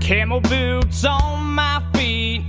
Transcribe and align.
Camel 0.00 0.40
boots 0.40 1.04
on 1.04 1.40
my 1.56 1.82
feet, 1.92 2.45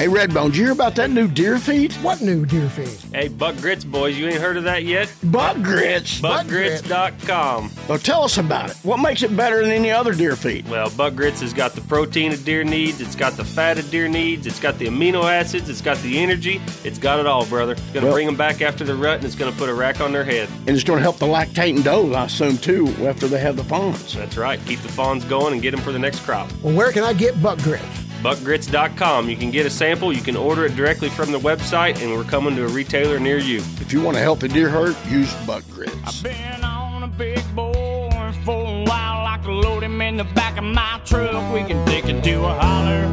Hey, 0.00 0.06
Redbone, 0.06 0.46
did 0.46 0.56
you 0.56 0.64
hear 0.64 0.72
about 0.72 0.94
that 0.94 1.10
new 1.10 1.28
deer 1.28 1.58
feed? 1.58 1.92
What 1.96 2.22
new 2.22 2.46
deer 2.46 2.70
feed? 2.70 3.14
Hey, 3.14 3.28
Buck 3.28 3.54
Grits 3.56 3.84
boys, 3.84 4.16
you 4.16 4.28
ain't 4.28 4.40
heard 4.40 4.56
of 4.56 4.64
that 4.64 4.84
yet? 4.84 5.14
Buck 5.24 5.58
grits. 5.58 6.22
BuckGrits.com. 6.22 7.70
Well, 7.86 7.98
tell 7.98 8.22
us 8.24 8.38
about 8.38 8.70
it. 8.70 8.78
What 8.82 8.96
makes 8.96 9.22
it 9.22 9.36
better 9.36 9.60
than 9.60 9.70
any 9.70 9.90
other 9.90 10.14
deer 10.14 10.36
feed? 10.36 10.66
Well, 10.70 10.88
Buck 10.88 11.16
Grits 11.16 11.42
has 11.42 11.52
got 11.52 11.72
the 11.72 11.82
protein 11.82 12.32
a 12.32 12.38
deer 12.38 12.64
needs, 12.64 13.02
it's 13.02 13.14
got 13.14 13.34
the 13.34 13.44
fat 13.44 13.76
a 13.76 13.82
deer 13.82 14.08
needs, 14.08 14.46
it's 14.46 14.58
got 14.58 14.78
the 14.78 14.86
amino 14.86 15.24
acids, 15.30 15.68
it's 15.68 15.82
got 15.82 15.98
the 15.98 16.18
energy, 16.18 16.62
it's 16.82 16.98
got 16.98 17.20
it 17.20 17.26
all, 17.26 17.44
brother. 17.44 17.72
It's 17.72 17.82
gonna 17.92 18.06
Well- 18.06 18.14
bring 18.14 18.24
them 18.24 18.36
back 18.36 18.62
after 18.62 18.84
the 18.84 18.94
rut 18.94 19.16
and 19.16 19.26
it's 19.26 19.34
gonna 19.34 19.52
put 19.52 19.68
a 19.68 19.74
rack 19.74 20.00
on 20.00 20.12
their 20.12 20.24
head. 20.24 20.48
And 20.66 20.70
it's 20.70 20.82
going 20.82 20.96
to 20.96 21.02
help 21.02 21.18
the 21.18 21.26
lactating 21.26 21.84
does, 21.84 22.10
I 22.14 22.24
assume, 22.24 22.56
too, 22.56 22.88
after 23.04 23.28
they 23.28 23.40
have 23.40 23.56
the 23.56 23.64
fawns. 23.64 24.14
That's 24.14 24.38
right. 24.38 24.60
Keep 24.64 24.80
the 24.80 24.88
fawns 24.88 25.26
going 25.26 25.52
and 25.52 25.60
get 25.60 25.72
them 25.72 25.80
for 25.80 25.92
the 25.92 25.98
next 25.98 26.20
crop. 26.20 26.50
Well, 26.62 26.74
where 26.74 26.90
can 26.90 27.04
I 27.04 27.12
get 27.12 27.42
buck 27.42 27.58
grits? 27.58 27.84
BuckGrits.com. 28.22 29.28
You 29.30 29.36
can 29.36 29.50
get 29.50 29.66
a 29.66 29.70
sample, 29.70 30.12
you 30.12 30.20
can 30.22 30.36
order 30.36 30.66
it 30.66 30.76
directly 30.76 31.08
from 31.08 31.32
the 31.32 31.38
website, 31.38 32.00
and 32.02 32.12
we're 32.12 32.24
coming 32.24 32.54
to 32.56 32.64
a 32.64 32.68
retailer 32.68 33.18
near 33.18 33.38
you. 33.38 33.58
If 33.80 33.92
you 33.92 34.02
want 34.02 34.16
to 34.16 34.22
help 34.22 34.42
a 34.42 34.48
deer 34.48 34.68
herd, 34.68 34.94
use 35.08 35.32
Buck 35.46 35.64
grits. 35.70 35.94
I've 36.04 36.22
been 36.22 36.62
on 36.62 37.02
a 37.02 37.08
big 37.08 37.42
boy 37.54 38.32
for 38.44 38.66
a 38.66 38.84
while. 38.84 39.26
I 39.26 39.38
can 39.42 39.60
load 39.60 39.82
him 39.82 40.00
in 40.02 40.16
the 40.18 40.24
back 40.24 40.58
of 40.58 40.64
my 40.64 41.00
truck. 41.04 41.52
We 41.52 41.64
can 41.64 41.84
take 41.86 42.04
it 42.06 42.22
to 42.24 42.44
a 42.44 42.52
holler, 42.52 43.08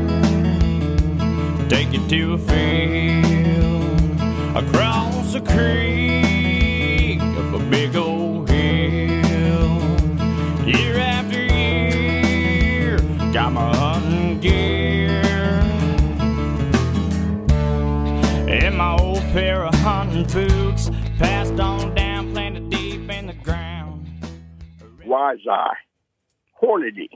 take 1.69 1.93
it 1.93 2.07
to 2.09 2.33
a 2.33 2.37
field, 2.37 4.01
across 4.57 5.35
a 5.35 5.41
creek, 5.41 7.21
up 7.21 7.53
a 7.53 7.59
big 7.69 7.95
old 7.95 8.49
hill. 8.49 9.79
Year 10.65 10.97
pair 19.37 19.65
of 19.65 19.75
hunting 19.75 20.25
boots 20.33 20.89
passed 21.19 21.59
on 21.59 21.93
down, 21.93 22.31
planted 22.31 22.71
deep 22.71 23.07
in 23.07 23.27
the 23.27 23.33
ground. 23.33 24.03
Wise 25.05 25.45
Eye, 25.47 25.75
Hornady, 26.59 27.09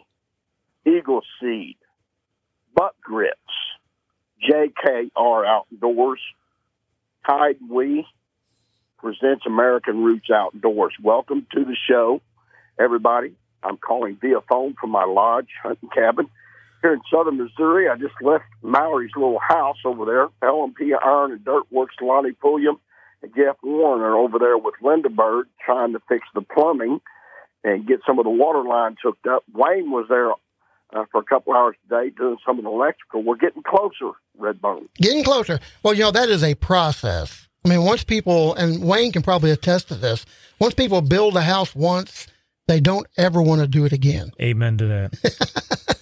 Eagle 0.86 1.22
Seed, 1.40 1.78
Buck 2.76 2.94
Grits, 3.02 3.34
JKR 4.48 5.48
Outdoors, 5.48 6.20
Tide 7.28 7.58
We 7.68 8.06
presents 9.00 9.48
American 9.48 10.04
Roots 10.04 10.30
Outdoors. 10.32 10.94
Welcome 11.02 11.48
to 11.56 11.66
the 11.66 11.76
show, 11.90 12.22
everybody. 12.80 13.34
I'm 13.64 13.78
calling 13.78 14.20
via 14.22 14.42
phone 14.48 14.76
from 14.80 14.92
my 14.92 15.06
lodge 15.06 15.50
hunting 15.64 15.90
cabin 15.90 16.30
here 16.82 16.94
in 16.94 17.02
southern 17.12 17.38
Missouri. 17.38 17.88
I 17.90 17.96
just 17.96 18.16
left 18.22 18.46
Mallory's 18.64 19.12
little 19.16 19.40
house 19.40 19.78
over 19.86 20.06
there. 20.06 20.28
LMP 20.44 20.92
Iron 21.04 21.32
and 21.32 21.44
Dirt 21.46 21.64
Works, 21.72 21.96
Lonnie 22.02 22.34
Pulliam 22.34 22.80
and 23.22 23.34
Jeff 23.36 23.58
Warren 23.64 24.02
are 24.02 24.18
over 24.18 24.40
there 24.40 24.58
with 24.58 24.76
Linda 24.82 25.10
Bird 25.10 25.48
trying 25.64 25.94
to 25.94 26.02
fix 26.10 26.28
the 26.34 26.42
plumbing 26.42 27.02
and 27.64 27.88
get 27.88 28.00
some 28.06 28.20
of 28.20 28.26
the 28.26 28.32
water 28.32 28.64
lines 28.64 28.98
hooked 29.04 29.28
up. 29.28 29.44
Wayne 29.54 29.92
was 29.92 30.08
there 30.10 30.32
uh, 30.32 31.06
for 31.12 31.22
a 31.22 31.24
couple 31.24 31.54
hours 31.54 31.76
today 31.84 32.10
doing 32.10 32.38
some 32.46 32.58
of 32.58 32.64
the 32.64 32.70
electrical. 32.70 33.24
We're 33.24 33.36
getting 33.36 33.64
closer, 33.64 34.18
Redbone. 34.40 34.88
Getting 34.96 35.24
closer. 35.24 35.60
Well, 35.84 35.94
you 35.94 36.02
know, 36.02 36.12
that 36.12 36.30
is 36.30 36.44
a 36.44 36.56
process. 36.56 37.48
I 37.64 37.70
mean, 37.70 37.84
once 37.84 38.04
people, 38.04 38.56
and 38.56 38.84
Wayne 38.84 39.12
can 39.12 39.22
probably 39.22 39.52
attest 39.52 39.90
to 39.90 39.96
this, 39.96 40.26
once 40.60 40.74
people 40.74 41.02
build 41.02 41.38
a 41.38 41.42
house 41.42 41.76
once, 41.76 42.28
they 42.68 42.80
don't 42.80 43.06
ever 43.18 43.42
want 43.42 43.62
to 43.62 43.68
do 43.68 43.86
it 43.86 43.92
again. 43.92 44.32
Amen 44.42 44.78
to 44.78 44.88
that. 44.88 45.98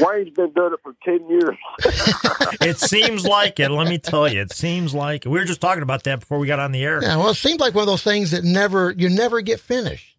Wayne's 0.00 0.30
been 0.30 0.52
doing 0.52 0.72
it 0.74 0.80
for 0.82 0.94
10 1.04 1.28
years. 1.28 1.56
it 2.60 2.78
seems 2.78 3.26
like 3.26 3.58
it. 3.58 3.70
Let 3.70 3.88
me 3.88 3.98
tell 3.98 4.28
you, 4.30 4.40
it 4.42 4.52
seems 4.52 4.94
like 4.94 5.24
we 5.24 5.32
were 5.32 5.44
just 5.44 5.60
talking 5.60 5.82
about 5.82 6.04
that 6.04 6.20
before 6.20 6.38
we 6.38 6.46
got 6.46 6.58
on 6.58 6.72
the 6.72 6.82
air. 6.84 7.00
Yeah, 7.02 7.16
well, 7.16 7.30
it 7.30 7.34
seems 7.36 7.60
like 7.60 7.74
one 7.74 7.82
of 7.82 7.86
those 7.88 8.02
things 8.02 8.32
that 8.32 8.44
never, 8.44 8.90
you 8.96 9.08
never 9.08 9.40
get 9.40 9.60
finished. 9.60 10.16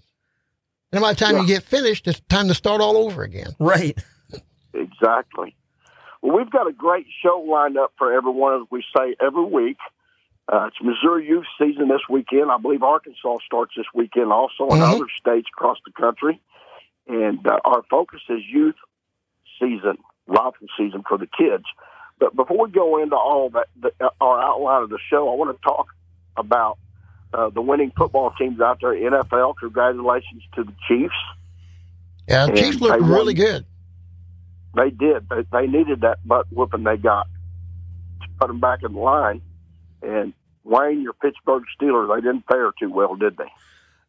And 0.92 1.02
by 1.02 1.14
the 1.14 1.20
time 1.20 1.38
you 1.38 1.48
get 1.48 1.64
finished, 1.64 2.08
it's 2.08 2.20
time 2.30 2.48
to 2.50 2.54
start 2.54 2.82
all 2.82 2.98
over 2.98 3.24
again. 3.24 3.56
Right. 3.60 3.98
Exactly. 4.74 5.56
Well, 6.22 6.38
we've 6.38 6.50
got 6.52 6.68
a 6.68 6.74
great 6.74 7.06
show 7.24 7.40
lined 7.48 7.78
up 7.78 7.94
for 7.98 8.12
everyone, 8.14 8.62
as 8.62 8.68
we 8.72 8.84
say 8.96 9.16
every 9.26 9.46
week. 9.46 9.78
Uh, 10.52 10.66
it's 10.68 10.76
Missouri 10.82 11.28
youth 11.28 11.46
season 11.58 11.88
this 11.88 12.02
weekend. 12.10 12.52
I 12.52 12.58
believe 12.58 12.84
Arkansas 12.84 13.38
starts 13.46 13.74
this 13.78 13.86
weekend 13.94 14.34
also, 14.34 14.64
and 14.70 14.82
Mhm. 14.82 14.96
other 14.96 15.06
states 15.18 15.48
across 15.54 15.78
the 15.86 15.92
country. 15.94 16.42
And 17.08 17.46
uh, 17.48 17.60
our 17.64 17.84
focus 17.90 18.22
is 18.30 18.42
youth 18.52 18.76
season, 19.62 19.98
rifle 20.28 20.68
season 20.78 21.04
for 21.08 21.18
the 21.18 21.28
kids. 21.28 21.66
But 22.20 22.36
before 22.36 22.66
we 22.66 22.72
go 22.72 23.02
into 23.02 23.16
all 23.16 23.50
that, 23.52 23.68
the, 23.80 23.92
uh, 24.00 24.10
our 24.20 24.42
outline 24.42 24.84
of 24.84 24.90
the 24.90 25.00
show, 25.10 25.32
I 25.32 25.36
want 25.36 25.56
to 25.56 25.64
talk 25.64 25.88
about 26.38 26.78
uh, 27.34 27.50
the 27.50 27.62
winning 27.62 27.92
football 27.98 28.32
teams 28.38 28.60
out 28.62 28.80
there, 28.82 28.94
NFL. 28.94 29.56
Congratulations 29.60 30.44
to 30.56 30.64
the 30.64 30.74
Chiefs. 30.88 31.16
Yeah, 32.28 32.48
the 32.48 32.54
Chiefs 32.54 32.80
look 32.80 33.00
really 33.02 33.34
good. 33.34 33.66
They 34.76 34.90
did. 34.90 35.28
They, 35.30 35.44
they 35.52 35.68
needed 35.68 36.02
that 36.02 36.26
butt 36.26 36.46
whooping 36.52 36.84
they 36.84 36.98
got 36.98 37.28
to 38.22 38.28
put 38.40 38.48
them 38.48 38.60
back 38.60 38.84
in 38.84 38.94
line. 38.94 39.42
And 40.02 40.34
Wayne, 40.64 41.02
your 41.02 41.14
Pittsburgh 41.14 41.64
Steelers, 41.80 42.14
they 42.14 42.22
didn't 42.22 42.46
fare 42.48 42.72
too 42.80 42.92
well, 42.92 43.16
did 43.16 43.38
they? 43.38 43.52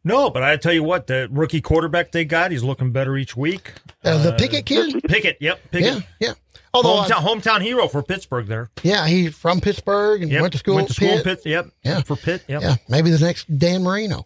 No, 0.03 0.29
but 0.29 0.43
I 0.43 0.57
tell 0.57 0.73
you 0.73 0.83
what, 0.83 1.07
the 1.07 1.29
rookie 1.31 1.61
quarterback 1.61 2.11
they 2.11 2.25
got, 2.25 2.51
he's 2.51 2.63
looking 2.63 2.91
better 2.91 3.15
each 3.15 3.37
week. 3.37 3.71
Uh, 4.03 4.21
the 4.21 4.33
Pickett 4.33 4.65
kid? 4.65 5.01
Pickett, 5.07 5.37
yep, 5.39 5.59
Yeah, 5.71 5.79
Pickett. 5.79 6.03
yeah. 6.19 6.33
Although, 6.73 6.97
I- 6.97 7.07
hometown, 7.07 7.41
hometown 7.41 7.61
hero 7.61 7.87
for 7.87 8.03
Pittsburgh 8.03 8.47
there. 8.47 8.69
yeah, 8.81 9.07
he's 9.07 9.33
from 9.35 9.61
Pittsburgh 9.61 10.23
and 10.23 10.31
Yep. 10.31 10.41
went 10.41 10.51
to 10.53 10.57
school 10.59 10.75
Went 10.75 10.87
to 10.89 10.93
school 10.93 11.09
Pitt. 11.17 11.23
Pitt. 11.23 11.41
Yep. 11.45 11.67
Yeah. 11.83 12.01
For 12.01 12.15
Pitt. 12.17 12.43
Yep. 12.47 12.61
Yeah, 12.61 12.75
maybe 12.89 13.11
the 13.11 13.19
next 13.23 13.45
Dan 13.57 13.83
Marino. 13.83 14.25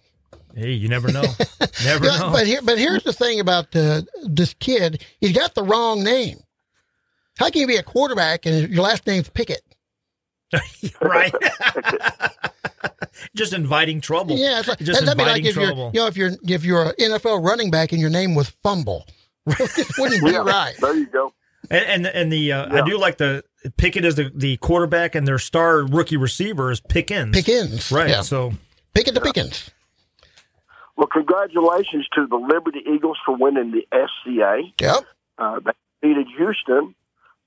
Hey, 0.55 0.71
you 0.71 0.87
never 0.87 1.11
know. 1.11 1.21
never 1.83 2.05
Yeah, 2.05 2.17
know. 2.17 2.31
But 2.31 2.47
here, 2.47 2.61
but 2.63 2.79
here's 2.79 3.03
the 3.03 3.13
thing 3.13 3.39
about 3.39 3.75
uh, 3.75 4.01
this 4.23 4.55
kid: 4.55 5.03
he's 5.21 5.33
got 5.33 5.53
the 5.53 5.61
wrong 5.61 6.03
name. 6.03 6.39
How 7.37 7.51
can 7.51 7.61
you 7.61 7.67
be 7.67 7.75
a 7.75 7.83
quarterback 7.83 8.47
and 8.47 8.67
your 8.73 8.81
last 8.83 9.05
name's 9.05 9.29
Pickett? 9.29 9.61
right. 11.01 11.33
Just 13.35 13.53
inviting 13.53 14.01
trouble. 14.01 14.37
Yeah, 14.37 14.59
it's 14.59 14.67
like, 14.67 14.79
Just 14.79 15.03
that'd 15.05 15.17
be 15.17 15.23
like 15.23 15.37
inviting 15.37 15.45
if 15.47 15.55
you're, 15.55 15.65
trouble. 15.65 15.91
you 15.93 15.99
know, 15.99 16.07
if 16.07 16.17
you're 16.17 16.31
if 16.47 16.63
you're 16.63 16.83
an 16.83 16.93
NFL 16.99 17.43
running 17.45 17.71
back 17.71 17.91
and 17.91 17.99
your 18.01 18.09
name 18.09 18.35
was 18.35 18.49
Fumble, 18.63 19.05
wouldn't 19.45 20.23
be 20.23 20.31
right. 20.37 20.73
There 20.79 20.95
you 20.95 21.07
go. 21.07 21.33
And 21.69 22.05
and, 22.05 22.07
and 22.07 22.31
the 22.31 22.51
uh, 22.51 22.73
Yeah. 22.73 22.81
I 22.83 22.85
do 22.87 22.97
like 22.97 23.17
the 23.17 23.43
Pickett 23.77 24.05
as 24.05 24.15
the, 24.15 24.31
the 24.33 24.57
quarterback 24.57 25.15
and 25.15 25.27
their 25.27 25.39
star 25.39 25.79
rookie 25.85 26.17
receiver 26.17 26.71
is 26.71 26.79
Pickens. 26.79 27.35
Pickens, 27.35 27.91
Right. 27.91 28.09
yeah. 28.09 28.21
So 28.21 28.53
Pickett 28.93 29.15
to 29.15 29.21
Pickens. 29.21 29.69
Well, 30.95 31.07
congratulations 31.07 32.07
to 32.15 32.25
the 32.27 32.37
Liberty 32.37 32.81
Eagles 32.91 33.17
for 33.25 33.35
winning 33.35 33.71
the 33.71 33.85
SCA. 33.91 34.61
Yep. 34.81 35.03
Uh, 35.37 35.59
they 35.59 35.71
defeated 36.01 36.27
Houston 36.37 36.95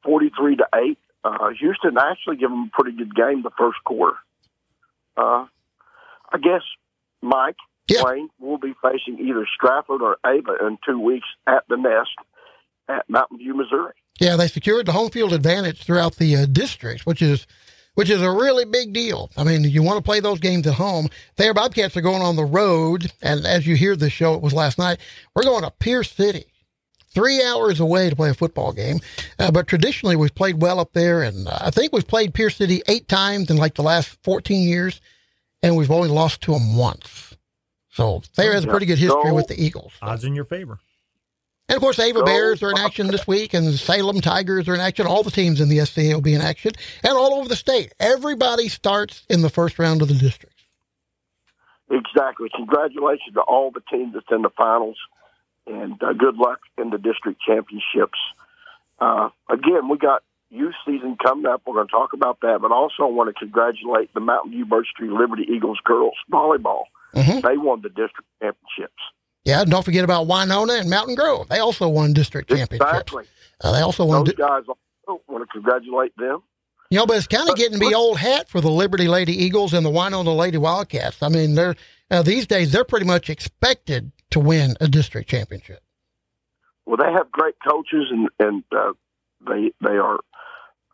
43 0.05 0.56
to 0.56 0.67
8. 0.75 0.99
Uh, 1.22 1.50
Houston 1.61 1.96
actually 1.99 2.37
gave 2.37 2.49
them 2.50 2.70
a 2.72 2.82
pretty 2.82 2.96
good 2.96 3.14
game 3.14 3.43
the 3.43 3.50
first 3.58 3.78
quarter. 3.84 4.17
Uh, 5.17 5.46
I 6.32 6.38
guess, 6.43 6.62
Mike, 7.22 7.56
Yeah. 7.88 8.02
Wayne 8.05 8.31
will 8.38 8.58
be 8.58 8.75
facing 8.82 9.19
either 9.20 9.46
Stratford 9.55 10.00
or 10.02 10.17
Ava 10.25 10.56
in 10.67 10.78
two 10.87 10.99
weeks 10.99 11.26
at 11.46 11.64
the 11.69 11.76
Nest 11.76 12.11
at 12.88 13.08
Mountain 13.08 13.38
View, 13.38 13.55
Missouri. 13.55 13.93
Yeah, 14.19 14.37
they 14.37 14.49
secured 14.49 14.87
the 14.87 14.93
home 14.93 15.11
field 15.11 15.32
advantage 15.32 15.82
throughout 15.84 16.17
the 16.17 16.37
uh, 16.37 16.46
districts, 16.46 17.05
which 17.06 17.22
is 17.22 17.46
which 17.94 18.08
is 18.08 18.22
a 18.22 18.31
really 18.31 18.64
big 18.64 18.93
deal. 18.93 19.31
I 19.37 19.43
mean, 19.44 19.64
you 19.64 19.82
want 19.82 19.99
to 19.99 20.02
play 20.02 20.20
those 20.20 20.38
games 20.38 20.67
at 20.67 20.75
home. 20.75 21.08
Their 21.37 21.52
Bobcats 21.52 21.96
are 21.96 22.00
going 22.00 22.22
on 22.22 22.37
the 22.37 22.44
road, 22.44 23.12
and 23.20 23.44
as 23.44 23.67
you 23.67 23.75
hear 23.76 23.96
this 23.96 24.12
show, 24.12 24.34
it 24.34 24.40
was 24.40 24.52
last 24.55 24.78
night. 24.78 24.99
We're 25.34 25.43
going 25.43 25.64
to 25.64 25.70
Pierce 25.72 26.11
City, 26.12 26.46
three 27.12 27.42
hours 27.42 27.80
away 27.80 28.10
to 28.10 28.16
play 28.16 28.30
a 28.30 28.34
football 28.34 28.72
game. 28.72 29.00
Uh, 29.38 29.50
but 29.50 29.66
traditionally, 29.66 30.16
we've 30.16 30.34
played 30.34 30.60
well 30.60 30.78
up 30.80 30.92
there, 30.92 31.22
and 31.22 31.48
uh, 31.48 31.58
I 31.60 31.70
think 31.70 31.92
we've 31.92 32.06
played 32.06 32.34
Pierce 32.34 32.56
City 32.56 32.82
eight 32.88 33.08
times 33.08 33.50
in 33.50 33.56
like 33.56 33.74
the 33.74 33.82
last 33.82 34.16
fourteen 34.22 34.68
years, 34.68 35.00
and 35.62 35.76
we've 35.76 35.90
only 35.90 36.08
lost 36.08 36.40
to 36.42 36.52
them 36.52 36.76
once. 36.76 37.36
So 37.90 38.20
Thayer 38.34 38.52
has 38.52 38.64
a 38.64 38.68
pretty 38.68 38.86
good 38.86 38.98
history 38.98 39.32
with 39.32 39.48
the 39.48 39.60
Eagles. 39.62 39.92
odds 40.00 40.24
in 40.24 40.34
your 40.34 40.44
favor. 40.44 40.78
And 41.68 41.76
of 41.76 41.82
course, 41.82 42.00
Ava 42.00 42.18
Go 42.20 42.24
Bears 42.24 42.64
are 42.64 42.70
in 42.70 42.78
action 42.78 43.06
this 43.06 43.28
week, 43.28 43.54
and 43.54 43.72
Salem 43.78 44.20
Tigers 44.20 44.68
are 44.68 44.74
in 44.74 44.80
action. 44.80 45.06
All 45.06 45.22
the 45.22 45.30
teams 45.30 45.60
in 45.60 45.68
the 45.68 45.84
SCA 45.86 46.14
will 46.14 46.20
be 46.20 46.34
in 46.34 46.40
action, 46.40 46.72
and 47.04 47.12
all 47.12 47.34
over 47.34 47.48
the 47.48 47.54
state. 47.54 47.94
Everybody 48.00 48.68
starts 48.68 49.24
in 49.28 49.42
the 49.42 49.50
first 49.50 49.78
round 49.78 50.02
of 50.02 50.08
the 50.08 50.14
districts. 50.14 50.64
Exactly. 51.88 52.48
Congratulations 52.56 53.34
to 53.34 53.40
all 53.42 53.70
the 53.70 53.82
teams 53.90 54.14
that's 54.14 54.26
in 54.32 54.42
the 54.42 54.50
finals, 54.50 54.96
and 55.70 56.02
uh, 56.02 56.12
good 56.12 56.37
luck 56.37 56.61
in 56.78 56.90
the 56.90 56.99
district 56.99 57.40
championships. 57.40 58.19
Uh, 58.99 59.31
again, 59.49 59.88
we 59.88 59.96
got 59.99 60.22
youth 60.50 60.75
season 60.84 61.17
coming 61.22 61.46
up. 61.46 61.62
We're 61.67 61.75
going 61.75 61.87
to 61.87 61.90
talk 61.93 62.12
about 62.12 62.40
that, 62.43 62.58
but 62.61 62.72
also 62.72 63.05
I 63.05 63.06
want 63.06 63.28
to 63.34 63.38
congratulate 63.38 64.12
the 64.14 64.20
Mountain 64.20 64.50
View 64.52 64.64
Birch 64.67 64.88
Tree 64.96 65.08
Liberty 65.11 65.46
Eagles 65.49 65.78
girls 65.84 66.14
volleyball. 66.31 66.82
Mhm. 67.14 67.43
They 67.43 67.56
won 67.56 67.81
the 67.82 67.88
district 67.88 68.28
championships. 68.40 69.02
Yeah, 69.44 69.64
don't 69.64 69.84
forget 69.84 70.05
about 70.05 70.26
Winona 70.26 70.75
and 70.75 70.90
Mountain 70.90 71.14
Grove. 71.14 71.49
They 71.49 71.58
also 71.61 71.88
won 71.88 72.12
district 72.12 72.50
championships. 72.50 72.90
Exactly. 72.90 73.25
Uh, 73.62 73.72
they 73.72 73.81
also 73.81 74.05
won. 74.05 74.25
Those 74.25 74.34
di- 74.34 74.43
guys 74.43 74.64
also 75.08 75.22
want 75.28 75.43
to 75.43 75.52
congratulate 75.52 76.17
them. 76.17 76.43
You 76.90 76.99
know, 76.99 77.06
but 77.06 77.17
it's 77.17 77.26
kind 77.28 77.49
of 77.49 77.56
getting 77.56 77.78
to 77.78 77.88
be 77.88 77.94
old 77.94 78.19
hat 78.19 78.49
for 78.49 78.61
the 78.61 78.70
Liberty 78.70 79.06
Lady 79.08 79.32
Eagles 79.44 79.72
and 79.72 79.87
the 79.87 79.90
Winona 79.90 80.34
Lady 80.34 80.58
Wildcats. 80.58 81.22
I 81.22 81.28
mean, 81.28 81.55
they're 81.55 81.76
uh, 82.11 82.22
these 82.22 82.46
days 82.46 82.72
they're 82.72 82.84
pretty 82.84 83.06
much 83.06 83.31
expected 83.31 84.11
to 84.31 84.41
win 84.41 84.77
a 84.81 84.88
district 84.88 85.29
championship. 85.29 85.81
Well, 86.87 86.97
they 86.97 87.12
have 87.12 87.31
great 87.31 87.55
coaches, 87.67 88.06
and 88.11 88.29
and 88.38 88.65
uh, 88.77 88.93
they 89.47 89.73
they 89.81 89.97
are 89.97 90.19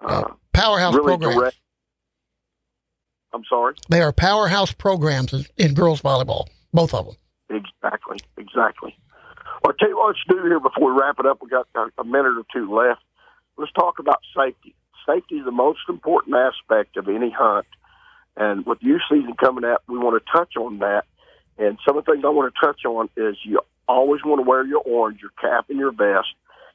uh, 0.00 0.24
Powerhouse 0.52 0.94
really 0.94 1.06
programs. 1.16 1.36
direct. 1.36 1.56
I'm 3.32 3.44
sorry. 3.48 3.74
They 3.90 4.00
are 4.00 4.12
powerhouse 4.12 4.72
programs 4.72 5.32
in, 5.32 5.44
in 5.58 5.74
girls 5.74 6.00
volleyball, 6.00 6.46
both 6.72 6.94
of 6.94 7.06
them. 7.06 7.16
Exactly, 7.50 8.18
exactly. 8.38 8.96
Well, 9.62 9.72
I'll 9.72 9.72
tell 9.74 9.88
you 9.88 9.96
what 9.96 10.08
let's 10.08 10.20
do 10.28 10.42
here 10.46 10.60
before 10.60 10.92
we 10.92 11.00
wrap 11.00 11.16
it 11.18 11.26
up. 11.26 11.38
We 11.42 11.48
got 11.48 11.66
a, 11.74 11.86
a 12.00 12.04
minute 12.04 12.38
or 12.38 12.44
two 12.52 12.74
left. 12.74 13.02
Let's 13.58 13.72
talk 13.72 13.98
about 13.98 14.20
safety. 14.36 14.74
Safety 15.06 15.36
is 15.36 15.44
the 15.44 15.50
most 15.52 15.80
important 15.88 16.34
aspect 16.36 16.96
of 16.96 17.08
any 17.08 17.30
hunt, 17.30 17.66
and 18.36 18.66
with 18.66 18.78
youth 18.80 19.02
season 19.10 19.34
coming 19.38 19.64
up, 19.64 19.82
we 19.88 19.98
want 19.98 20.22
to 20.22 20.32
touch 20.32 20.56
on 20.56 20.78
that. 20.78 21.04
And 21.58 21.78
some 21.86 21.96
of 21.96 22.04
the 22.04 22.12
things 22.12 22.24
I 22.24 22.28
want 22.28 22.52
to 22.54 22.60
touch 22.66 22.84
on 22.84 23.08
is 23.16 23.36
you 23.44 23.60
always 23.88 24.22
want 24.24 24.44
to 24.44 24.48
wear 24.48 24.64
your 24.64 24.82
orange, 24.84 25.20
your 25.20 25.30
cap, 25.40 25.66
and 25.70 25.78
your 25.78 25.92
vest, 25.92 26.28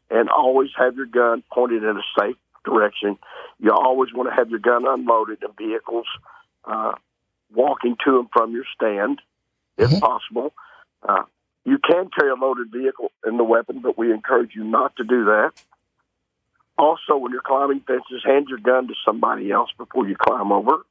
and 0.10 0.30
always 0.30 0.70
have 0.78 0.96
your 0.96 1.06
gun 1.06 1.44
pointed 1.54 1.84
in 1.84 1.98
a 1.98 2.20
safe 2.20 2.36
direction. 2.66 3.18
You 3.60 3.72
always 3.72 4.14
want 4.14 4.30
to 4.30 4.36
have 4.36 4.50
your 4.50 4.60
gun 4.60 4.86
unloaded 4.88 5.44
in 5.44 5.52
vehicles, 5.58 6.08
uh, 6.66 6.94
walking 7.54 7.96
to 8.06 8.20
and 8.20 8.30
from 8.32 8.54
your 8.54 8.66
stand, 8.74 9.22
if 9.78 9.90
Mhm. 9.90 10.02
possible. 10.02 10.54
Uh, 11.04 11.24
you 11.66 11.78
can 11.78 12.10
carry 12.10 12.32
a 12.32 12.36
loaded 12.36 12.72
vehicle 12.72 13.12
in 13.26 13.38
the 13.38 13.44
weapon, 13.44 13.80
but 13.80 13.98
we 13.98 14.12
encourage 14.12 14.56
you 14.56 14.64
not 14.64 14.96
to 14.96 15.04
do 15.04 15.26
that. 15.26 15.52
Also, 16.78 17.16
when 17.18 17.32
you're 17.32 17.42
climbing 17.42 17.82
fences, 17.82 18.24
hand 18.24 18.48
your 18.50 18.58
gun 18.58 18.88
to 18.88 18.96
somebody 19.06 19.52
else 19.52 19.72
before 19.78 20.08
you 20.08 20.16
climb 20.16 20.52
over. 20.52 20.84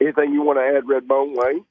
Anything 0.00 0.32
you 0.32 0.42
want 0.42 0.58
to 0.58 0.64
add, 0.64 0.84
Redbone 0.84 1.34
Wayne? 1.36 1.64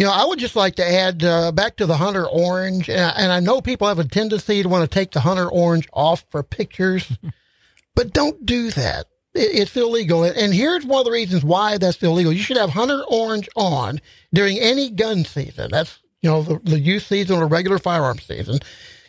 You 0.00 0.06
know, 0.06 0.12
I 0.12 0.24
would 0.24 0.38
just 0.38 0.56
like 0.56 0.76
to 0.76 0.90
add 0.90 1.22
uh, 1.22 1.52
back 1.52 1.76
to 1.76 1.84
the 1.84 1.98
Hunter 1.98 2.26
Orange, 2.26 2.88
and 2.88 3.30
I, 3.30 3.38
know 3.38 3.60
people 3.60 3.86
have 3.86 3.98
a 3.98 4.04
tendency 4.04 4.62
to 4.62 4.68
want 4.70 4.82
to 4.82 4.88
take 4.88 5.10
the 5.10 5.20
Hunter 5.20 5.46
Orange 5.46 5.86
off 5.92 6.24
for 6.30 6.42
pictures, 6.42 7.18
but 7.94 8.14
don't 8.14 8.46
do 8.46 8.70
that. 8.70 9.08
It's 9.34 9.76
illegal. 9.76 10.24
And 10.24 10.54
here's 10.54 10.86
one 10.86 11.00
of 11.00 11.04
the 11.04 11.10
reasons 11.10 11.44
why 11.44 11.76
that's 11.76 12.02
illegal. 12.02 12.32
You 12.32 12.40
should 12.40 12.56
have 12.56 12.70
Hunter 12.70 13.02
Orange 13.08 13.46
on 13.56 14.00
during 14.32 14.58
any 14.58 14.88
gun 14.88 15.26
season. 15.26 15.68
That's, 15.70 15.98
you 16.22 16.30
know, 16.30 16.44
the, 16.44 16.58
the 16.60 16.80
youth 16.80 17.02
season 17.02 17.36
or 17.36 17.46
regular 17.46 17.78
firearm 17.78 18.20
season, 18.20 18.60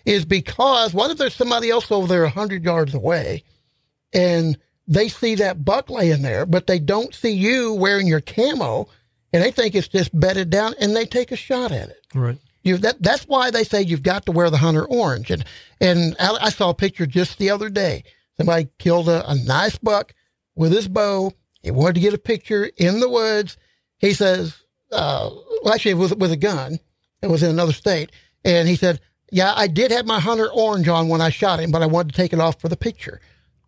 is 0.03 0.25
because 0.25 0.94
what 0.94 1.09
if 1.09 1.17
there's 1.17 1.35
somebody 1.35 1.69
else 1.69 1.89
over 1.89 2.07
there 2.07 2.23
100 2.23 2.65
yards 2.65 2.94
away 2.94 3.45
and 4.11 4.57
they 4.89 5.07
see 5.07 5.35
that 5.35 5.63
buck 5.63 5.89
laying 5.89 6.21
there, 6.21 6.45
but 6.45 6.67
they 6.67 6.79
don't 6.79 7.15
see 7.15 7.31
you 7.31 7.75
wearing 7.75 8.07
your 8.07 8.19
camo? 8.19 8.89
And 9.33 9.44
they 9.44 9.51
think 9.51 9.75
it's 9.75 9.88
just 9.88 10.18
bedded 10.18 10.50
down 10.50 10.74
and 10.80 10.95
they 10.95 11.06
take 11.06 11.31
a 11.31 11.36
shot 11.36 11.72
at 11.72 11.89
it. 11.89 12.06
Right. 12.13 12.38
You 12.63 12.78
that 12.78 13.01
that's 13.01 13.24
why 13.24 13.50
they 13.50 13.63
say 13.63 13.81
you've 13.81 14.04
got 14.04 14.25
to 14.25 14.31
wear 14.31 14.50
the 14.50 14.57
hunter 14.57 14.86
orange. 14.86 15.31
And 15.31 15.44
and 15.80 16.16
I, 16.19 16.38
I 16.42 16.50
saw 16.50 16.69
a 16.69 16.75
picture 16.75 17.06
just 17.06 17.38
the 17.38 17.50
other 17.50 17.69
day. 17.69 18.04
Somebody 18.38 18.69
killed 18.78 19.10
a, 19.10 19.30
a 19.30 19.36
nice 19.36 19.78
buck 19.78 20.13
with 20.56 20.72
his 20.72 20.88
bow. 20.88 21.33
He 21.63 21.72
wanted 21.72 21.95
to 21.95 22.01
get 22.01 22.13
a 22.13 22.19
picture 22.19 22.69
in 22.78 23.00
the 23.00 23.10
woods. 23.10 23.57
He 23.98 24.13
says, 24.13 24.62
uh, 24.92 25.30
well, 25.63 25.74
actually, 25.74 25.94
with 25.95 26.18
with 26.18 26.31
a 26.31 26.38
gun. 26.38 26.80
It 27.22 27.30
was 27.30 27.44
in 27.44 27.51
another 27.51 27.74
state, 27.74 28.12
and 28.44 28.68
he 28.68 28.75
said, 28.75 29.00
"Yeah, 29.31 29.54
I 29.56 29.68
did 29.68 29.92
have 29.92 30.07
my 30.07 30.19
hunter 30.19 30.50
orange 30.51 30.88
on 30.88 31.07
when 31.07 31.22
I 31.22 31.30
shot 31.30 31.60
him, 31.60 31.72
but 31.72 31.83
I 31.83 31.86
wanted 31.86 32.13
to 32.13 32.18
take 32.18 32.33
it 32.33 32.39
off 32.39 32.60
for 32.60 32.68
the 32.68 32.78
picture." 32.78 33.22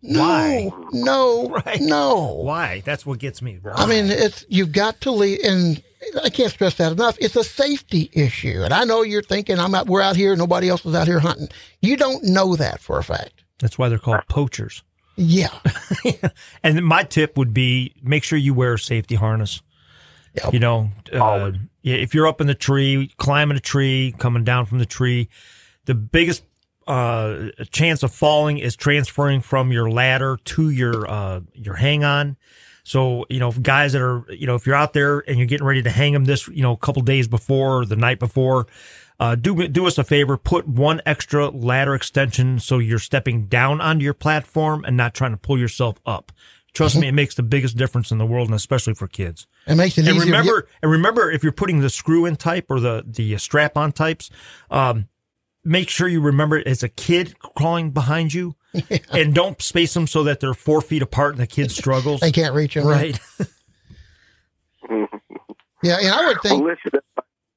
No, 0.06 0.20
Why? 0.20 0.70
no, 0.92 1.48
Right. 1.66 1.80
no. 1.80 2.34
Why? 2.42 2.82
That's 2.84 3.06
what 3.06 3.18
gets 3.18 3.40
me. 3.40 3.58
Why? 3.62 3.72
I 3.74 3.86
mean, 3.86 4.06
it's 4.10 4.44
you've 4.48 4.72
got 4.72 5.00
to 5.02 5.10
leave, 5.10 5.38
and 5.42 5.82
I 6.22 6.28
can't 6.28 6.50
stress 6.50 6.74
that 6.74 6.92
enough. 6.92 7.16
It's 7.20 7.36
a 7.36 7.44
safety 7.44 8.10
issue, 8.12 8.60
and 8.62 8.74
I 8.74 8.84
know 8.84 9.02
you're 9.02 9.22
thinking 9.22 9.58
I'm 9.58 9.74
out. 9.74 9.86
We're 9.86 10.02
out 10.02 10.16
here. 10.16 10.36
Nobody 10.36 10.68
else 10.68 10.84
is 10.84 10.94
out 10.94 11.06
here 11.06 11.20
hunting. 11.20 11.48
You 11.80 11.96
don't 11.96 12.22
know 12.24 12.54
that 12.56 12.80
for 12.80 12.98
a 12.98 13.02
fact. 13.04 13.44
that's 13.60 13.78
why 13.78 13.88
they're 13.88 13.98
called 13.98 14.26
poachers. 14.28 14.82
Yeah, 15.16 15.48
And 16.64 16.84
my 16.84 17.04
tip 17.04 17.38
would 17.38 17.54
be 17.54 17.94
make 18.02 18.24
sure 18.24 18.36
you 18.36 18.52
wear 18.52 18.74
a 18.74 18.78
safety 18.78 19.14
harness. 19.14 19.62
Yep. 20.34 20.52
You 20.52 20.58
know, 20.58 20.90
uh, 21.12 21.52
if 21.84 22.12
you're 22.14 22.26
up 22.26 22.40
in 22.40 22.48
the 22.48 22.54
tree, 22.56 23.12
climbing 23.16 23.56
a 23.56 23.60
tree, 23.60 24.12
coming 24.18 24.42
down 24.42 24.66
from 24.66 24.80
the 24.80 24.86
tree, 24.86 25.28
the 25.84 25.94
biggest 25.94 26.42
uh, 26.86 27.48
chance 27.70 28.02
of 28.02 28.12
falling 28.12 28.58
is 28.58 28.76
transferring 28.76 29.40
from 29.40 29.72
your 29.72 29.90
ladder 29.90 30.38
to 30.44 30.70
your 30.70 31.08
uh, 31.10 31.40
your 31.54 31.74
hang 31.74 32.04
on. 32.04 32.36
So 32.82 33.24
you 33.30 33.40
know, 33.40 33.50
guys 33.52 33.92
that 33.94 34.02
are 34.02 34.24
you 34.32 34.46
know, 34.46 34.54
if 34.56 34.66
you're 34.66 34.74
out 34.76 34.92
there 34.92 35.20
and 35.28 35.38
you're 35.38 35.46
getting 35.46 35.66
ready 35.66 35.82
to 35.82 35.90
hang 35.90 36.12
them 36.12 36.24
this 36.26 36.46
you 36.48 36.62
know 36.62 36.72
a 36.72 36.76
couple 36.76 37.02
days 37.02 37.26
before 37.28 37.80
or 37.80 37.86
the 37.86 37.96
night 37.96 38.18
before, 38.18 38.66
uh, 39.18 39.34
do 39.36 39.68
do 39.68 39.86
us 39.86 39.96
a 39.96 40.04
favor, 40.04 40.36
put 40.36 40.68
one 40.68 41.00
extra 41.06 41.48
ladder 41.48 41.94
extension 41.94 42.58
so 42.58 42.78
you're 42.78 42.98
stepping 42.98 43.46
down 43.46 43.80
onto 43.80 44.04
your 44.04 44.14
platform 44.14 44.84
and 44.84 44.96
not 44.96 45.14
trying 45.14 45.30
to 45.30 45.36
pull 45.38 45.58
yourself 45.58 45.96
up. 46.04 46.30
Trust 46.74 46.96
me, 46.98 47.06
it 47.06 47.12
makes 47.12 47.36
the 47.36 47.44
biggest 47.44 47.76
difference 47.76 48.10
in 48.10 48.18
the 48.18 48.26
world, 48.26 48.48
and 48.48 48.54
especially 48.56 48.94
for 48.94 49.06
kids. 49.06 49.46
it 49.64 49.76
makes 49.76 49.96
it 49.96 50.08
And 50.08 50.16
easier. 50.16 50.24
remember, 50.26 50.66
and 50.82 50.90
remember, 50.90 51.30
if 51.30 51.44
you're 51.44 51.52
putting 51.52 51.78
the 51.78 51.88
screw 51.88 52.26
in 52.26 52.34
type 52.34 52.66
or 52.68 52.80
the 52.80 53.04
the 53.06 53.38
strap 53.38 53.76
on 53.76 53.92
types, 53.92 54.28
um, 54.72 55.06
make 55.64 55.88
sure 55.88 56.06
you 56.08 56.20
remember 56.20 56.56
it 56.58 56.66
as 56.66 56.82
a 56.82 56.88
kid 56.88 57.38
crawling 57.38 57.90
behind 57.90 58.32
you, 58.34 58.54
and 59.12 59.34
don't 59.34 59.60
space 59.62 59.94
them 59.94 60.06
so 60.06 60.22
that 60.24 60.40
they're 60.40 60.54
four 60.54 60.80
feet 60.80 61.02
apart 61.02 61.32
and 61.34 61.40
the 61.42 61.46
kid 61.46 61.70
struggles. 61.80 62.20
they 62.20 62.32
can't 62.32 62.54
reach 62.54 62.74
them. 62.74 62.86
right. 62.86 63.18
Yeah, 65.82 65.98
and 66.00 66.08
I 66.14 66.26
would 66.28 66.38
think. 66.42 66.62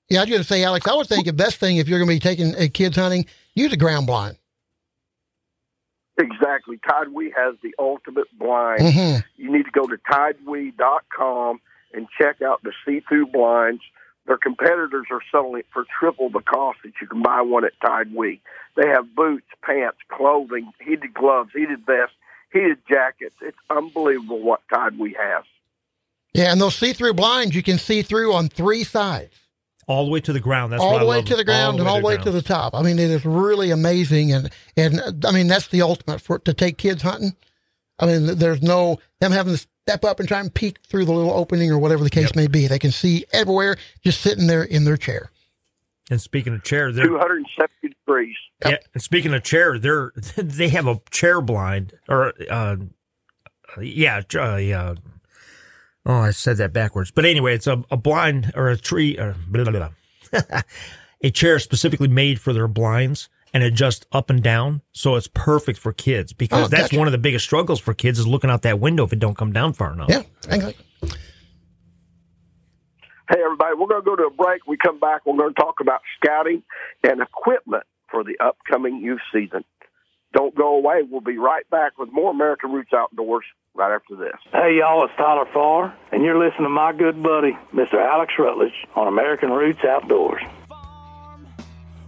Yeah, 0.09 0.19
I 0.19 0.23
was 0.23 0.29
going 0.29 0.41
to 0.41 0.47
say, 0.47 0.63
Alex. 0.63 0.85
I 0.87 0.95
would 0.95 1.07
think 1.07 1.25
the 1.25 1.33
best 1.33 1.57
thing 1.57 1.77
if 1.77 1.87
you're 1.87 1.99
going 1.99 2.09
to 2.09 2.15
be 2.15 2.19
taking 2.19 2.53
uh, 2.55 2.67
kids 2.73 2.97
hunting, 2.97 3.25
use 3.55 3.71
a 3.71 3.77
ground 3.77 4.05
blind. 4.07 4.37
exactly. 6.17 6.77
Tide 6.87 7.07
TideWe 7.07 7.29
has 7.35 7.55
the 7.63 7.73
ultimate 7.79 8.27
blind. 8.37 8.81
hmm 8.81 9.15
you 9.37 9.51
need 9.51 9.63
to 9.63 9.71
go 9.71 9.87
to 9.87 9.97
tidewe.com 10.11 11.61
and 11.93 12.07
check 12.19 12.41
out 12.41 12.61
the 12.63 12.73
see-through 12.85 13.27
blinds. 13.27 13.81
Their 14.27 14.37
competitors 14.37 15.07
are 15.09 15.21
selling 15.31 15.59
it 15.59 15.65
for 15.73 15.85
triple 15.99 16.29
the 16.29 16.41
cost 16.41 16.79
that 16.83 16.93
you 17.01 17.07
can 17.07 17.21
buy 17.21 17.41
one 17.41 17.63
at 17.63 17.79
TideWe. 17.81 18.39
They 18.75 18.87
have 18.87 19.15
boots, 19.15 19.47
pants, 19.63 19.97
clothing, 20.09 20.71
heated 20.83 21.13
gloves, 21.13 21.51
heated 21.53 21.85
vests, 21.85 22.15
heated 22.51 22.79
jackets. 22.89 23.35
It's 23.41 23.57
unbelievable 23.69 24.41
what 24.41 24.61
Tide 24.71 24.99
We 24.99 25.15
has. 25.19 25.45
Yeah, 26.33 26.51
and 26.51 26.61
those 26.61 26.75
see-through 26.75 27.13
blinds 27.13 27.55
you 27.55 27.63
can 27.63 27.77
see 27.77 28.01
through 28.01 28.33
on 28.33 28.49
three 28.49 28.83
sides. 28.83 29.33
All 29.87 30.05
the 30.05 30.11
way 30.11 30.19
to 30.19 30.33
the 30.33 30.41
ground. 30.41 30.73
That's 30.73 30.83
all 30.83 30.93
what 30.93 30.99
the 30.99 31.05
I 31.05 31.09
way 31.09 31.17
love. 31.17 31.25
to 31.25 31.35
the 31.37 31.45
ground 31.45 31.79
and 31.79 31.87
all 31.87 32.01
the 32.01 32.05
way 32.05 32.17
to 32.17 32.23
ground. 32.23 32.37
the 32.37 32.41
top. 32.41 32.75
I 32.75 32.81
mean, 32.81 32.99
it 32.99 33.09
is 33.09 33.25
really 33.25 33.71
amazing, 33.71 34.33
and 34.33 34.49
and 34.75 35.25
I 35.25 35.31
mean 35.31 35.47
that's 35.47 35.67
the 35.69 35.81
ultimate 35.81 36.19
for 36.19 36.39
to 36.39 36.53
take 36.53 36.77
kids 36.77 37.01
hunting. 37.01 37.33
I 37.97 38.05
mean, 38.05 38.37
there's 38.37 38.61
no 38.61 38.99
them 39.21 39.31
having 39.31 39.55
to 39.55 39.67
step 39.87 40.03
up 40.03 40.19
and 40.19 40.27
try 40.27 40.41
and 40.41 40.53
peek 40.53 40.79
through 40.89 41.05
the 41.05 41.13
little 41.13 41.31
opening 41.31 41.71
or 41.71 41.79
whatever 41.79 42.03
the 42.03 42.09
case 42.09 42.25
Yep. 42.25 42.35
may 42.35 42.47
be. 42.47 42.67
They 42.67 42.77
can 42.79 42.91
see 42.91 43.23
everywhere, 43.31 43.77
just 44.03 44.19
sitting 44.19 44.47
there 44.47 44.63
in 44.63 44.83
their 44.83 44.97
chair. 44.97 45.31
And 46.11 46.19
speaking 46.19 46.53
of 46.53 46.63
chair, 46.63 46.91
they're 46.91 47.07
270 47.07 47.95
degrees. 48.05 48.35
Yeah, 48.65 48.77
and 48.93 49.01
speaking 49.01 49.33
of 49.33 49.43
chair, 49.43 49.79
they're 49.79 50.11
they 50.35 50.69
have 50.69 50.87
a 50.87 50.99
chair 51.09 51.39
blind 51.39 51.93
or 52.09 52.33
uh, 52.49 52.75
yeah, 53.81 54.21
uh, 54.35 54.55
yeah. 54.57 54.95
Oh, 56.05 56.19
I 56.19 56.31
said 56.31 56.57
that 56.57 56.73
backwards. 56.73 57.11
But 57.11 57.25
anyway, 57.25 57.55
it's 57.55 57.67
a, 57.67 57.83
a 57.91 57.97
blind 57.97 58.51
or 58.55 58.69
a 58.69 58.77
tree 58.77 59.17
or 59.17 59.35
blah, 59.47 59.63
blah, 59.65 59.89
blah. 60.31 60.61
a 61.23 61.29
chair 61.31 61.59
specifically 61.59 62.07
made 62.07 62.39
for 62.41 62.51
their 62.53 62.67
blinds 62.67 63.29
and 63.57 63.63
adjust 63.65 64.05
up 64.11 64.29
and 64.29 64.43
down, 64.43 64.81
so 64.91 65.15
it's 65.15 65.27
perfect 65.27 65.79
for 65.79 65.91
kids 65.91 66.31
because 66.31 66.65
Oh, 66.65 66.67
that's 66.67 66.83
gotcha. 66.89 66.97
one 66.99 67.07
of 67.07 67.11
the 67.11 67.17
biggest 67.17 67.43
struggles 67.43 67.79
for 67.79 67.95
kids 67.95 68.19
is 68.19 68.27
looking 68.27 68.51
out 68.51 68.61
that 68.61 68.79
window 68.79 69.03
if 69.03 69.11
it 69.13 69.17
don't 69.19 69.35
come 69.35 69.51
down 69.51 69.73
far 69.73 69.93
enough. 69.93 70.09
Yeah, 70.09 70.21
exactly. 70.45 70.75
Hey, 73.29 73.39
everybody, 73.43 73.75
we're 73.77 73.87
going 73.87 74.01
to 74.01 74.05
go 74.05 74.15
to 74.15 74.23
a 74.25 74.29
break. 74.31 74.67
We 74.67 74.77
come 74.77 74.99
back, 74.99 75.25
we're 75.25 75.35
going 75.35 75.53
to 75.53 75.59
talk 75.59 75.79
about 75.81 76.01
scouting 76.21 76.61
and 77.03 77.19
equipment 77.21 77.83
for 78.11 78.23
the 78.23 78.37
upcoming 78.39 79.01
youth 79.01 79.19
season. 79.33 79.65
Don't 80.33 80.53
go 80.55 80.75
away. 80.77 81.01
We'll 81.09 81.21
be 81.21 81.37
right 81.37 81.67
back 81.69 81.97
with 81.97 82.09
more 82.11 82.29
American 82.31 82.71
Roots 82.71 82.91
Outdoors 82.93 83.43
right 83.73 83.93
after 83.93 84.15
this. 84.15 84.35
Hey, 84.51 84.77
y'all, 84.79 85.03
it's 85.05 85.13
Tyler 85.17 85.47
Farr, 85.51 85.95
and 86.11 86.23
you're 86.23 86.37
listening 86.37 86.65
to 86.65 86.69
my 86.69 86.93
good 86.93 87.21
buddy, 87.23 87.57
Mr. 87.73 87.95
Alex 87.95 88.33
Rutledge, 88.37 88.73
on 88.95 89.07
American 89.07 89.49
Roots 89.51 89.83
Outdoors. 89.83 90.41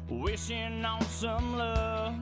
Wishing 0.10 0.84
on 0.84 1.02
some 1.04 1.56
luck. 1.56 2.16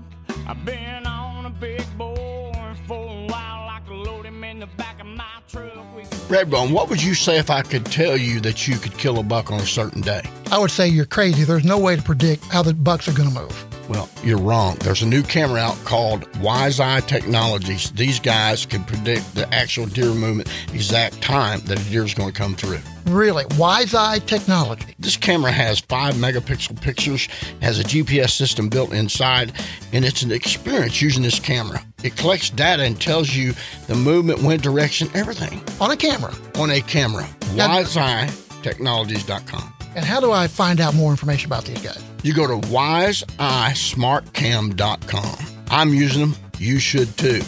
I've 0.46 0.65
been 0.65 1.06
on 1.08 1.46
a 1.46 1.50
big 1.50 1.86
bore 1.98 2.75
for 2.86 2.98
a 2.98 3.27
while. 3.27 3.70
I 3.70 3.79
could 3.88 3.96
load 3.96 4.25
him 4.25 4.44
in 4.44 4.60
the 4.60 4.67
back 4.67 5.00
of 5.00 5.08
my 5.08 5.24
truck. 5.48 5.96
We 5.96 6.03
Redbone, 6.03 6.72
what 6.74 6.89
would 6.89 7.01
you 7.01 7.13
say 7.13 7.38
if 7.38 7.50
I 7.50 7.62
could 7.62 7.86
tell 7.86 8.17
you 8.17 8.41
that 8.41 8.67
you 8.67 8.77
could 8.77 8.98
kill 8.98 9.20
a 9.20 9.24
buck 9.24 9.51
on 9.51 9.62
a 9.62 9.65
certain 9.65 10.01
day? 10.01 10.22
I 10.51 10.58
would 10.58 10.72
say 10.72 10.89
you're 10.89 11.06
crazy. 11.06 11.46
There's 11.46 11.63
no 11.63 11.79
way 11.79 11.96
to 11.96 12.01
predict 12.01 12.44
how 12.46 12.62
the 12.62 12.74
bucks 12.74 13.08
are 13.08 13.13
going 13.13 13.29
to 13.29 13.36
move. 13.41 13.76
Well, 13.89 14.10
you're 14.24 14.38
wrong. 14.38 14.75
There's 14.82 15.01
a 15.01 15.08
new 15.08 15.24
camera 15.24 15.62
out 15.62 15.77
called 15.86 16.27
Wise 16.39 16.79
Eye 16.82 17.00
Technologies. 17.01 17.91
These 17.91 18.20
guys 18.20 18.65
can 18.65 18.84
predict 18.84 19.34
the 19.34 19.48
actual 19.53 19.86
deer 19.86 20.13
movement, 20.13 20.50
exact 20.74 21.22
time 21.22 21.62
that 21.62 21.79
a 21.79 21.84
deer 21.89 22.03
is 22.03 22.13
going 22.13 22.29
to 22.32 22.38
come 22.38 22.53
through. 22.56 22.79
Really, 23.06 23.46
Wise 23.58 23.94
Eye 23.96 24.20
technology. 24.20 24.94
This 25.00 25.15
camera 25.15 25.51
has 25.51 25.79
five 25.79 26.15
megapixel 26.15 26.82
pictures, 26.82 27.29
has 27.62 27.79
a 27.79 27.84
GPS 27.84 28.32
system 28.32 28.67
built 28.67 28.91
inside, 28.91 29.53
and 29.94 30.03
it's 30.03 30.22
an 30.22 30.34
experience 30.34 31.01
using 31.01 31.24
this 31.24 31.39
camera. 31.39 31.82
It 32.03 32.17
collects 32.17 32.50
data 32.50 32.84
and 32.84 33.00
tells 33.00 33.34
you 33.34 33.53
the 33.88 33.96
movement, 33.96 34.44
wind 34.44 34.62
direction, 34.62 35.10
everything 35.13 35.63
on 35.79 35.91
a 35.91 35.98
camera. 35.98 36.34
on 36.56 36.72
a 36.72 36.82
camera. 36.82 37.24
WiseEyeTechnologies.com. 37.56 39.74
And 39.96 40.03
how 40.03 40.20
do 40.20 40.34
I 40.34 40.48
find 40.48 40.82
out 40.82 40.94
more 40.94 41.12
information 41.12 41.46
about 41.48 41.63
these 41.65 41.82
guys? 41.82 42.03
You 42.27 42.34
go 42.34 42.46
to 42.46 42.57
wiseeyesmartcam.com. 42.67 45.55
I'm 45.72 45.93
using 45.93 46.19
them. 46.19 46.36
You 46.57 46.77
should 46.77 47.17
too. 47.17 47.41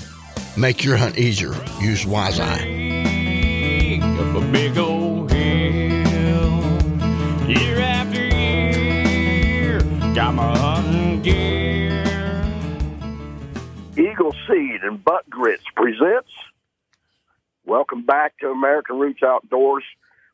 Make 0.55 0.86
your 0.86 0.95
hunt 0.95 1.17
easier. 1.17 1.51
Use 1.81 2.05
Wise 2.05 2.39
Eye. 2.39 4.00
up 4.01 4.36
a 4.38 4.41
big 4.53 4.77
old 4.77 5.33
hill. 5.33 6.62
Year 7.50 7.81
after 7.81 8.24
year, 8.24 9.81
got 10.15 10.36
my 10.36 10.57
hunting 10.57 11.24
gear. 11.24 12.01
Eagle 13.98 14.33
Seed 14.48 14.83
and 14.83 15.03
Buck 15.03 15.29
Grits 15.29 15.65
presents. 15.75 16.31
Welcome 17.65 18.05
back 18.05 18.38
to 18.38 18.50
American 18.50 18.98
Roots 18.98 19.24
Outdoors. 19.24 19.83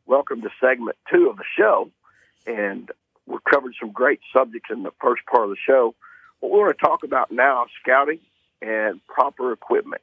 Welcome 0.06 0.44
to 0.44 0.52
segment 0.62 0.98
two 1.12 1.32
of 1.32 1.38
the 1.38 1.46
show. 1.58 1.90
And 2.46 2.92
we've 3.28 3.44
covered 3.44 3.74
some 3.80 3.92
great 3.92 4.20
subjects 4.34 4.70
in 4.72 4.84
the 4.84 4.92
first 5.02 5.24
part 5.26 5.44
of 5.44 5.50
the 5.50 5.58
show. 5.66 5.96
What 6.40 6.52
we're 6.52 6.66
going 6.66 6.74
to 6.74 6.86
talk 6.86 7.04
about 7.04 7.32
now 7.32 7.66
is 7.66 7.72
scouting 7.82 8.20
and 8.62 9.06
proper 9.08 9.52
equipment. 9.52 10.02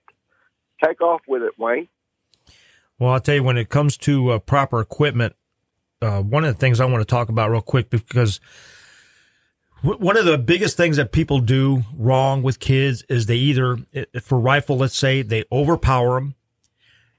Take 0.84 1.00
off 1.00 1.20
with 1.28 1.42
it, 1.42 1.52
Wayne. 1.58 1.88
Well, 2.98 3.12
I'll 3.12 3.20
tell 3.20 3.36
you, 3.36 3.42
when 3.42 3.56
it 3.56 3.68
comes 3.68 3.96
to 3.98 4.30
uh, 4.30 4.38
proper 4.38 4.80
equipment, 4.80 5.34
uh, 6.00 6.20
one 6.20 6.44
of 6.44 6.54
the 6.54 6.58
things 6.58 6.80
I 6.80 6.84
want 6.84 7.00
to 7.00 7.04
talk 7.04 7.28
about 7.28 7.50
real 7.50 7.60
quick 7.60 7.90
because 7.90 8.40
one 9.82 10.16
of 10.16 10.24
the 10.24 10.38
biggest 10.38 10.76
things 10.76 10.96
that 10.96 11.10
people 11.10 11.40
do 11.40 11.82
wrong 11.96 12.42
with 12.42 12.60
kids 12.60 13.02
is 13.08 13.26
they 13.26 13.36
either, 13.36 13.78
for 14.20 14.38
rifle, 14.38 14.76
let's 14.76 14.96
say, 14.96 15.22
they 15.22 15.44
overpower 15.50 16.14
them. 16.14 16.36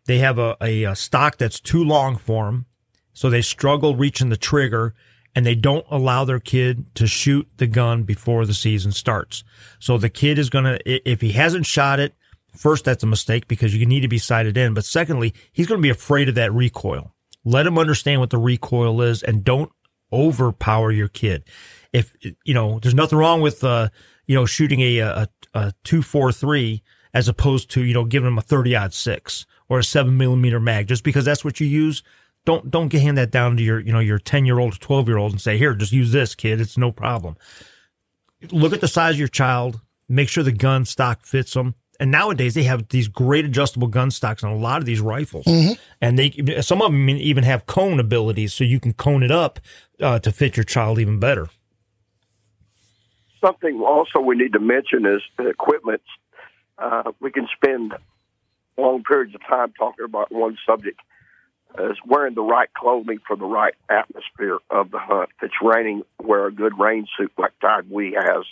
They 0.05 0.19
have 0.19 0.39
a, 0.39 0.55
a 0.62 0.95
stock 0.95 1.38
that's 1.38 1.60
too 1.60 1.83
long 1.83 2.17
for 2.17 2.45
them. 2.45 2.65
So 3.13 3.29
they 3.29 3.41
struggle 3.41 3.95
reaching 3.95 4.29
the 4.29 4.38
trigger 4.38 4.93
and 5.36 5.46
they 5.46 5.56
don't 5.56 5.86
allow 5.90 6.25
their 6.25 6.40
kid 6.40 6.94
to 6.96 7.08
shoot 7.08 7.48
the 7.58 7.68
gun 7.68 8.04
before 8.04 8.46
the 8.46 8.54
season 8.54 8.92
starts. 8.92 9.44
So 9.80 9.98
the 9.98 10.10
kid 10.10 10.38
is 10.38 10.50
going 10.50 10.66
to, 10.66 11.10
if 11.10 11.22
he 11.22 11.32
hasn't 11.32 11.66
shot 11.66 12.00
it, 12.00 12.16
first, 12.56 12.86
that's 12.86 13.04
a 13.04 13.08
mistake 13.08 13.48
because 13.48 13.75
you 13.75 13.86
need 13.86 14.02
to 14.02 14.08
be 14.08 14.20
sighted 14.20 14.58
in. 14.58 14.74
But 14.74 14.86
secondly, 14.86 15.34
he's 15.52 15.68
going 15.68 15.80
to 15.80 15.84
be 15.84 15.90
afraid 15.90 16.30
of 16.30 16.36
that 16.36 16.54
recoil. 16.54 17.13
Let 17.44 17.68
him 17.68 17.78
understand 17.78 18.22
what 18.22 18.30
the 18.30 18.38
recoil 18.38 19.02
is 19.02 19.24
and 19.24 19.44
don't 19.44 19.72
overpower 20.12 20.92
your 20.92 21.08
kid. 21.08 21.44
If, 21.92 22.16
you 22.46 22.54
know, 22.54 22.80
there's 22.80 22.94
nothing 22.94 23.18
wrong 23.18 23.42
with, 23.42 23.63
uh, 23.63 23.90
you 24.25 24.36
know, 24.36 24.46
shooting 24.46 24.82
a, 24.82 25.00
a, 25.00 25.30
a 25.54 25.74
two, 25.84 26.02
four, 26.02 26.32
three 26.32 26.84
as 27.13 27.28
opposed 27.28 27.70
to, 27.72 27.84
you 27.84 27.94
know, 27.94 28.06
giving 28.06 28.28
him 28.28 28.38
a 28.38 28.42
30 28.42 28.75
aught 28.75 28.94
six 28.94 29.46
or 29.68 29.80
a 29.80 29.84
seven 29.84 30.18
millimeter 30.18 30.60
mag 30.60 30.88
just 30.88 31.04
because 31.04 31.25
that's 31.25 31.44
what 31.44 31.60
you 31.60 31.68
use. 31.68 32.04
Don't, 32.45 32.69
don't 32.69 32.91
hand 32.91 33.17
that 33.17 33.31
down 33.31 33.55
to 33.57 33.63
your, 33.63 33.79
you 33.79 33.93
know, 33.93 34.00
your 34.00 34.19
10 34.19 34.45
year 34.45 34.59
old 34.59 34.73
or 34.75 34.77
12 34.77 35.07
year 35.07 35.17
old 35.17 35.31
and 35.31 35.41
say, 35.41 35.57
here, 35.57 35.73
just 35.73 35.93
use 35.93 36.12
this 36.12 36.35
kid. 36.35 36.59
It's 36.59 36.77
no 36.77 36.91
problem. 36.91 37.38
Look 38.51 38.73
at 38.73 38.81
the 38.81 38.88
size 38.88 39.15
of 39.15 39.19
your 39.19 39.29
child. 39.29 39.79
Make 40.09 40.27
sure 40.27 40.43
the 40.43 40.51
gun 40.51 40.85
stock 40.85 41.23
fits 41.23 41.53
them. 41.53 41.75
And 42.00 42.12
nowadays 42.12 42.53
they 42.53 42.63
have 42.63 42.89
these 42.89 43.07
great 43.07 43.45
adjustable 43.45 43.88
gun 43.88 44.12
stocks 44.12 44.43
on 44.43 44.51
a 44.51 44.57
lot 44.57 44.79
of 44.79 44.85
these 44.85 45.00
rifles, 45.00 45.45
and 46.01 46.17
they 46.17 46.62
some 46.62 46.81
of 46.81 46.91
them 46.91 47.07
even 47.07 47.43
have 47.43 47.67
comb 47.67 48.00
abilities, 48.00 48.51
so 48.53 48.63
you 48.63 48.79
can 48.79 48.93
comb 48.93 49.21
it 49.21 49.31
up 49.31 49.59
uh, 50.01 50.17
to 50.19 50.31
fit 50.31 50.57
your 50.57 50.63
child 50.63 50.97
even 51.00 51.19
better. 51.19 51.50
Something 53.39 53.79
also 53.81 54.19
we 54.19 54.35
need 54.35 54.53
to 54.53 54.59
mention 54.59 55.05
is 55.05 55.21
the 55.38 55.47
equipment. 55.47 56.01
Uh, 56.79 57.12
we 57.21 57.31
can 57.31 57.47
spend 57.55 57.93
long 58.75 59.03
periods 59.03 59.35
of 59.35 59.41
time 59.47 59.71
talking 59.77 60.03
about 60.03 60.31
one 60.31 60.57
subject 60.65 61.00
is 61.80 61.98
wearing 62.06 62.36
the 62.36 62.42
right 62.42 62.72
clothing 62.74 63.20
for 63.25 63.36
the 63.36 63.46
right 63.46 63.74
atmosphere 63.89 64.60
of 64.70 64.92
the 64.92 65.00
hunt. 65.00 65.30
If 65.38 65.44
it's 65.44 65.62
raining, 65.62 66.03
wear 66.22 66.48
a 66.48 66.51
good 66.51 66.77
rain 66.80 67.08
suit 67.18 67.32
like 67.38 67.58
Tide 67.60 67.89
We 67.89 68.13
has. 68.13 68.46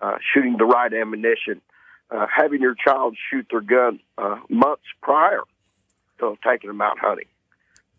Uh, 0.00 0.18
shooting 0.32 0.56
the 0.56 0.64
right 0.64 0.92
ammunition. 0.92 1.60
Uh, 2.10 2.26
having 2.26 2.60
your 2.60 2.74
child 2.74 3.16
shoot 3.30 3.46
their 3.50 3.60
gun 3.60 4.00
uh, 4.18 4.38
months 4.48 4.82
prior 5.00 5.42
to 6.18 6.36
taking 6.46 6.68
them 6.68 6.80
out 6.80 6.98
hunting. 6.98 7.26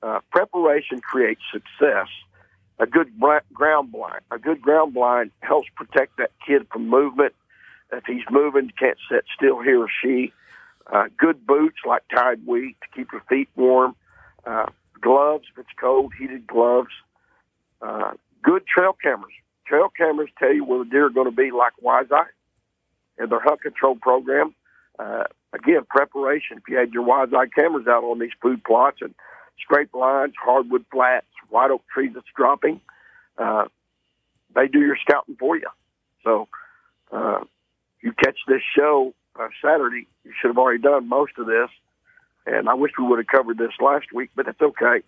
Uh, 0.01 0.19
preparation 0.31 0.99
creates 0.99 1.41
success. 1.51 2.07
A 2.79 2.85
good 2.85 3.13
ground 3.53 3.91
blind, 3.91 4.21
a 4.31 4.37
good 4.37 4.61
ground 4.61 4.93
blind 4.93 5.31
helps 5.39 5.69
protect 5.75 6.17
that 6.17 6.31
kid 6.45 6.67
from 6.71 6.89
movement. 6.89 7.33
If 7.91 8.03
he's 8.05 8.23
moving, 8.29 8.71
can't 8.77 8.97
sit 9.09 9.23
still, 9.35 9.61
he 9.61 9.73
or 9.73 9.87
she. 10.01 10.33
Uh, 10.91 11.05
good 11.17 11.45
boots 11.45 11.77
like 11.85 12.03
Tide 12.13 12.45
We 12.45 12.75
to 12.81 12.87
keep 12.95 13.11
your 13.11 13.21
feet 13.29 13.49
warm. 13.55 13.95
Uh, 14.45 14.65
gloves 15.01 15.45
if 15.51 15.59
it's 15.59 15.69
cold, 15.79 16.13
heated 16.17 16.47
gloves. 16.47 16.89
Uh, 17.81 18.11
good 18.41 18.63
trail 18.67 18.95
cameras. 19.01 19.33
Trail 19.65 19.89
cameras 19.95 20.29
tell 20.37 20.53
you 20.53 20.65
where 20.65 20.79
the 20.83 20.89
deer 20.89 21.05
are 21.07 21.09
going 21.09 21.29
to 21.29 21.35
be, 21.35 21.51
like 21.51 21.73
Wise 21.81 22.07
Eye 22.11 22.25
and 23.17 23.31
their 23.31 23.39
hunt 23.39 23.61
control 23.61 23.95
program. 23.95 24.53
Uh, 24.99 25.23
again, 25.53 25.81
preparation. 25.89 26.57
If 26.57 26.63
you 26.67 26.77
had 26.77 26.91
your 26.93 27.03
Wise 27.03 27.29
Eye 27.35 27.47
cameras 27.47 27.87
out 27.87 28.03
on 28.03 28.19
these 28.19 28.31
food 28.41 28.63
plots 28.63 28.97
and 29.01 29.13
straight 29.63 29.93
lines, 29.93 30.33
hardwood 30.41 30.85
flats, 30.91 31.27
white 31.49 31.71
oak 31.71 31.83
trees 31.93 32.11
that's 32.13 32.25
dropping, 32.35 32.81
uh, 33.37 33.65
they 34.55 34.67
do 34.67 34.79
your 34.79 34.97
scouting 34.97 35.35
for 35.39 35.57
you. 35.57 35.67
So, 36.23 36.47
uh, 37.11 37.39
you 38.01 38.11
catch 38.13 38.37
this 38.47 38.61
show 38.75 39.13
uh, 39.39 39.47
Saturday, 39.63 40.07
you 40.23 40.31
should 40.39 40.49
have 40.49 40.57
already 40.57 40.81
done 40.81 41.07
most 41.07 41.33
of 41.37 41.47
this. 41.47 41.69
And 42.45 42.67
I 42.69 42.73
wish 42.73 42.91
we 42.97 43.05
would 43.05 43.19
have 43.19 43.27
covered 43.27 43.57
this 43.57 43.71
last 43.79 44.11
week, 44.13 44.31
but 44.35 44.47
it's 44.47 44.61
okay. 44.61 45.01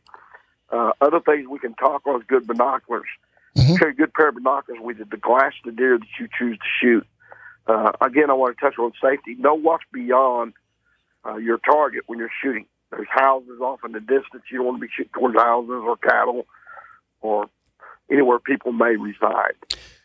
Uh, 0.69 0.91
other 1.01 1.19
things 1.19 1.47
we 1.47 1.59
can 1.59 1.73
talk 1.75 2.05
on 2.07 2.21
is 2.21 2.27
good 2.27 2.47
binoculars. 2.47 3.07
Carry 3.77 3.91
a 3.91 3.95
good 3.95 4.13
pair 4.13 4.29
of 4.29 4.35
binoculars 4.35 4.81
with 4.81 4.99
you 4.99 5.05
to 5.05 5.17
glass 5.17 5.53
the 5.63 5.71
deer 5.71 5.97
that 5.97 6.07
you 6.19 6.27
choose 6.37 6.57
to 6.57 6.65
shoot. 6.81 7.07
Uh, 7.67 7.91
again, 8.01 8.29
I 8.29 8.33
want 8.33 8.57
to 8.57 8.61
touch 8.65 8.77
on 8.77 8.91
safety. 9.01 9.35
Know 9.35 9.55
what's 9.55 9.83
beyond 9.93 10.53
uh, 11.25 11.37
your 11.37 11.57
target 11.59 12.03
when 12.07 12.19
you're 12.19 12.29
shooting. 12.43 12.65
There's 12.91 13.07
houses 13.09 13.59
off 13.61 13.79
in 13.85 13.93
the 13.93 13.99
distance. 13.99 14.43
You 14.51 14.57
don't 14.57 14.65
want 14.67 14.77
to 14.77 14.81
be 14.81 14.91
shooting 14.95 15.11
towards 15.17 15.35
houses 15.37 15.81
or 15.85 15.97
cattle 15.97 16.45
or 17.21 17.49
anywhere 18.11 18.39
people 18.39 18.71
may 18.71 18.95
reside. 18.97 19.55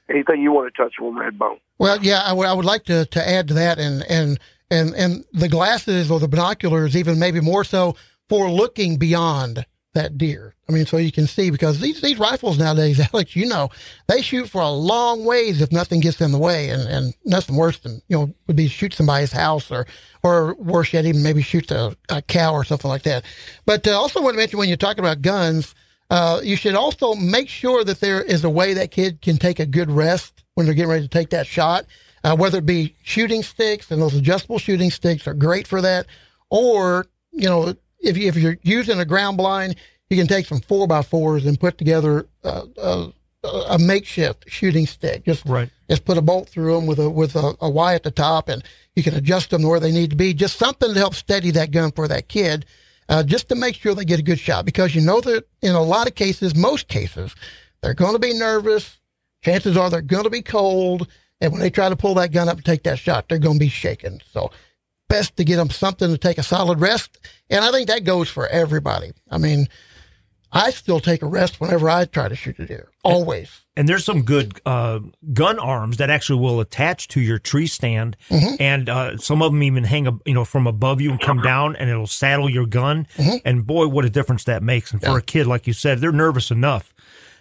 Anything 0.09 0.43
you 0.43 0.53
want 0.53 0.73
to 0.75 0.83
touch 0.83 0.95
on, 1.01 1.15
Redbone? 1.17 1.61
Well, 1.79 1.99
yeah, 2.03 2.23
I 2.25 2.33
would- 2.33 2.47
I 2.47 2.53
would 2.53 2.65
like 2.65 2.85
to, 2.85 3.05
to 3.07 3.29
add 3.29 3.49
to 3.49 3.55
that, 3.55 3.79
and 3.79 4.03
and 4.09 4.39
and 4.71 4.95
and 4.95 5.25
the 5.33 5.49
glasses 5.49 6.11
or 6.11 6.21
the 6.21 6.29
binoculars, 6.29 6.97
even 6.97 7.19
maybe 7.19 7.41
more 7.41 7.65
so 7.65 7.97
for 8.29 8.51
looking 8.51 8.97
beyond 8.97 9.67
that 9.95 10.17
deer. 10.17 10.55
I 10.69 10.73
mean, 10.73 10.87
so 10.87 10.99
you 10.99 11.11
can 11.11 11.27
see 11.27 11.51
because 11.51 11.81
these 11.81 12.01
these 12.01 12.19
rifles 12.19 12.59
nowadays, 12.59 13.01
Alex, 13.13 13.35
you 13.35 13.47
know, 13.47 13.71
they 14.07 14.23
shoot 14.23 14.49
for 14.49 14.61
a 14.61 14.71
long 14.71 15.25
ways 15.25 15.61
if 15.61 15.73
nothing 15.73 16.01
gets 16.01 16.21
in 16.21 16.33
the 16.33 16.39
way, 16.39 16.71
and 16.71 16.83
and 16.83 17.15
nothing 17.25 17.57
worse 17.57 17.79
than 17.81 18.01
you 18.09 18.17
know 18.17 18.35
would 18.47 18.57
be 18.57 18.69
shoot 18.69 18.95
somebody's 18.95 19.33
house 19.33 19.71
or 19.71 19.87
or 20.23 20.55
worse 20.55 20.93
yet, 20.93 21.05
even 21.07 21.23
maybe 21.23 21.43
shoot 21.43 21.71
a, 21.71 21.97
a 22.09 22.23
cow 22.23 22.53
or 22.53 22.65
something 22.65 22.89
like 22.89 23.03
that. 23.03 23.25
But 23.67 23.87
uh, 23.87 23.93
also 23.93 24.23
want 24.23 24.35
to 24.35 24.39
mention 24.39 24.59
when 24.59 24.69
you're 24.69 24.77
talking 24.77 25.05
about 25.05 25.23
guns. 25.23 25.75
Uh, 26.09 26.41
you 26.43 26.57
should 26.57 26.75
also 26.75 27.15
make 27.15 27.49
sure 27.49 27.85
that 27.85 28.01
there 28.01 28.21
is 28.21 28.43
a 28.43 28.51
way 28.51 28.75
that 28.75 28.91
kid 28.91 29.23
can 29.23 29.37
take 29.37 29.61
a 29.61 29.67
good 29.67 29.89
rest 29.89 30.43
when 30.55 30.67
they're 30.67 30.75
getting 30.75 30.91
ready 30.91 31.05
to 31.05 31.09
take 31.09 31.31
that 31.31 31.47
shot, 31.47 31.87
uh, 32.25 32.37
whether 32.37 32.59
it 32.59 32.67
be 32.67 32.97
shooting 33.03 33.43
sticks, 33.43 33.91
and 33.91 34.01
those 34.01 34.15
adjustable 34.15 34.59
shooting 34.59 34.91
sticks 34.91 35.27
are 35.27 35.35
great 35.35 35.67
for 35.67 35.81
that. 35.81 36.07
Or, 36.51 37.07
you 37.33 37.49
know, 37.49 37.75
if, 38.01 38.17
you, 38.17 38.29
if 38.29 38.37
you're 38.37 38.59
using 38.63 38.99
a 38.99 39.05
ground 39.05 39.37
blind, 39.37 39.77
you 40.09 40.17
can 40.17 40.27
take 40.27 40.47
some 40.47 40.61
four 40.61 40.87
by 40.87 41.03
fours 41.03 41.47
and 41.47 41.59
put 41.59 41.79
together 41.79 42.27
uh, 42.45 42.67
a, 42.77 43.13
a 43.45 43.79
makeshift 43.79 44.45
shooting 44.49 44.87
stick. 44.87 45.25
Just 45.25 45.45
Right. 45.47 45.71
Just 45.89 46.05
put 46.05 46.19
a 46.19 46.23
bolt 46.23 46.49
through 46.49 46.75
them 46.75 46.87
with 46.87 47.01
a 47.01 47.11
with 47.11 47.35
a, 47.35 47.57
a 47.61 47.69
Y 47.69 47.95
at 47.95 48.05
the 48.05 48.13
top, 48.13 48.49
and 48.49 48.63
you 48.95 49.03
can 49.03 49.15
adjust 49.15 49.51
them 49.51 49.63
where 49.63 49.81
they 49.81 49.91
need 49.91 50.11
to 50.11 50.17
be. 50.17 50.33
Just 50.33 50.57
something 50.57 50.93
to 50.93 50.99
help 50.99 51.15
steady 51.15 51.51
that 51.53 51.73
gun 51.73 51.91
for 51.91 52.07
that 52.07 52.29
kid, 52.29 52.65
uh, 53.09 53.25
just 53.25 53.49
to 53.49 53.57
make 53.57 53.75
sure 53.75 53.95
they 53.95 54.05
get 54.05 54.21
a 54.21 54.23
good 54.23 54.39
shot. 54.39 54.65
Because 54.65 54.95
you 54.95 55.01
know 55.01 55.21
that 55.21 55.49
in 55.63 55.75
a 55.75 55.83
lot 55.83 56.07
of 56.07 56.15
cases, 56.15 56.55
most 56.55 56.87
cases, 56.87 57.35
they're 57.81 57.95
going 57.95 58.13
to 58.13 58.21
be 58.21 58.35
nervous. 58.35 58.99
Chances 59.43 59.77
are 59.77 59.91
they're 59.91 60.01
going 60.01 60.25
to 60.25 60.31
be 60.31 60.43
cold, 60.43 61.09
and 61.41 61.53
when 61.53 61.61
they 61.61 61.71
try 61.71 61.89
to 61.89 61.97
pull 61.97 62.15
that 62.15 62.33
gun 62.33 62.49
up 62.49 62.57
and 62.57 62.65
take 62.65 62.83
that 62.85 62.99
shot, 62.99 63.29
they're 63.29 63.39
going 63.39 63.57
to 63.57 63.61
be 63.65 63.69
shaken. 63.69 64.21
So 64.33 64.51
best 65.09 65.37
to 65.37 65.45
get 65.45 65.57
them 65.57 65.71
something 65.71 66.09
to 66.09 66.19
take 66.19 66.39
a 66.39 66.43
solid 66.43 66.81
rest. 66.81 67.19
And 67.49 67.65
I 67.65 67.71
think 67.71 67.89
that 67.89 68.05
goes 68.05 68.29
for 68.29 68.47
everybody. 68.49 69.13
I 69.31 69.39
mean, 69.39 69.67
I 70.53 70.71
still 70.71 70.99
take 71.01 71.23
a 71.23 71.27
rest 71.27 71.61
whenever 71.61 71.89
I 71.89 72.05
try 72.07 72.29
to 72.29 72.35
shoot 72.35 72.59
a 72.59 72.67
deer, 72.67 72.91
always. 73.05 73.61
And 73.77 73.89
there's 73.89 74.05
some 74.05 74.23
good 74.23 74.61
uh, 74.67 74.99
gun 75.33 75.61
arms 75.61 75.99
that 75.99 76.11
actually 76.11 76.41
will 76.41 76.59
attach 76.61 77.07
to 77.09 77.21
your 77.21 77.39
tree 77.39 77.69
stand, 77.69 78.17
Mm-hmm. 78.31 78.55
and 78.59 78.89
uh, 78.89 79.17
some 79.17 79.43
of 79.43 79.53
them 79.53 79.63
even 79.63 79.85
hang, 79.85 80.21
you 80.27 80.35
know, 80.35 80.45
from 80.45 80.67
above 80.67 81.01
you 81.01 81.13
and 81.13 81.21
come 81.21 81.41
down, 81.41 81.77
and 81.77 81.89
it'll 81.89 82.09
saddle 82.09 82.51
your 82.51 82.67
gun. 82.67 83.07
Mm-hmm. 83.17 83.37
And 83.45 83.65
boy, 83.65 83.87
what 83.87 84.05
a 84.05 84.11
difference 84.11 84.43
that 84.45 84.61
makes! 84.63 84.93
And 84.93 85.01
for 85.01 85.17
a 85.19 85.23
kid, 85.23 85.47
like 85.47 85.69
you 85.69 85.73
said, 85.73 86.01
they're 86.01 86.11
nervous 86.11 86.51
enough, 86.51 86.93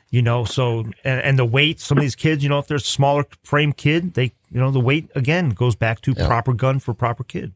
you 0.10 0.22
know. 0.22 0.46
So 0.46 0.80
and, 1.04 1.22
and 1.22 1.40
the 1.40 1.46
weight, 1.46 1.80
some 1.80 1.98
of 1.98 2.02
these 2.02 2.16
kids, 2.16 2.44
you 2.44 2.50
know, 2.50 2.60
if 2.60 2.68
they're 2.68 2.78
a 2.78 2.82
smaller 2.82 3.26
frame 3.44 3.74
kid, 3.74 4.14
they, 4.14 4.34
you 4.52 4.60
know, 4.60 4.72
the 4.72 4.80
weight 4.80 5.10
again 5.16 5.50
goes 5.52 5.76
back 5.76 6.02
to 6.02 6.16
proper 6.16 6.54
gun 6.54 6.80
for 6.80 6.94
proper 6.94 7.24
kid. 7.24 7.54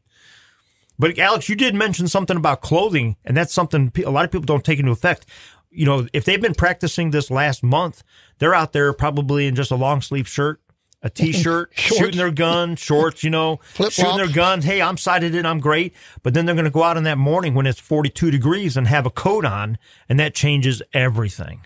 But 0.98 1.18
Alex, 1.18 1.48
you 1.48 1.56
did 1.56 1.74
mention 1.74 2.06
something 2.06 2.36
about 2.36 2.60
clothing, 2.60 3.16
and 3.24 3.36
that's 3.36 3.52
something 3.52 3.92
a 4.04 4.10
lot 4.10 4.24
of 4.24 4.30
people 4.30 4.44
don't 4.44 4.64
take 4.64 4.78
into 4.78 4.92
effect. 4.92 5.26
You 5.70 5.86
know, 5.86 6.06
if 6.12 6.24
they've 6.24 6.40
been 6.40 6.54
practicing 6.54 7.10
this 7.10 7.30
last 7.30 7.64
month, 7.64 8.04
they're 8.38 8.54
out 8.54 8.72
there 8.72 8.92
probably 8.92 9.46
in 9.46 9.56
just 9.56 9.72
a 9.72 9.76
long 9.76 10.00
sleeve 10.02 10.28
shirt, 10.28 10.60
a 11.02 11.10
t-shirt, 11.10 11.72
shooting 11.74 12.16
their 12.16 12.30
gun, 12.30 12.76
shorts, 12.76 13.24
you 13.24 13.30
know, 13.30 13.56
Flip-flops. 13.56 13.94
shooting 13.94 14.16
their 14.16 14.32
gun. 14.32 14.62
Hey, 14.62 14.80
I'm 14.80 14.96
sighted 14.96 15.34
in, 15.34 15.44
I'm 15.44 15.58
great. 15.58 15.94
But 16.22 16.32
then 16.32 16.46
they're 16.46 16.54
going 16.54 16.64
to 16.64 16.70
go 16.70 16.84
out 16.84 16.96
in 16.96 17.02
that 17.04 17.18
morning 17.18 17.54
when 17.54 17.66
it's 17.66 17.80
42 17.80 18.30
degrees 18.30 18.76
and 18.76 18.86
have 18.86 19.04
a 19.04 19.10
coat 19.10 19.44
on, 19.44 19.78
and 20.08 20.20
that 20.20 20.32
changes 20.32 20.80
everything. 20.92 21.62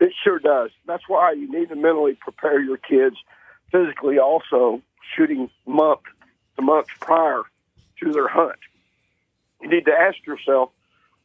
It 0.00 0.12
sure 0.24 0.38
does. 0.38 0.70
That's 0.86 1.08
why 1.08 1.32
you 1.32 1.50
need 1.50 1.70
to 1.70 1.76
mentally 1.76 2.14
prepare 2.20 2.60
your 2.60 2.76
kids 2.76 3.16
physically 3.72 4.18
also 4.18 4.82
shooting 5.16 5.50
month 5.66 6.00
to 6.56 6.62
months 6.62 6.90
prior 7.00 7.42
to 8.00 8.12
their 8.12 8.28
hunt. 8.28 8.58
You 9.62 9.70
need 9.70 9.86
to 9.86 9.92
ask 9.92 10.18
yourself, 10.26 10.70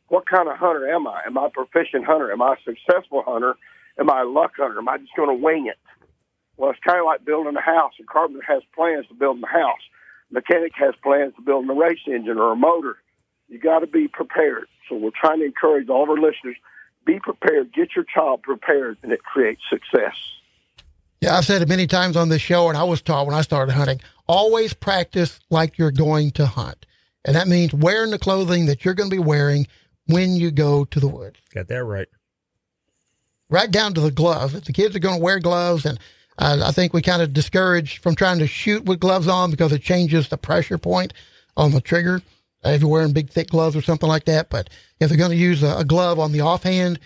what 0.08 0.28
kind 0.28 0.48
of 0.50 0.58
hunter 0.58 0.90
am 0.90 1.08
I? 1.08 1.22
Am 1.26 1.38
I 1.38 1.48
a 1.48 1.50
proficient 1.50 2.06
hunter? 2.06 2.32
Am 2.32 2.42
I 2.42 2.54
a 2.54 2.64
successful 2.64 3.24
hunter? 3.26 3.56
Am 4.00 4.10
I 4.10 4.22
a 4.22 4.26
luck 4.26 4.54
hunter? 4.58 4.78
Am 4.78 4.88
I 4.88 4.98
just 4.98 5.16
going 5.16 5.30
to 5.30 5.44
wing 5.44 5.68
it? 5.68 5.78
Well, 6.58 6.72
it's 6.72 6.80
kind 6.86 7.00
of 7.00 7.06
like 7.06 7.26
building 7.26 7.56
a 7.56 7.62
house. 7.62 7.94
A 8.00 8.04
carpenter 8.04 8.44
has 8.48 8.62
plans 8.76 9.08
to 9.08 9.14
build 9.14 9.42
a 9.44 9.48
house. 9.48 9.82
Mechanic 10.32 10.74
has 10.76 10.96
plans 11.04 11.34
to 11.36 11.42
build 11.42 11.70
a 11.70 11.74
race 11.74 12.00
engine 12.08 12.38
or 12.38 12.54
a 12.54 12.56
motor. 12.56 12.98
You 13.50 13.60
got 13.60 13.80
to 13.80 13.88
be 13.88 14.08
prepared. 14.08 14.68
So 14.88 14.96
we're 14.96 15.12
trying 15.12 15.40
to 15.40 15.46
encourage 15.46 15.90
all 15.90 16.04
of 16.04 16.10
our 16.10 16.16
listeners 16.18 16.56
be 17.06 17.20
prepared. 17.20 17.74
Get 17.74 17.96
your 17.96 18.06
child 18.06 18.44
prepared, 18.44 18.98
and 19.04 19.12
it 19.12 19.24
creates 19.24 19.62
success. 19.70 20.16
Yeah, 21.20 21.38
I've 21.38 21.46
said 21.46 21.62
it 21.62 21.70
many 21.70 21.86
times 21.86 22.18
on 22.18 22.30
this 22.30 22.42
show, 22.42 22.70
and 22.70 22.78
I 22.78 22.84
was 22.84 23.02
taught 23.02 23.28
when 23.28 23.36
I 23.36 23.42
started 23.42 23.74
hunting 23.74 24.00
always 24.28 24.74
practice 24.74 25.40
like 25.50 25.78
you're 25.78 25.92
going 25.92 26.32
to 26.32 26.46
hunt. 26.46 26.86
And 27.26 27.36
that 27.36 27.48
means 27.48 27.74
wearing 27.74 28.12
the 28.12 28.18
clothing 28.18 28.66
that 28.66 28.84
you're 28.84 28.94
going 28.94 29.10
to 29.10 29.16
be 29.16 29.22
wearing 29.22 29.68
when 30.08 30.36
you 30.36 30.50
go 30.50 30.86
to 30.86 31.00
the 31.00 31.08
woods. 31.08 31.38
Got 31.54 31.68
that 31.68 31.84
right. 31.84 32.08
right 33.50 33.70
down 33.70 33.94
to 33.94 34.02
the 34.02 34.10
gloves. 34.10 34.56
If 34.56 34.66
the 34.66 34.74
kids 34.74 34.96
are 34.96 35.00
going 35.00 35.20
to 35.20 35.24
wear 35.24 35.40
gloves, 35.40 35.86
and 35.86 36.00
uh, 36.40 36.64
I 36.66 36.72
think 36.72 36.94
we 36.94 37.04
kind 37.04 37.22
of 37.22 37.34
discourage 37.34 38.00
from 38.00 38.16
trying 38.16 38.40
to 38.40 38.48
shoot 38.48 38.86
with 38.86 39.00
gloves 39.00 39.28
on 39.28 39.52
because 39.52 39.72
it 39.72 39.84
changes 39.84 40.30
the 40.30 40.38
pressure 40.38 40.80
point 40.80 41.14
on 41.56 41.72
the 41.72 41.82
trigger 41.82 42.22
if 42.64 42.82
you're 42.82 42.90
wearing 42.90 43.14
big 43.14 43.30
thick 43.30 43.50
gloves 43.50 43.76
or 43.76 43.82
something 43.82 44.10
like 44.10 44.26
that. 44.26 44.50
But 44.50 44.70
if 45.00 45.10
they're 45.10 45.18
going 45.18 45.32
to 45.32 45.38
use 45.38 45.64
a, 45.64 45.78
a 45.78 45.86
glove 45.86 46.20
on 46.20 46.32
the 46.32 46.42
offhand, 46.42 47.00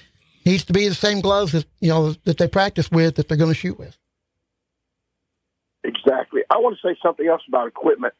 needs 0.45 0.65
to 0.65 0.73
be 0.73 0.87
the 0.87 0.95
same 0.95 1.21
gloves 1.21 1.53
that 1.53 1.65
you 1.79 1.89
know 1.89 2.13
that 2.25 2.37
they 2.37 2.47
practice 2.47 2.91
with 2.91 3.15
that 3.15 3.27
they're 3.27 3.37
going 3.37 3.53
to 3.53 3.59
shoot 3.59 3.79
with. 3.79 3.97
Exactly. 5.83 6.41
I 6.49 6.57
want 6.57 6.77
to 6.81 6.87
say 6.87 6.97
something 7.01 7.27
else 7.27 7.41
about 7.47 7.67
equipment. 7.67 8.13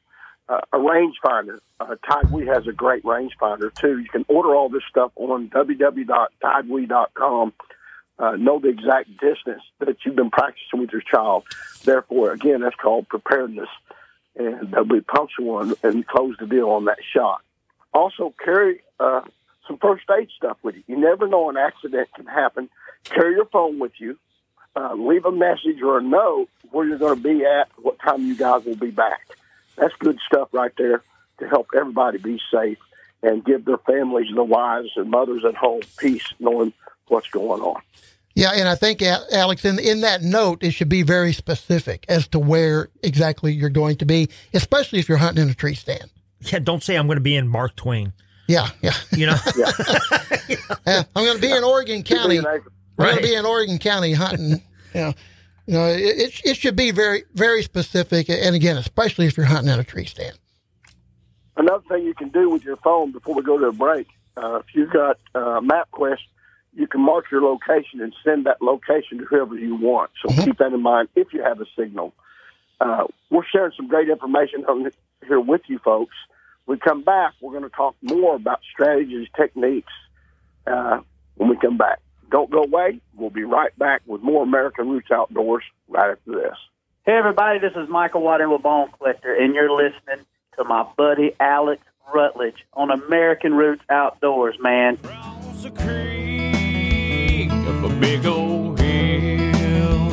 Uh, 0.48 0.62
a 0.72 0.78
rangefinder. 0.78 1.58
Uh, 1.80 1.96
TideWe 2.08 2.46
has 2.54 2.68
a 2.68 2.72
great 2.72 3.02
rangefinder 3.04 3.74
too. 3.74 3.98
You 3.98 4.10
can 4.10 4.26
order 4.28 4.56
all 4.56 4.70
this 4.70 4.84
stuff 4.88 5.12
on 5.16 5.50
www.tidewe.com. 5.50 7.54
Uh, 8.18 8.32
know 8.38 8.60
the 8.60 8.70
exact 8.70 9.10
distance 9.18 9.62
that 9.80 9.98
you've 10.06 10.16
been 10.16 10.30
practicing 10.30 10.80
with 10.80 10.90
your 10.92 11.02
child. 11.02 11.44
Therefore, 11.84 12.32
again, 12.32 12.62
that's 12.62 12.76
called 12.76 13.10
preparedness, 13.10 13.68
and 14.36 14.72
they'll 14.72 14.86
be 14.86 15.02
punctual 15.02 15.60
and, 15.62 15.76
and 15.84 16.08
close 16.08 16.36
the 16.40 16.48
deal 16.48 16.70
on 16.70 16.86
that 16.86 17.00
shot. 17.14 17.42
Also, 17.94 18.34
carry 18.44 18.82
uh, 19.00 19.22
some 19.68 19.78
first 19.78 20.04
aid 20.18 20.30
stuff 20.36 20.58
with 20.64 20.76
you. 20.76 20.84
You 20.88 20.98
never 20.98 21.28
know 21.28 21.50
an 21.50 21.58
accident 21.58 22.10
can 22.16 22.26
happen. 22.26 22.70
Carry 23.04 23.36
your 23.36 23.46
phone 23.46 23.80
with 23.80 23.94
you 24.00 24.18
uh, 24.76 24.94
leave 24.94 25.26
a 25.26 25.32
message 25.32 25.82
or 25.82 26.00
a 26.00 26.04
note 26.04 26.50
where 26.72 26.86
you're 26.86 26.98
going 26.98 27.16
to 27.16 27.24
be 27.24 27.46
at, 27.46 27.70
what 27.78 27.98
time 28.00 28.26
you 28.26 28.36
guys 28.36 28.66
will 28.66 28.76
be 28.76 28.92
back. 28.92 29.28
That's 29.78 29.96
good 30.00 30.20
stuff 30.26 30.50
right 30.52 30.72
there 30.78 31.02
to 31.40 31.48
help 31.48 31.70
everybody 31.76 32.18
be 32.18 32.40
safe 32.52 32.78
and 33.24 33.44
give 33.44 33.66
their 33.66 33.78
families 33.78 34.28
and 34.28 34.38
their 34.38 34.44
wives 34.44 34.90
and 34.96 35.10
mothers 35.10 35.44
at 35.46 35.56
home 35.56 35.82
peace 35.98 36.34
knowing 36.40 36.74
what's 37.08 37.30
going 37.30 37.62
on. 37.62 37.82
Yeah, 38.36 38.52
and 38.54 38.68
I 38.68 38.76
think 38.76 39.02
Alex, 39.02 39.64
in 39.64 39.80
in 39.80 40.02
that 40.02 40.22
note, 40.22 40.62
it 40.62 40.72
should 40.72 40.90
be 40.90 41.04
very 41.04 41.32
specific 41.32 42.06
as 42.10 42.28
to 42.30 42.40
where 42.40 42.90
exactly 43.02 43.54
you're 43.54 43.70
going 43.70 43.96
to 43.98 44.06
be, 44.06 44.30
especially 44.54 45.00
if 45.00 45.08
you're 45.08 45.18
hunting 45.18 45.44
in 45.46 45.50
a 45.50 45.54
tree 45.54 45.74
stand. 45.74 46.12
Yeah, 46.42 46.60
don't 46.60 46.84
say 46.84 46.96
I'm 46.98 47.08
going 47.08 47.16
to 47.18 47.22
be 47.22 47.36
in 47.36 47.48
Mark 47.48 47.76
Twain. 47.78 48.12
Yeah, 48.48 48.68
yeah. 48.82 48.92
You 49.12 49.28
know, 49.28 49.36
Yeah, 50.86 51.04
I'm 51.16 51.26
going 51.26 51.36
to 51.38 51.42
be 51.42 51.52
in 51.52 51.64
Oregon 51.64 52.04
County. 52.04 52.36
Being 52.42 52.46
able- 52.54 52.66
We're 52.98 53.06
going 53.06 53.18
to 53.18 53.24
be 53.24 53.34
in 53.36 53.46
Oregon 53.46 53.78
County 53.80 54.12
hunting. 54.14 54.62
you 54.94 55.02
know, 55.02 55.14
you 55.66 55.74
know, 55.74 55.86
it, 55.88 56.00
it 56.02 56.42
it 56.46 56.58
should 56.58 56.76
be 56.76 56.92
very 56.92 57.24
very 57.34 57.64
specific, 57.64 58.30
and 58.30 58.54
again, 58.56 58.78
especially 58.78 59.26
if 59.28 59.38
you're 59.38 59.46
hunting 59.48 59.74
in 59.74 59.80
a 59.80 59.84
tree 59.84 60.06
stand. 60.06 60.38
Another 61.58 61.84
thing 61.88 62.04
you 62.04 62.14
can 62.14 62.30
do 62.30 62.50
with 62.50 62.64
your 62.66 62.76
phone 62.78 63.12
before 63.14 63.34
we 63.34 63.42
go 63.42 63.58
to 63.58 63.68
a 63.68 63.72
break, 63.72 64.08
uh, 64.36 64.58
if 64.58 64.66
you've 64.76 64.92
got 64.92 65.18
uh, 65.34 65.62
MapQuest, 65.62 66.18
you 66.76 66.88
can 66.88 67.02
mark 67.02 67.32
your 67.32 67.42
location 67.42 68.02
and 68.02 68.14
send 68.24 68.46
that 68.46 68.62
location 68.62 69.18
to 69.20 69.26
whoever 69.26 69.56
you 69.56 69.76
want. 69.76 70.12
So 70.22 70.44
keep 70.44 70.58
that 70.58 70.74
in 70.74 70.82
mind 70.82 71.10
if 71.16 71.34
you 71.34 71.42
have 71.42 71.62
a 71.62 71.66
signal. 71.78 72.14
Uh, 72.82 73.06
we're 73.30 73.46
sharing 73.46 73.72
some 73.78 73.88
great 73.88 74.10
information 74.10 74.66
on 74.66 74.92
here 75.26 75.40
with 75.40 75.62
you 75.68 75.80
folks. 75.80 76.16
When 76.66 76.78
we 76.78 76.80
come 76.82 77.04
back, 77.04 77.34
we're 77.42 77.52
going 77.52 77.64
to 77.64 77.76
talk 77.76 77.96
more 78.02 78.36
about 78.36 78.60
strategies, 78.72 79.28
techniques 79.36 79.94
uh, 80.68 81.00
when 81.36 81.50
we 81.50 81.58
come 81.58 81.78
back. 81.78 82.00
Don't 82.30 82.50
go 82.52 82.64
away. 82.64 83.00
We'll 83.16 83.30
be 83.30 83.44
right 83.44 83.78
back 83.78 84.02
with 84.06 84.22
more 84.22 84.44
American 84.44 84.90
Roots 84.90 85.12
Outdoors 85.12 85.64
right 85.88 86.12
after 86.12 86.32
this. 86.32 86.58
Hey, 87.06 87.14
everybody, 87.14 87.60
this 87.60 87.74
is 87.76 87.88
Michael 87.88 88.24
Waddell 88.24 88.52
with 88.52 88.64
Bone 88.64 88.90
Collector, 88.98 89.34
and 89.34 89.54
you're 89.54 89.72
listening 89.72 90.26
to 90.58 90.64
my 90.64 90.88
buddy 90.98 91.34
Alex 91.40 91.84
Rutledge 92.14 92.66
on 92.74 92.90
American 92.90 93.54
Roots 93.54 93.84
Outdoors, 93.90 94.58
man. 94.60 94.98
Big 98.00 98.26
old 98.26 98.80
hill. 98.80 100.12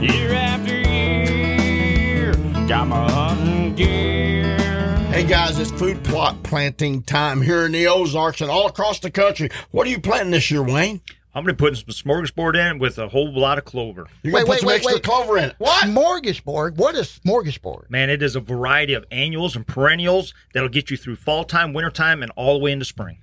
Year 0.00 0.32
after 0.34 0.74
year, 0.74 2.34
got 2.66 2.88
my 2.88 3.10
hunting 3.10 3.74
gear. 3.74 4.56
Hey 5.10 5.24
guys, 5.24 5.58
it's 5.58 5.70
food 5.70 6.02
plot 6.04 6.42
planting 6.42 7.02
time 7.02 7.42
here 7.42 7.64
in 7.66 7.72
the 7.72 7.86
Ozarks 7.86 8.40
and 8.40 8.50
all 8.50 8.66
across 8.66 9.00
the 9.00 9.10
country. 9.10 9.50
What 9.70 9.86
are 9.86 9.90
you 9.90 10.00
planting 10.00 10.30
this 10.30 10.50
year, 10.50 10.62
Wayne? 10.62 11.00
I'm 11.32 11.44
going 11.44 11.56
to 11.56 11.58
put 11.58 11.76
some 11.76 11.86
smorgasbord 11.86 12.56
in 12.56 12.80
with 12.80 12.98
a 12.98 13.08
whole 13.08 13.32
lot 13.32 13.56
of 13.56 13.64
clover. 13.64 14.06
You're 14.22 14.32
gonna 14.32 14.44
put 14.44 14.50
wait, 14.50 14.60
some 14.60 14.66
wait, 14.66 14.74
extra 14.76 14.94
wait. 14.94 15.02
clover 15.04 15.38
in 15.38 15.44
it. 15.44 15.54
What? 15.58 15.84
Smorgasbord. 15.84 16.76
What 16.76 16.96
is 16.96 17.20
smorgasbord? 17.24 17.88
Man, 17.88 18.10
it 18.10 18.20
is 18.20 18.34
a 18.34 18.40
variety 18.40 18.94
of 18.94 19.04
annuals 19.12 19.54
and 19.54 19.64
perennials 19.64 20.34
that'll 20.52 20.68
get 20.68 20.90
you 20.90 20.96
through 20.96 21.16
fall 21.16 21.44
time, 21.44 21.72
winter 21.72 21.90
time, 21.90 22.24
and 22.24 22.32
all 22.34 22.58
the 22.58 22.64
way 22.64 22.72
into 22.72 22.84
spring. 22.84 23.18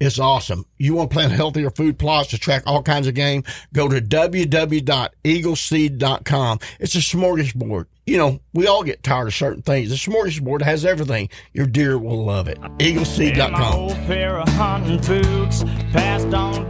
It's 0.00 0.18
awesome. 0.18 0.64
You 0.78 0.94
want 0.94 1.10
to 1.10 1.14
plant 1.14 1.32
healthier 1.32 1.70
food 1.70 1.98
plots 1.98 2.30
to 2.30 2.38
track 2.38 2.62
all 2.66 2.82
kinds 2.82 3.06
of 3.08 3.14
game? 3.14 3.42
Go 3.72 3.88
to 3.88 4.00
www.eagleseed.com. 4.00 6.58
It's 6.78 6.94
a 6.94 6.98
smorgasbord. 6.98 7.86
You 8.06 8.16
know, 8.16 8.40
we 8.54 8.66
all 8.66 8.84
get 8.84 9.02
tired 9.02 9.28
of 9.28 9.34
certain 9.34 9.62
things. 9.62 9.90
The 9.90 9.96
smorgasbord 9.96 10.62
has 10.62 10.84
everything. 10.84 11.28
Your 11.52 11.66
deer 11.66 11.98
will 11.98 12.24
love 12.24 12.46
it. 12.48 12.58
And 12.58 12.78
my 12.78 12.84
Eagleseed.com. 12.84 13.88
pair 14.06 14.38
of 14.38 14.48
hunting 14.50 15.00
boots 15.00 15.64
passed 15.92 16.30
down. 16.30 16.68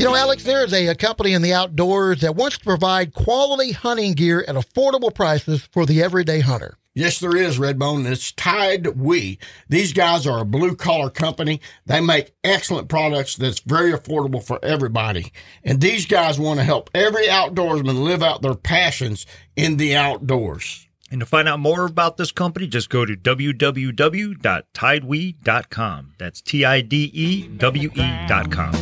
You 0.00 0.06
know, 0.06 0.16
Alex, 0.16 0.44
there 0.44 0.64
is 0.64 0.72
a, 0.72 0.86
a 0.86 0.94
company 0.94 1.34
in 1.34 1.42
the 1.42 1.52
outdoors 1.52 2.22
that 2.22 2.34
wants 2.34 2.56
to 2.56 2.64
provide 2.64 3.12
quality 3.12 3.72
hunting 3.72 4.14
gear 4.14 4.42
at 4.48 4.54
affordable 4.54 5.14
prices 5.14 5.68
for 5.72 5.84
the 5.84 6.02
everyday 6.02 6.40
hunter. 6.40 6.78
Yes, 6.92 7.20
there 7.20 7.36
is, 7.36 7.56
Redbone. 7.58 8.04
It's 8.10 8.32
Tide 8.32 8.88
We. 8.98 9.38
These 9.68 9.92
guys 9.92 10.26
are 10.26 10.40
a 10.40 10.44
blue 10.44 10.74
collar 10.74 11.08
company. 11.08 11.60
They 11.86 12.00
make 12.00 12.32
excellent 12.42 12.88
products 12.88 13.36
that's 13.36 13.60
very 13.60 13.92
affordable 13.92 14.42
for 14.42 14.58
everybody. 14.64 15.30
And 15.62 15.80
these 15.80 16.04
guys 16.04 16.40
want 16.40 16.58
to 16.58 16.64
help 16.64 16.90
every 16.92 17.26
outdoorsman 17.26 18.02
live 18.02 18.24
out 18.24 18.42
their 18.42 18.56
passions 18.56 19.24
in 19.54 19.76
the 19.76 19.94
outdoors. 19.94 20.88
And 21.12 21.20
to 21.20 21.26
find 21.26 21.48
out 21.48 21.60
more 21.60 21.86
about 21.86 22.16
this 22.16 22.32
company, 22.32 22.66
just 22.66 22.90
go 22.90 23.04
to 23.04 23.16
www.tidewe.com. 23.16 26.14
That's 26.18 26.42
T 26.42 26.64
I 26.64 26.80
D 26.80 27.10
E 27.14 27.46
W 27.56 27.90
E.com. 27.94 28.74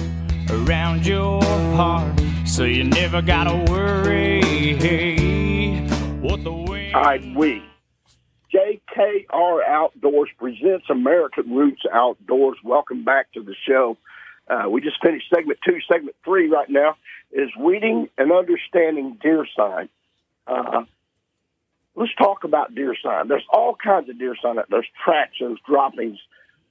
around 0.50 1.06
your 1.06 1.42
heart, 1.42 2.18
so 2.46 2.64
you 2.64 2.84
never 2.84 3.20
gotta 3.20 3.70
worry 3.70 4.40
what 6.20 6.42
the 6.42 6.52
wind. 6.52 6.92
Tide 6.92 7.36
We. 7.36 7.67
JKR 8.58 9.64
Outdoors 9.64 10.30
presents 10.36 10.86
American 10.90 11.54
Roots 11.54 11.82
Outdoors. 11.92 12.56
Welcome 12.64 13.04
back 13.04 13.30
to 13.32 13.42
the 13.42 13.54
show. 13.66 13.96
Uh, 14.48 14.68
we 14.68 14.80
just 14.80 15.00
finished 15.02 15.26
segment 15.32 15.60
two. 15.64 15.78
Segment 15.86 16.16
three 16.24 16.48
right 16.48 16.68
now 16.68 16.96
is 17.30 17.50
weeding 17.58 18.08
and 18.16 18.32
understanding 18.32 19.18
deer 19.22 19.46
sign. 19.56 19.88
Uh, 20.46 20.84
let's 21.94 22.14
talk 22.16 22.44
about 22.44 22.74
deer 22.74 22.96
sign. 23.00 23.28
There's 23.28 23.46
all 23.52 23.76
kinds 23.76 24.08
of 24.08 24.18
deer 24.18 24.34
sign. 24.42 24.56
There's 24.68 24.88
tracks, 25.04 25.36
there's 25.38 25.60
droppings, 25.66 26.18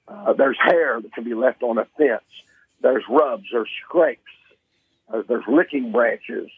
uh, 0.08 0.34
there's 0.34 0.58
hair 0.62 1.00
that 1.00 1.14
can 1.14 1.24
be 1.24 1.36
left 1.36 1.64
on 1.64 1.78
a 1.78 1.86
fence. 1.98 2.24
There's 2.82 3.04
rubs, 3.10 3.46
there's 3.52 3.70
scrapes, 3.86 4.22
uh, 5.14 5.22
there's 5.28 5.46
licking 5.48 5.92
branches, 5.92 6.50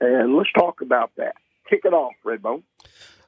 and 0.00 0.36
let's 0.36 0.52
talk 0.52 0.82
about 0.82 1.10
that. 1.16 1.34
Kick 1.68 1.84
it 1.84 1.94
off, 1.94 2.14
Redbone. 2.24 2.62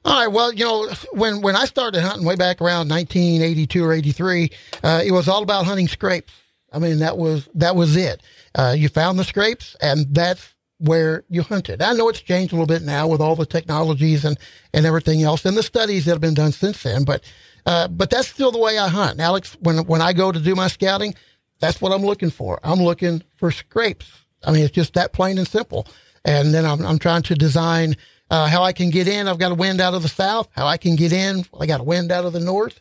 All 0.05 0.13
right. 0.13 0.27
Well, 0.31 0.53
you 0.53 0.63
know, 0.63 0.87
when 1.13 1.41
when 1.41 1.55
I 1.55 1.65
started 1.65 2.01
hunting 2.01 2.25
way 2.25 2.35
back 2.35 2.61
around 2.61 2.89
1982 2.89 3.83
or 3.83 3.91
83, 3.91 4.51
uh, 4.83 5.01
it 5.03 5.11
was 5.11 5.27
all 5.27 5.41
about 5.41 5.65
hunting 5.65 5.87
scrapes. 5.87 6.31
I 6.71 6.77
mean, 6.77 6.99
that 6.99 7.17
was 7.17 7.49
that 7.55 7.75
was 7.75 7.95
it. 7.95 8.21
Uh, 8.53 8.75
you 8.77 8.87
found 8.87 9.17
the 9.17 9.23
scrapes, 9.23 9.75
and 9.81 10.13
that's 10.13 10.53
where 10.77 11.23
you 11.29 11.41
hunted. 11.41 11.81
I 11.81 11.93
know 11.93 12.07
it's 12.09 12.21
changed 12.21 12.53
a 12.53 12.55
little 12.55 12.67
bit 12.67 12.83
now 12.83 13.07
with 13.07 13.19
all 13.19 13.35
the 13.35 13.47
technologies 13.47 14.23
and 14.23 14.37
and 14.73 14.85
everything 14.85 15.23
else, 15.23 15.43
and 15.43 15.57
the 15.57 15.63
studies 15.63 16.05
that 16.05 16.11
have 16.11 16.21
been 16.21 16.35
done 16.35 16.51
since 16.51 16.83
then. 16.83 17.03
But 17.03 17.23
uh, 17.65 17.87
but 17.87 18.11
that's 18.11 18.27
still 18.27 18.51
the 18.51 18.59
way 18.59 18.77
I 18.77 18.89
hunt, 18.89 19.19
Alex. 19.19 19.57
When 19.61 19.87
when 19.87 20.03
I 20.03 20.13
go 20.13 20.31
to 20.31 20.39
do 20.39 20.53
my 20.53 20.67
scouting, 20.67 21.15
that's 21.59 21.81
what 21.81 21.91
I'm 21.91 22.03
looking 22.03 22.29
for. 22.29 22.59
I'm 22.63 22.79
looking 22.79 23.23
for 23.37 23.49
scrapes. 23.49 24.11
I 24.43 24.51
mean, 24.51 24.63
it's 24.63 24.75
just 24.75 24.93
that 24.93 25.13
plain 25.13 25.39
and 25.39 25.47
simple. 25.47 25.87
And 26.23 26.53
then 26.53 26.63
I'm 26.63 26.85
I'm 26.85 26.99
trying 26.99 27.23
to 27.23 27.35
design 27.35 27.95
uh, 28.29 28.47
how 28.47 28.63
I 28.63 28.73
can 28.73 28.89
get 28.89 29.07
in. 29.07 29.27
I've 29.27 29.39
got 29.39 29.51
a 29.51 29.55
wind 29.55 29.81
out 29.81 29.93
of 29.93 30.03
the 30.03 30.09
south. 30.09 30.49
How 30.51 30.65
I 30.65 30.77
can 30.77 30.95
get 30.95 31.13
in. 31.13 31.45
I 31.59 31.65
got 31.65 31.81
a 31.81 31.83
wind 31.83 32.11
out 32.11 32.25
of 32.25 32.33
the 32.33 32.39
north. 32.39 32.79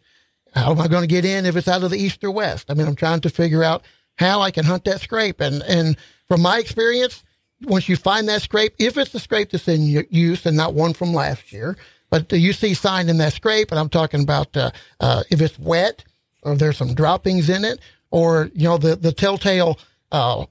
How 0.55 0.71
am 0.71 0.81
I 0.81 0.89
going 0.89 1.03
to 1.03 1.09
get 1.09 1.25
in 1.25 1.47
if 1.47 1.57
it's 1.57 1.69
out 1.69 1.83
of 1.83 1.91
the 1.91 1.99
east 1.99 2.23
or 2.23 2.31
west? 2.31 2.71
I 2.71 2.75
mean, 2.75 2.87
I'm 2.87 2.95
trying 2.95 3.21
to 3.23 3.31
figure 3.31 3.65
out 3.65 3.83
how 4.17 4.41
I 4.41 4.51
can 4.51 4.65
hunt 4.65 4.85
that 4.85 5.01
scrape. 5.01 5.41
And 5.41 5.63
and 5.63 5.97
from 6.29 6.43
my 6.43 6.59
experience, 6.59 7.25
once 7.63 7.89
you 7.89 7.97
find 7.97 8.29
that 8.29 8.43
scrape, 8.43 8.75
if 8.79 8.97
it's 8.97 9.11
the 9.11 9.21
scrape 9.21 9.51
that's 9.51 9.69
in 9.69 10.07
use 10.11 10.47
and 10.47 10.57
not 10.57 10.75
one 10.75 10.95
from 10.95 11.13
last 11.13 11.53
year, 11.53 11.77
but 12.11 12.31
you 12.33 12.53
see 12.53 12.75
sign 12.75 13.09
in 13.09 13.19
that 13.19 13.33
scrape, 13.33 13.71
and 13.73 13.81
I'm 13.81 13.89
talking 13.89 14.23
about 14.23 14.57
uh, 14.57 14.71
uh, 15.01 15.25
if 15.31 15.41
it's 15.41 15.59
wet 15.59 16.05
or 16.43 16.55
there's 16.55 16.77
some 16.77 16.95
droppings 16.95 17.49
in 17.49 17.65
it, 17.65 17.81
or 18.11 18.51
you 18.55 18.65
know 18.65 18.79
the 18.79 18.95
the 18.95 19.13
telltale 19.13 19.79
uh, 20.13 20.47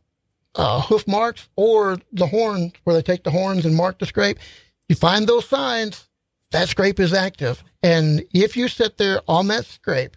uh, 0.55 0.81
hoof 0.81 1.07
marks 1.07 1.47
or 1.55 1.97
the 2.11 2.27
horns 2.27 2.73
where 2.83 2.95
they 2.95 3.01
take 3.01 3.23
the 3.23 3.31
horns 3.31 3.65
and 3.65 3.75
mark 3.75 3.99
the 3.99 4.05
scrape. 4.05 4.37
You 4.93 4.97
find 4.97 5.25
those 5.25 5.47
signs, 5.47 6.07
that 6.51 6.69
scrape 6.69 6.99
is 6.99 7.15
active. 7.15 7.63
And 7.81 8.25
if 8.31 8.55
you 8.55 8.67
sit 8.67 8.99
there 8.99 9.21
on 9.27 9.47
that 9.47 9.65
scrape, 9.65 10.15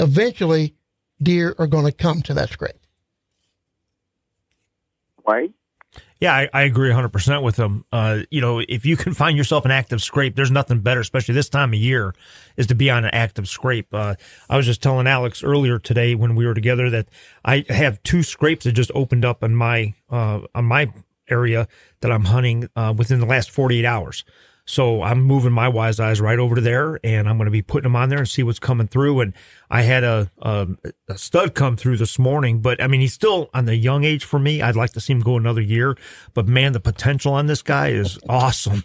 eventually 0.00 0.74
deer 1.22 1.54
are 1.56 1.68
going 1.68 1.84
to 1.84 1.92
come 1.92 2.20
to 2.22 2.34
that 2.34 2.48
scrape. 2.48 2.84
Wayne? 5.24 5.54
Yeah, 6.18 6.34
I, 6.34 6.48
I 6.52 6.62
agree 6.62 6.90
100% 6.90 7.44
with 7.44 7.54
them. 7.54 7.84
Uh, 7.92 8.22
you 8.28 8.40
know, 8.40 8.58
if 8.58 8.84
you 8.84 8.96
can 8.96 9.14
find 9.14 9.36
yourself 9.38 9.64
an 9.64 9.70
active 9.70 10.02
scrape, 10.02 10.34
there's 10.34 10.50
nothing 10.50 10.80
better, 10.80 10.98
especially 10.98 11.34
this 11.34 11.48
time 11.48 11.72
of 11.72 11.78
year, 11.78 12.12
is 12.56 12.66
to 12.66 12.74
be 12.74 12.90
on 12.90 13.04
an 13.04 13.10
active 13.12 13.46
scrape. 13.46 13.94
Uh, 13.94 14.16
I 14.48 14.56
was 14.56 14.66
just 14.66 14.82
telling 14.82 15.06
Alex 15.06 15.44
earlier 15.44 15.78
today 15.78 16.16
when 16.16 16.34
we 16.34 16.44
were 16.44 16.54
together 16.54 16.90
that 16.90 17.06
I 17.44 17.64
have 17.68 18.02
two 18.02 18.24
scrapes 18.24 18.64
that 18.64 18.72
just 18.72 18.90
opened 18.96 19.24
up 19.24 19.44
in 19.44 19.54
my, 19.54 19.94
uh, 20.10 20.40
on 20.56 20.64
my 20.64 20.92
area 21.30 21.68
that 22.00 22.10
I'm 22.10 22.24
hunting, 22.24 22.68
uh, 22.76 22.94
within 22.96 23.20
the 23.20 23.26
last 23.26 23.50
48 23.50 23.84
hours. 23.84 24.24
So 24.70 25.02
I'm 25.02 25.22
moving 25.22 25.52
my 25.52 25.68
wise 25.68 25.98
eyes 25.98 26.20
right 26.20 26.38
over 26.38 26.54
to 26.54 26.60
there 26.60 27.00
and 27.02 27.28
I'm 27.28 27.38
going 27.38 27.46
to 27.46 27.50
be 27.50 27.60
putting 27.60 27.84
them 27.84 27.96
on 27.96 28.08
there 28.08 28.18
and 28.18 28.28
see 28.28 28.44
what's 28.44 28.60
coming 28.60 28.86
through. 28.86 29.20
And 29.20 29.34
I 29.68 29.82
had 29.82 30.04
a, 30.04 30.30
a, 30.40 30.68
a, 31.08 31.18
stud 31.18 31.56
come 31.56 31.76
through 31.76 31.96
this 31.96 32.20
morning, 32.20 32.60
but 32.60 32.80
I 32.80 32.86
mean, 32.86 33.00
he's 33.00 33.12
still 33.12 33.50
on 33.52 33.64
the 33.64 33.74
young 33.74 34.04
age 34.04 34.24
for 34.24 34.38
me. 34.38 34.62
I'd 34.62 34.76
like 34.76 34.92
to 34.92 35.00
see 35.00 35.12
him 35.12 35.22
go 35.22 35.36
another 35.36 35.60
year, 35.60 35.96
but 36.34 36.46
man, 36.46 36.72
the 36.72 36.78
potential 36.78 37.32
on 37.34 37.46
this 37.46 37.62
guy 37.62 37.88
is 37.88 38.16
awesome. 38.28 38.84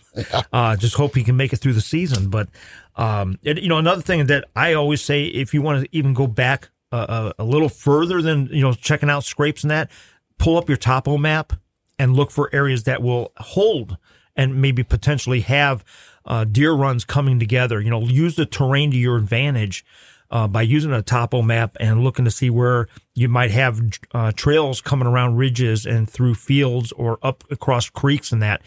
Uh, 0.51 0.75
just 0.75 0.95
hope 0.95 1.13
he 1.15 1.23
can 1.23 1.37
make 1.37 1.53
it 1.53 1.57
through 1.57 1.73
the 1.73 1.81
season. 1.81 2.31
But, 2.31 2.49
um, 2.95 3.37
and, 3.45 3.59
you 3.59 3.69
know, 3.69 3.77
another 3.77 4.01
thing 4.01 4.25
that 4.25 4.45
I 4.55 4.73
always 4.73 5.03
say, 5.03 5.25
if 5.25 5.53
you 5.53 5.61
want 5.61 5.83
to 5.83 5.95
even 5.95 6.15
go 6.15 6.25
back 6.25 6.69
a, 6.91 7.33
a 7.37 7.43
little 7.43 7.69
further 7.69 8.23
than, 8.23 8.47
you 8.47 8.61
know, 8.61 8.73
checking 8.73 9.11
out 9.11 9.23
scrapes 9.23 9.63
and 9.63 9.69
that, 9.69 9.91
pull 10.39 10.57
up 10.57 10.67
your 10.67 10.77
topo 10.77 11.17
map 11.17 11.53
and 11.97 12.15
look 12.15 12.31
for 12.31 12.49
areas 12.53 12.83
that 12.83 13.01
will 13.01 13.31
hold 13.37 13.97
and 14.35 14.61
maybe 14.61 14.83
potentially 14.83 15.41
have 15.41 15.83
uh, 16.25 16.43
deer 16.43 16.73
runs 16.73 17.05
coming 17.05 17.39
together. 17.39 17.79
You 17.79 17.89
know, 17.89 18.01
use 18.01 18.35
the 18.35 18.45
terrain 18.45 18.91
to 18.91 18.97
your 18.97 19.17
advantage 19.17 19.85
uh, 20.31 20.47
by 20.47 20.63
using 20.63 20.91
a 20.91 21.01
topo 21.01 21.41
map 21.41 21.77
and 21.79 22.03
looking 22.03 22.25
to 22.25 22.31
see 22.31 22.49
where 22.49 22.87
you 23.13 23.29
might 23.29 23.51
have 23.51 23.81
uh, 24.13 24.31
trails 24.31 24.81
coming 24.81 25.07
around 25.07 25.37
ridges 25.37 25.85
and 25.85 26.09
through 26.09 26.35
fields 26.35 26.91
or 26.93 27.19
up 27.21 27.43
across 27.51 27.89
creeks 27.89 28.31
and 28.31 28.41
that. 28.41 28.61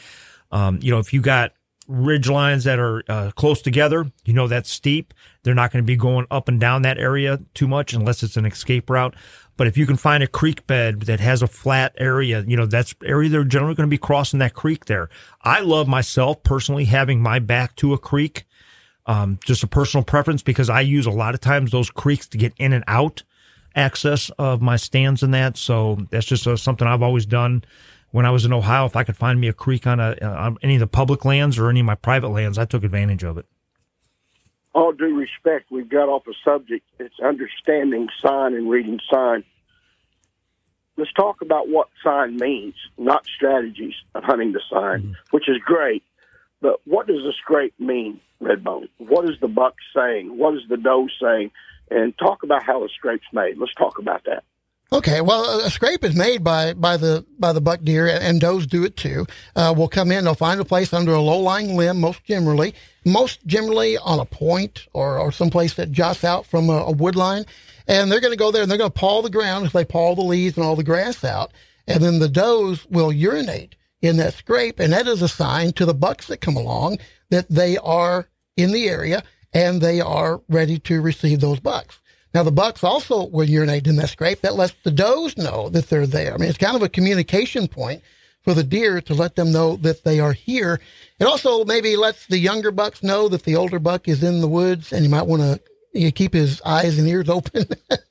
Um, 0.50 0.78
you 0.80 0.90
know, 0.90 0.98
if 0.98 1.12
you 1.12 1.20
got 1.20 1.52
ridge 1.88 2.28
lines 2.28 2.64
that 2.64 2.78
are 2.78 3.02
uh, 3.08 3.30
close 3.32 3.60
together, 3.60 4.10
you 4.24 4.32
know 4.32 4.46
that's 4.46 4.70
steep. 4.70 5.12
They're 5.42 5.54
not 5.54 5.72
going 5.72 5.82
to 5.82 5.86
be 5.86 5.96
going 5.96 6.26
up 6.30 6.48
and 6.48 6.60
down 6.60 6.82
that 6.82 6.98
area 6.98 7.40
too 7.54 7.66
much 7.66 7.92
unless 7.92 8.22
it's 8.22 8.36
an 8.36 8.46
escape 8.46 8.88
route. 8.88 9.14
But 9.58 9.66
if 9.66 9.76
you 9.76 9.86
can 9.86 9.96
find 9.96 10.22
a 10.22 10.28
creek 10.28 10.66
bed 10.68 11.02
that 11.02 11.18
has 11.18 11.42
a 11.42 11.48
flat 11.48 11.92
area, 11.98 12.44
you 12.46 12.56
know, 12.56 12.64
that's 12.64 12.94
area 13.04 13.28
they're 13.28 13.42
generally 13.42 13.74
going 13.74 13.88
to 13.88 13.90
be 13.90 13.98
crossing 13.98 14.38
that 14.38 14.54
creek 14.54 14.84
there. 14.86 15.10
I 15.42 15.60
love 15.60 15.88
myself 15.88 16.44
personally 16.44 16.84
having 16.84 17.20
my 17.20 17.40
back 17.40 17.74
to 17.76 17.92
a 17.92 17.98
creek. 17.98 18.44
Um, 19.04 19.40
just 19.44 19.64
a 19.64 19.66
personal 19.66 20.04
preference 20.04 20.42
because 20.42 20.70
I 20.70 20.82
use 20.82 21.06
a 21.06 21.10
lot 21.10 21.34
of 21.34 21.40
times 21.40 21.72
those 21.72 21.90
creeks 21.90 22.28
to 22.28 22.38
get 22.38 22.52
in 22.56 22.72
and 22.72 22.84
out 22.86 23.24
access 23.74 24.30
of 24.38 24.62
my 24.62 24.76
stands 24.76 25.24
and 25.24 25.34
that. 25.34 25.56
So 25.56 25.98
that's 26.10 26.26
just 26.26 26.46
uh, 26.46 26.56
something 26.56 26.86
I've 26.86 27.02
always 27.02 27.26
done 27.26 27.64
when 28.10 28.26
I 28.26 28.30
was 28.30 28.44
in 28.44 28.52
Ohio. 28.52 28.84
If 28.84 28.94
I 28.94 29.02
could 29.02 29.16
find 29.16 29.40
me 29.40 29.48
a 29.48 29.52
creek 29.52 29.88
on, 29.88 29.98
a, 29.98 30.16
on 30.22 30.58
any 30.62 30.76
of 30.76 30.80
the 30.80 30.86
public 30.86 31.24
lands 31.24 31.58
or 31.58 31.68
any 31.68 31.80
of 31.80 31.86
my 31.86 31.96
private 31.96 32.28
lands, 32.28 32.58
I 32.58 32.64
took 32.64 32.84
advantage 32.84 33.24
of 33.24 33.38
it 33.38 33.46
all 34.74 34.92
due 34.92 35.16
respect, 35.16 35.70
we've 35.70 35.88
got 35.88 36.08
off 36.08 36.26
a 36.26 36.32
subject. 36.44 36.86
It's 36.98 37.18
understanding 37.20 38.08
sign 38.20 38.54
and 38.54 38.68
reading 38.70 39.00
sign. 39.10 39.44
Let's 40.96 41.12
talk 41.12 41.42
about 41.42 41.68
what 41.68 41.88
sign 42.02 42.36
means, 42.36 42.74
not 42.96 43.24
strategies 43.26 43.94
of 44.14 44.24
hunting 44.24 44.52
the 44.52 44.60
sign, 44.70 45.02
mm-hmm. 45.02 45.12
which 45.30 45.48
is 45.48 45.58
great. 45.64 46.02
But 46.60 46.80
what 46.84 47.06
does 47.06 47.24
a 47.24 47.32
scrape 47.32 47.78
mean, 47.78 48.20
Redbone? 48.42 48.88
What 48.98 49.28
is 49.30 49.38
the 49.40 49.48
buck 49.48 49.76
saying? 49.94 50.36
What 50.36 50.54
is 50.54 50.62
the 50.68 50.76
doe 50.76 51.08
saying? 51.22 51.52
And 51.90 52.16
talk 52.18 52.42
about 52.42 52.64
how 52.64 52.84
a 52.84 52.88
scrape's 52.88 53.26
made. 53.32 53.58
Let's 53.58 53.74
talk 53.74 53.98
about 53.98 54.24
that. 54.24 54.44
Okay, 54.90 55.20
well, 55.20 55.60
a 55.60 55.70
scrape 55.70 56.02
is 56.02 56.16
made 56.16 56.42
by 56.42 56.72
by 56.72 56.96
the 56.96 57.26
by 57.38 57.52
the 57.52 57.60
buck 57.60 57.82
deer, 57.82 58.06
and 58.06 58.40
does 58.40 58.66
do 58.66 58.84
it 58.84 58.96
too. 58.96 59.26
Uh, 59.54 59.74
will 59.76 59.88
come 59.88 60.10
in, 60.10 60.24
they'll 60.24 60.34
find 60.34 60.60
a 60.60 60.64
place 60.64 60.94
under 60.94 61.12
a 61.12 61.20
low 61.20 61.38
lying 61.40 61.76
limb, 61.76 62.00
most 62.00 62.24
generally, 62.24 62.74
most 63.04 63.44
generally 63.46 63.98
on 63.98 64.18
a 64.18 64.24
point 64.24 64.86
or 64.94 65.18
or 65.18 65.30
someplace 65.30 65.74
that 65.74 65.92
juts 65.92 66.24
out 66.24 66.46
from 66.46 66.70
a, 66.70 66.84
a 66.84 66.90
wood 66.90 67.16
line, 67.16 67.44
and 67.86 68.10
they're 68.10 68.20
going 68.20 68.32
to 68.32 68.38
go 68.38 68.50
there 68.50 68.62
and 68.62 68.70
they're 68.70 68.78
going 68.78 68.90
to 68.90 68.98
paw 68.98 69.20
the 69.20 69.28
ground 69.28 69.68
they 69.68 69.84
paw 69.84 70.14
the 70.14 70.22
leaves 70.22 70.56
and 70.56 70.64
all 70.64 70.76
the 70.76 70.82
grass 70.82 71.22
out, 71.22 71.52
and 71.86 72.02
then 72.02 72.18
the 72.18 72.28
does 72.28 72.86
will 72.86 73.12
urinate 73.12 73.76
in 74.00 74.16
that 74.16 74.32
scrape, 74.32 74.80
and 74.80 74.92
that 74.94 75.06
is 75.06 75.20
a 75.20 75.28
sign 75.28 75.72
to 75.72 75.84
the 75.84 75.92
bucks 75.92 76.28
that 76.28 76.40
come 76.40 76.56
along 76.56 76.98
that 77.28 77.46
they 77.50 77.76
are 77.76 78.26
in 78.56 78.72
the 78.72 78.88
area 78.88 79.22
and 79.52 79.80
they 79.80 80.00
are 80.00 80.40
ready 80.48 80.78
to 80.78 81.00
receive 81.00 81.40
those 81.40 81.60
bucks. 81.60 82.00
Now, 82.38 82.44
the 82.44 82.52
bucks 82.52 82.84
also 82.84 83.26
will 83.26 83.50
urinate 83.50 83.88
in 83.88 83.96
that 83.96 84.10
scrape. 84.10 84.42
That 84.42 84.54
lets 84.54 84.72
the 84.84 84.92
does 84.92 85.36
know 85.36 85.68
that 85.70 85.88
they're 85.88 86.06
there. 86.06 86.34
I 86.34 86.36
mean, 86.36 86.48
it's 86.48 86.56
kind 86.56 86.76
of 86.76 86.84
a 86.84 86.88
communication 86.88 87.66
point 87.66 88.00
for 88.42 88.54
the 88.54 88.62
deer 88.62 89.00
to 89.00 89.12
let 89.12 89.34
them 89.34 89.50
know 89.50 89.74
that 89.78 90.04
they 90.04 90.20
are 90.20 90.34
here. 90.34 90.78
It 91.18 91.24
also 91.24 91.64
maybe 91.64 91.96
lets 91.96 92.28
the 92.28 92.38
younger 92.38 92.70
bucks 92.70 93.02
know 93.02 93.28
that 93.28 93.42
the 93.42 93.56
older 93.56 93.80
buck 93.80 94.06
is 94.06 94.22
in 94.22 94.40
the 94.40 94.46
woods 94.46 94.92
and 94.92 95.02
you 95.02 95.10
might 95.10 95.26
want 95.26 95.42
to 95.42 95.60
you 95.92 96.12
keep 96.12 96.32
his 96.32 96.62
eyes 96.64 96.96
and 96.96 97.08
ears 97.08 97.28
open 97.28 97.64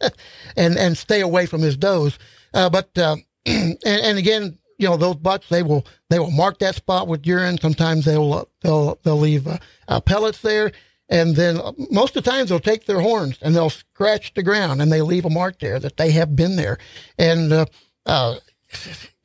and, 0.58 0.78
and 0.78 0.98
stay 0.98 1.22
away 1.22 1.46
from 1.46 1.62
his 1.62 1.78
does. 1.78 2.20
Uh, 2.54 2.70
but, 2.70 2.90
uh, 2.98 3.16
and, 3.46 3.78
and, 3.86 4.18
again, 4.18 4.58
you 4.78 4.90
know 4.90 4.98
those 4.98 5.16
bucks 5.16 5.48
they 5.48 5.64
will 5.64 5.86
they 6.10 6.20
will 6.20 6.32
mark 6.32 6.60
that 6.60 6.76
spot 6.76 7.08
with 7.08 7.26
urine. 7.26 7.58
Sometimes 7.60 8.04
they'll 8.04 8.48
they'll 8.62 9.00
they'll 9.04 9.18
leave 9.18 9.48
uh, 9.48 9.58
uh, 9.88 10.00
pellets 10.02 10.42
there, 10.42 10.72
and 11.10 11.36
then 11.36 11.58
uh, 11.58 11.72
most 11.92 12.16
of 12.16 12.24
the 12.24 12.30
times 12.30 12.50
they'll 12.50 12.60
take 12.60 12.86
their 12.86 13.00
horns 13.00 13.38
and 13.42 13.56
they'll 13.56 13.70
scratch 13.70 14.34
the 14.34 14.44
ground 14.44 14.82
and 14.82 14.92
they 14.92 15.02
leave 15.02 15.26
a 15.26 15.30
mark 15.30 15.60
there 15.60 15.80
that 15.80 15.98
they 15.98 16.12
have 16.12 16.36
been 16.36 16.56
there. 16.56 16.78
And 17.18 17.54
uh, 17.54 17.66
uh, 18.06 18.38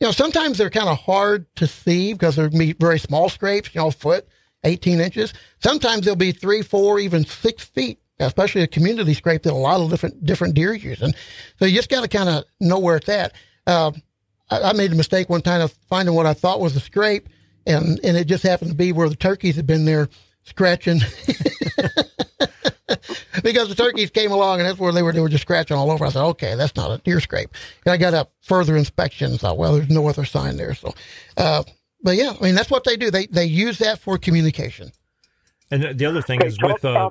you 0.01 0.07
know 0.07 0.12
sometimes 0.12 0.59
they're 0.59 0.71
kind 0.71 0.88
of 0.88 0.99
hard 0.99 1.47
to 1.57 1.66
see 1.66 2.12
because 2.12 2.37
they're 2.37 2.51
very 2.79 2.99
small 2.99 3.29
scrapes, 3.29 3.75
you 3.75 3.81
know, 3.81 3.90
foot, 3.90 4.27
eighteen 4.64 5.01
inches. 5.01 5.33
Sometimes 5.61 6.05
they'll 6.05 6.16
be 6.16 6.33
three, 6.33 6.62
four, 6.62 6.99
even 6.99 7.25
six 7.25 7.64
feet 7.64 7.99
especially 8.27 8.62
a 8.62 8.66
community 8.66 9.14
scrape 9.14 9.42
that 9.42 9.53
a 9.53 9.55
lot 9.55 9.81
of 9.81 9.90
different 9.90 10.25
different 10.25 10.55
deer 10.55 10.75
use. 10.75 11.03
And 11.03 11.14
so 11.59 11.64
you 11.64 11.75
just 11.75 11.88
got 11.88 12.03
to 12.03 12.09
kind 12.09 12.29
of 12.29 12.45
know 12.61 12.79
where 12.79 12.97
it's 12.97 13.09
at. 13.09 13.33
Uh, 13.66 13.92
I, 14.51 14.62
I, 14.62 14.73
made 14.73 14.92
a 14.92 14.97
mistake 14.97 15.29
one 15.29 15.42
time 15.42 15.61
of 15.61 15.73
finding 15.88 16.14
what 16.14 16.27
I 16.27 16.35
thought 16.35 16.61
was 16.61 16.77
a 16.77 16.81
scrape, 16.81 17.29
and 17.66 17.99
and 18.03 18.16
it 18.16 18.27
just 18.27 18.42
happened 18.42 18.71
to 18.71 18.77
be 18.77 18.92
where 18.92 19.09
the 19.09 19.16
turkeys 19.16 19.57
had 19.57 19.66
been 19.66 19.85
there 19.85 20.09
scratching. 20.44 21.00
because 23.42 23.68
the 23.68 23.74
turkeys 23.74 24.11
came 24.11 24.33
along 24.33 24.61
and 24.61 24.68
that's 24.68 24.78
where 24.78 24.92
they 24.92 25.02
were 25.02 25.12
they 25.12 25.20
were 25.20 25.28
just 25.28 25.42
scratching 25.42 25.76
all 25.76 25.90
over. 25.90 26.05
I 26.05 26.11
said, 26.11 26.22
okay, 26.22 26.55
that's 26.55 26.76
not 26.76 26.90
a 26.90 26.98
deer 26.98 27.20
scrape. 27.20 27.50
And 27.85 27.92
I 27.92 27.96
got 27.96 28.14
a 28.14 28.28
further 28.40 28.76
inspection 28.76 29.31
and 29.31 29.40
thought, 29.40 29.59
well, 29.59 29.74
there's 29.74 29.90
no 29.90 30.07
other 30.09 30.24
sign 30.24 30.57
there. 30.57 30.74
So, 30.74 30.94
uh, 31.37 31.64
but 32.02 32.16
yeah, 32.16 32.35
I 32.38 32.44
mean 32.44 32.55
that's 32.55 32.70
what 32.70 32.85
they 32.85 32.96
do. 32.96 33.11
They 33.11 33.26
they 33.26 33.44
use 33.44 33.78
that 33.78 33.98
for 33.98 34.18
communication. 34.18 34.92
And 35.70 35.98
the 35.98 36.07
other 36.07 36.20
thing 36.22 36.42
is 36.42 36.59
with 36.62 36.85
uh, 36.85 37.11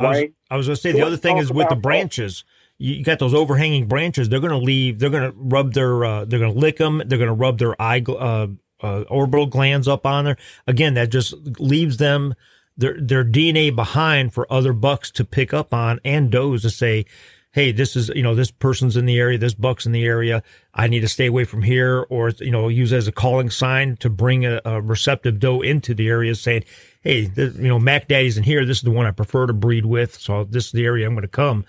I 0.00 0.08
was, 0.08 0.24
I 0.50 0.56
was 0.56 0.66
going 0.66 0.76
to 0.76 0.80
say 0.80 0.92
the 0.92 1.02
other 1.02 1.16
thing 1.16 1.38
is 1.38 1.52
with 1.52 1.68
the 1.68 1.76
branches. 1.76 2.44
You 2.76 3.04
got 3.04 3.20
those 3.20 3.34
overhanging 3.34 3.86
branches. 3.86 4.28
They're 4.28 4.40
going 4.40 4.50
to 4.50 4.58
leave. 4.58 4.98
They're 4.98 5.10
going 5.10 5.30
to 5.30 5.36
rub 5.38 5.74
their. 5.74 6.04
Uh, 6.04 6.24
they're 6.24 6.40
going 6.40 6.52
to 6.52 6.58
lick 6.58 6.78
them. 6.78 7.00
They're 7.06 7.18
going 7.18 7.28
to 7.28 7.34
rub 7.34 7.58
their 7.58 7.80
eye 7.80 8.02
uh, 8.08 8.48
uh, 8.84 9.04
orbital 9.08 9.46
glands 9.46 9.88
up 9.88 10.06
on 10.06 10.24
there. 10.24 10.36
Again, 10.66 10.94
that 10.94 11.10
just 11.10 11.34
leaves 11.58 11.96
them 11.96 12.34
their 12.76 13.00
their 13.00 13.24
DNA 13.24 13.74
behind 13.74 14.34
for 14.34 14.52
other 14.52 14.72
bucks 14.72 15.10
to 15.12 15.24
pick 15.24 15.54
up 15.54 15.72
on 15.72 16.00
and 16.04 16.30
does 16.30 16.62
to 16.62 16.70
say, 16.70 17.06
hey, 17.54 17.70
this 17.70 17.94
is, 17.94 18.08
you 18.08 18.22
know, 18.22 18.34
this 18.34 18.50
person's 18.50 18.96
in 18.96 19.06
the 19.06 19.16
area, 19.16 19.38
this 19.38 19.54
buck's 19.54 19.86
in 19.86 19.92
the 19.92 20.04
area. 20.04 20.42
I 20.74 20.88
need 20.88 21.00
to 21.00 21.08
stay 21.08 21.26
away 21.26 21.44
from 21.44 21.62
here 21.62 22.04
or, 22.10 22.30
you 22.40 22.50
know, 22.50 22.66
use 22.66 22.92
as 22.92 23.06
a 23.06 23.12
calling 23.12 23.48
sign 23.48 23.96
to 23.98 24.10
bring 24.10 24.44
a, 24.44 24.60
a 24.64 24.80
receptive 24.80 25.38
doe 25.38 25.60
into 25.60 25.94
the 25.94 26.08
area 26.08 26.34
saying, 26.34 26.64
hey, 27.02 27.26
this, 27.26 27.54
you 27.54 27.68
know, 27.68 27.78
Mac 27.78 28.08
Daddy's 28.08 28.36
in 28.36 28.42
here. 28.42 28.64
This 28.64 28.78
is 28.78 28.82
the 28.82 28.90
one 28.90 29.06
I 29.06 29.12
prefer 29.12 29.46
to 29.46 29.52
breed 29.52 29.86
with. 29.86 30.18
So 30.18 30.42
this 30.42 30.66
is 30.66 30.72
the 30.72 30.84
area 30.84 31.06
I'm 31.06 31.14
going 31.14 31.22
to 31.22 31.28
come. 31.28 31.64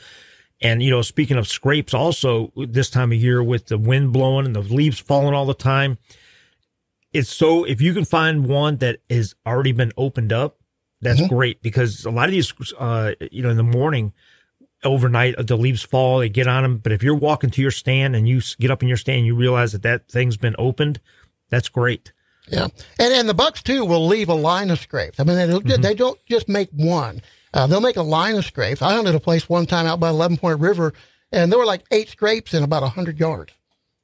And, 0.59 0.81
you 0.81 0.89
know, 0.89 1.03
speaking 1.03 1.37
of 1.37 1.47
scrapes 1.47 1.93
also 1.93 2.51
this 2.55 2.89
time 2.89 3.11
of 3.11 3.19
year 3.19 3.43
with 3.43 3.67
the 3.67 3.77
wind 3.77 4.11
blowing 4.11 4.47
and 4.47 4.55
the 4.55 4.61
leaves 4.61 4.99
falling 4.99 5.35
all 5.35 5.45
the 5.45 5.53
time, 5.53 5.99
it's 7.15 7.29
so, 7.29 7.63
if 7.63 7.81
you 7.81 7.93
can 7.93 8.05
find 8.05 8.47
one 8.47 8.77
that 8.77 8.99
has 9.09 9.35
already 9.45 9.71
been 9.71 9.91
opened 9.97 10.33
up, 10.33 10.57
that's 11.01 11.19
mm-hmm. 11.19 11.35
great 11.35 11.61
because 11.61 12.05
a 12.05 12.11
lot 12.11 12.25
of 12.25 12.31
these, 12.31 12.53
uh, 12.77 13.13
you 13.31 13.41
know, 13.41 13.49
in 13.49 13.57
the 13.57 13.63
morning, 13.63 14.13
overnight 14.83 15.35
the 15.47 15.57
leaves 15.57 15.81
fall 15.81 16.19
they 16.19 16.29
get 16.29 16.45
on 16.45 16.61
them 16.61 16.77
but 16.77 16.91
if 16.91 17.01
you're 17.01 17.15
walking 17.15 17.49
to 17.49 17.59
your 17.59 17.71
stand 17.71 18.15
and 18.15 18.29
you 18.29 18.39
get 18.59 18.69
up 18.69 18.83
in 18.83 18.87
your 18.87 18.97
stand 18.97 19.25
you 19.25 19.35
realize 19.35 19.71
that 19.71 19.81
that 19.81 20.07
thing's 20.07 20.37
been 20.37 20.53
opened 20.59 20.99
that's 21.49 21.69
great. 21.69 22.11
Yeah. 22.47 22.67
And 22.99 23.13
and 23.13 23.29
the 23.29 23.33
bucks 23.33 23.63
too 23.63 23.85
will 23.85 24.05
leave 24.05 24.29
a 24.29 24.35
line 24.35 24.69
of 24.69 24.79
scrapes. 24.79 25.19
I 25.19 25.23
mean 25.23 25.35
they, 25.35 25.47
mm-hmm. 25.47 25.81
they 25.81 25.95
don't 25.95 26.19
just 26.25 26.47
make 26.47 26.69
one. 26.71 27.21
Uh, 27.53 27.67
they'll 27.67 27.81
make 27.81 27.95
a 27.95 28.03
line 28.03 28.35
of 28.35 28.45
scrapes. 28.45 28.81
I 28.81 28.93
hunted 28.93 29.15
a 29.15 29.19
place 29.19 29.47
one 29.47 29.65
time 29.65 29.85
out 29.85 29.99
by 29.99 30.09
11 30.09 30.37
point 30.37 30.59
river 30.59 30.93
and 31.31 31.51
there 31.51 31.59
were 31.59 31.65
like 31.65 31.83
eight 31.91 32.09
scrapes 32.09 32.53
in 32.53 32.63
about 32.63 32.81
100 32.83 33.19
yards 33.19 33.53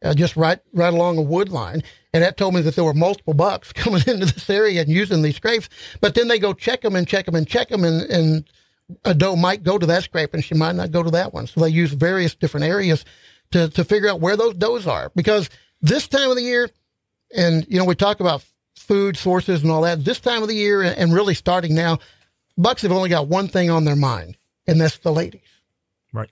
uh, 0.04 0.14
just 0.14 0.36
right 0.36 0.60
right 0.74 0.94
along 0.94 1.18
a 1.18 1.22
wood 1.22 1.50
line 1.50 1.84
and 2.14 2.24
that 2.24 2.38
told 2.38 2.54
me 2.54 2.62
that 2.62 2.76
there 2.76 2.84
were 2.84 2.94
multiple 2.94 3.34
bucks 3.34 3.72
coming 3.74 4.04
into 4.08 4.26
this 4.26 4.50
area 4.50 4.82
and 4.82 4.90
using 4.90 5.22
these 5.22 5.36
scrapes 5.36 5.70
but 6.00 6.16
then 6.16 6.28
they 6.28 6.40
go 6.40 6.54
check 6.54 6.82
them 6.82 6.96
and 6.96 7.08
check 7.08 7.26
them 7.26 7.36
and 7.36 7.48
check 7.48 7.70
them 7.70 7.84
and, 7.84 8.02
and 8.10 8.46
a 9.06 9.14
doe 9.14 9.36
might 9.36 9.64
go 9.64 9.78
to 9.78 9.86
that 9.86 10.04
scrape 10.04 10.34
and 10.34 10.44
she 10.44 10.56
might 10.56 10.76
not 10.76 10.92
go 10.92 11.04
to 11.04 11.12
that 11.12 11.34
one. 11.34 11.48
So 11.48 11.62
they 11.62 11.70
use 11.70 11.94
various 11.94 12.36
different 12.36 12.66
areas 12.66 13.06
to, 13.52 13.70
to 13.70 13.84
figure 13.84 14.10
out 14.10 14.20
where 14.20 14.38
those 14.38 14.56
does 14.56 14.88
are. 14.88 15.12
Because 15.16 15.50
this 15.82 16.08
time 16.08 16.30
of 16.30 16.36
the 16.36 16.44
year, 16.44 16.70
and, 17.36 17.66
you 17.70 17.78
know, 17.78 17.86
we 17.86 17.96
talk 17.96 18.20
about 18.20 18.44
food 18.76 19.18
sources 19.18 19.62
and 19.62 19.72
all 19.72 19.82
that, 19.82 20.04
this 20.04 20.20
time 20.20 20.42
of 20.42 20.48
the 20.48 20.56
year 20.56 20.82
and 20.82 21.14
really 21.14 21.34
starting 21.34 21.76
now, 21.76 22.00
bucks 22.58 22.82
have 22.82 22.92
only 22.92 23.10
got 23.10 23.28
one 23.28 23.48
thing 23.48 23.70
on 23.70 23.86
their 23.86 23.96
mind, 23.96 24.38
and 24.68 24.80
that's 24.80 24.98
the 24.98 25.12
ladies. 25.12 25.42
Right. 26.14 26.30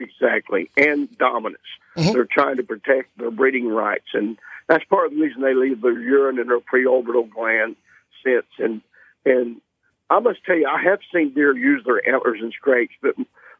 Exactly. 0.00 0.70
And 0.76 1.16
dominance. 1.18 1.58
Mm-hmm. 1.96 2.12
They're 2.12 2.24
trying 2.24 2.56
to 2.56 2.62
protect 2.62 3.16
their 3.18 3.30
breeding 3.30 3.68
rights. 3.68 4.08
And 4.14 4.38
that's 4.68 4.84
part 4.84 5.06
of 5.06 5.12
the 5.12 5.20
reason 5.20 5.42
they 5.42 5.54
leave 5.54 5.80
their 5.80 5.98
urine 5.98 6.38
in 6.38 6.48
their 6.48 6.60
preorbital 6.60 7.28
gland 7.30 7.76
scents. 8.22 8.52
And, 8.58 8.80
and 9.24 9.60
I 10.08 10.20
must 10.20 10.44
tell 10.44 10.56
you, 10.56 10.68
I 10.68 10.82
have 10.82 11.00
seen 11.12 11.34
deer 11.34 11.56
use 11.56 11.84
their 11.84 12.06
antlers 12.08 12.40
and 12.40 12.52
scrapes, 12.52 12.94
but 13.02 13.14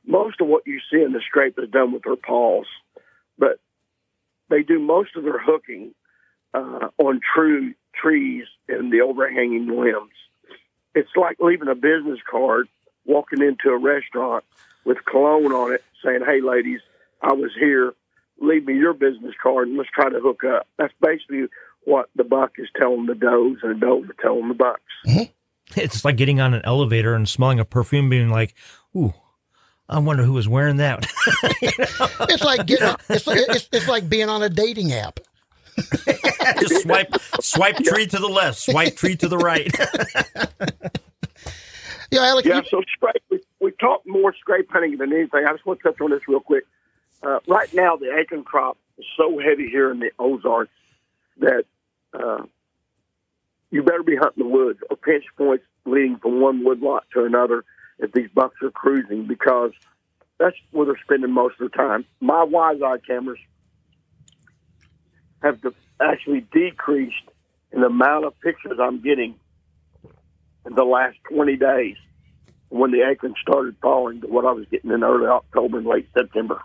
most 0.06 0.40
of 0.40 0.46
what 0.46 0.66
you 0.66 0.80
see 0.90 1.02
in 1.02 1.12
the 1.12 1.20
scrape 1.20 1.58
is 1.58 1.70
done 1.70 1.92
with 1.92 2.02
their 2.04 2.16
paws. 2.16 2.66
But 3.38 3.58
they 4.48 4.62
do 4.62 4.78
most 4.78 5.16
of 5.16 5.24
their 5.24 5.38
hooking 5.38 5.94
uh, 6.54 6.88
on 6.98 7.20
true 7.34 7.74
trees 7.94 8.46
and 8.68 8.92
the 8.92 9.02
overhanging 9.02 9.66
limbs. 9.66 10.12
It's 10.94 11.10
like 11.16 11.36
leaving 11.40 11.68
a 11.68 11.74
business 11.74 12.18
card, 12.28 12.68
walking 13.04 13.42
into 13.42 13.70
a 13.70 13.78
restaurant 13.78 14.44
with 14.84 15.04
cologne 15.04 15.52
on 15.52 15.72
it, 15.72 15.84
saying, 16.04 16.22
"Hey, 16.26 16.40
ladies, 16.40 16.80
I 17.22 17.32
was 17.32 17.52
here. 17.58 17.94
Leave 18.40 18.66
me 18.66 18.74
your 18.74 18.94
business 18.94 19.34
card 19.42 19.68
and 19.68 19.76
let's 19.76 19.90
try 19.90 20.08
to 20.08 20.20
hook 20.20 20.44
up." 20.44 20.66
That's 20.78 20.94
basically 21.00 21.46
what 21.84 22.08
the 22.16 22.24
buck 22.24 22.52
is 22.58 22.68
telling 22.76 23.06
the 23.06 23.14
does, 23.14 23.58
and 23.62 23.80
the 23.80 23.86
does 23.86 24.10
are 24.10 24.22
telling 24.22 24.48
the 24.48 24.54
bucks. 24.54 24.82
Mm-hmm. 25.06 25.24
It's 25.76 26.04
like 26.04 26.16
getting 26.16 26.40
on 26.40 26.52
an 26.52 26.62
elevator 26.64 27.14
and 27.14 27.28
smelling 27.28 27.60
a 27.60 27.64
perfume, 27.64 28.10
being 28.10 28.28
like, 28.28 28.56
"Ooh, 28.96 29.14
I 29.88 30.00
wonder 30.00 30.24
who 30.24 30.32
was 30.32 30.48
wearing 30.48 30.78
that." 30.78 31.06
It's 31.62 32.44
like 32.44 32.66
getting, 32.66 32.94
it's, 33.08 33.26
it's, 33.26 33.68
it's 33.72 33.88
like 33.88 34.08
being 34.08 34.28
on 34.28 34.42
a 34.42 34.48
dating 34.48 34.92
app. 34.92 35.20
Just 36.60 36.82
swipe, 36.82 37.14
swipe 37.40 37.76
tree 37.76 38.06
to 38.06 38.18
the 38.18 38.28
left, 38.28 38.58
swipe 38.58 38.96
tree 38.96 39.16
to 39.16 39.28
the 39.28 39.38
right. 39.38 39.72
yeah, 42.10 42.22
Alex. 42.22 42.48
Yeah, 42.48 42.62
so 42.68 42.82
scrape. 42.92 43.22
We, 43.30 43.40
we 43.60 43.72
talk 43.72 44.02
more 44.06 44.34
scrape 44.34 44.70
hunting 44.70 44.98
than 44.98 45.12
anything. 45.12 45.44
I 45.46 45.52
just 45.52 45.64
want 45.66 45.80
to 45.80 45.90
touch 45.90 46.00
on 46.00 46.10
this 46.10 46.26
real 46.28 46.40
quick. 46.40 46.64
Uh, 47.22 47.38
right 47.46 47.72
now, 47.74 47.96
the 47.96 48.16
acorn 48.18 48.44
crop 48.44 48.78
is 48.98 49.04
so 49.16 49.38
heavy 49.38 49.68
here 49.68 49.90
in 49.90 50.00
the 50.00 50.10
Ozarks 50.18 50.70
that 51.38 51.64
uh, 52.14 52.44
you 53.70 53.82
better 53.82 54.02
be 54.02 54.16
hunting 54.16 54.44
the 54.44 54.48
woods 54.48 54.80
or 54.88 54.96
pinch 54.96 55.24
points 55.36 55.64
leading 55.84 56.16
from 56.18 56.40
one 56.40 56.64
woodlot 56.64 57.04
to 57.14 57.24
another 57.24 57.64
if 57.98 58.12
these 58.12 58.30
bucks 58.34 58.56
are 58.62 58.70
cruising 58.70 59.26
because 59.26 59.72
that's 60.38 60.56
where 60.70 60.86
they're 60.86 61.00
spending 61.02 61.30
most 61.30 61.60
of 61.60 61.70
their 61.70 61.86
time. 61.86 62.04
My 62.20 62.44
wise 62.44 62.80
eye 62.82 62.98
cameras 63.06 63.38
have 65.42 65.60
actually 66.00 66.46
decreased 66.52 67.14
in 67.72 67.80
the 67.80 67.86
amount 67.86 68.24
of 68.24 68.38
pictures 68.40 68.78
I'm 68.80 69.02
getting 69.02 69.34
in 70.66 70.74
the 70.74 70.84
last 70.84 71.18
20 71.30 71.56
days 71.56 71.96
when 72.68 72.90
the 72.90 73.02
acorns 73.02 73.36
started 73.40 73.76
falling 73.82 74.22
to 74.22 74.26
what 74.28 74.44
I 74.44 74.52
was 74.52 74.66
getting 74.70 74.90
in 74.90 75.02
early 75.02 75.26
October 75.26 75.78
and 75.78 75.86
late 75.86 76.08
September. 76.14 76.62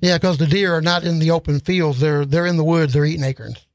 Yeah, 0.00 0.16
because 0.16 0.38
the 0.38 0.46
deer 0.46 0.74
are 0.74 0.80
not 0.80 1.04
in 1.04 1.18
the 1.18 1.30
open 1.30 1.60
fields; 1.60 2.00
they're 2.00 2.24
they're 2.24 2.46
in 2.46 2.56
the 2.56 2.64
woods. 2.64 2.92
They're 2.92 3.04
eating 3.04 3.24
acorns. 3.24 3.66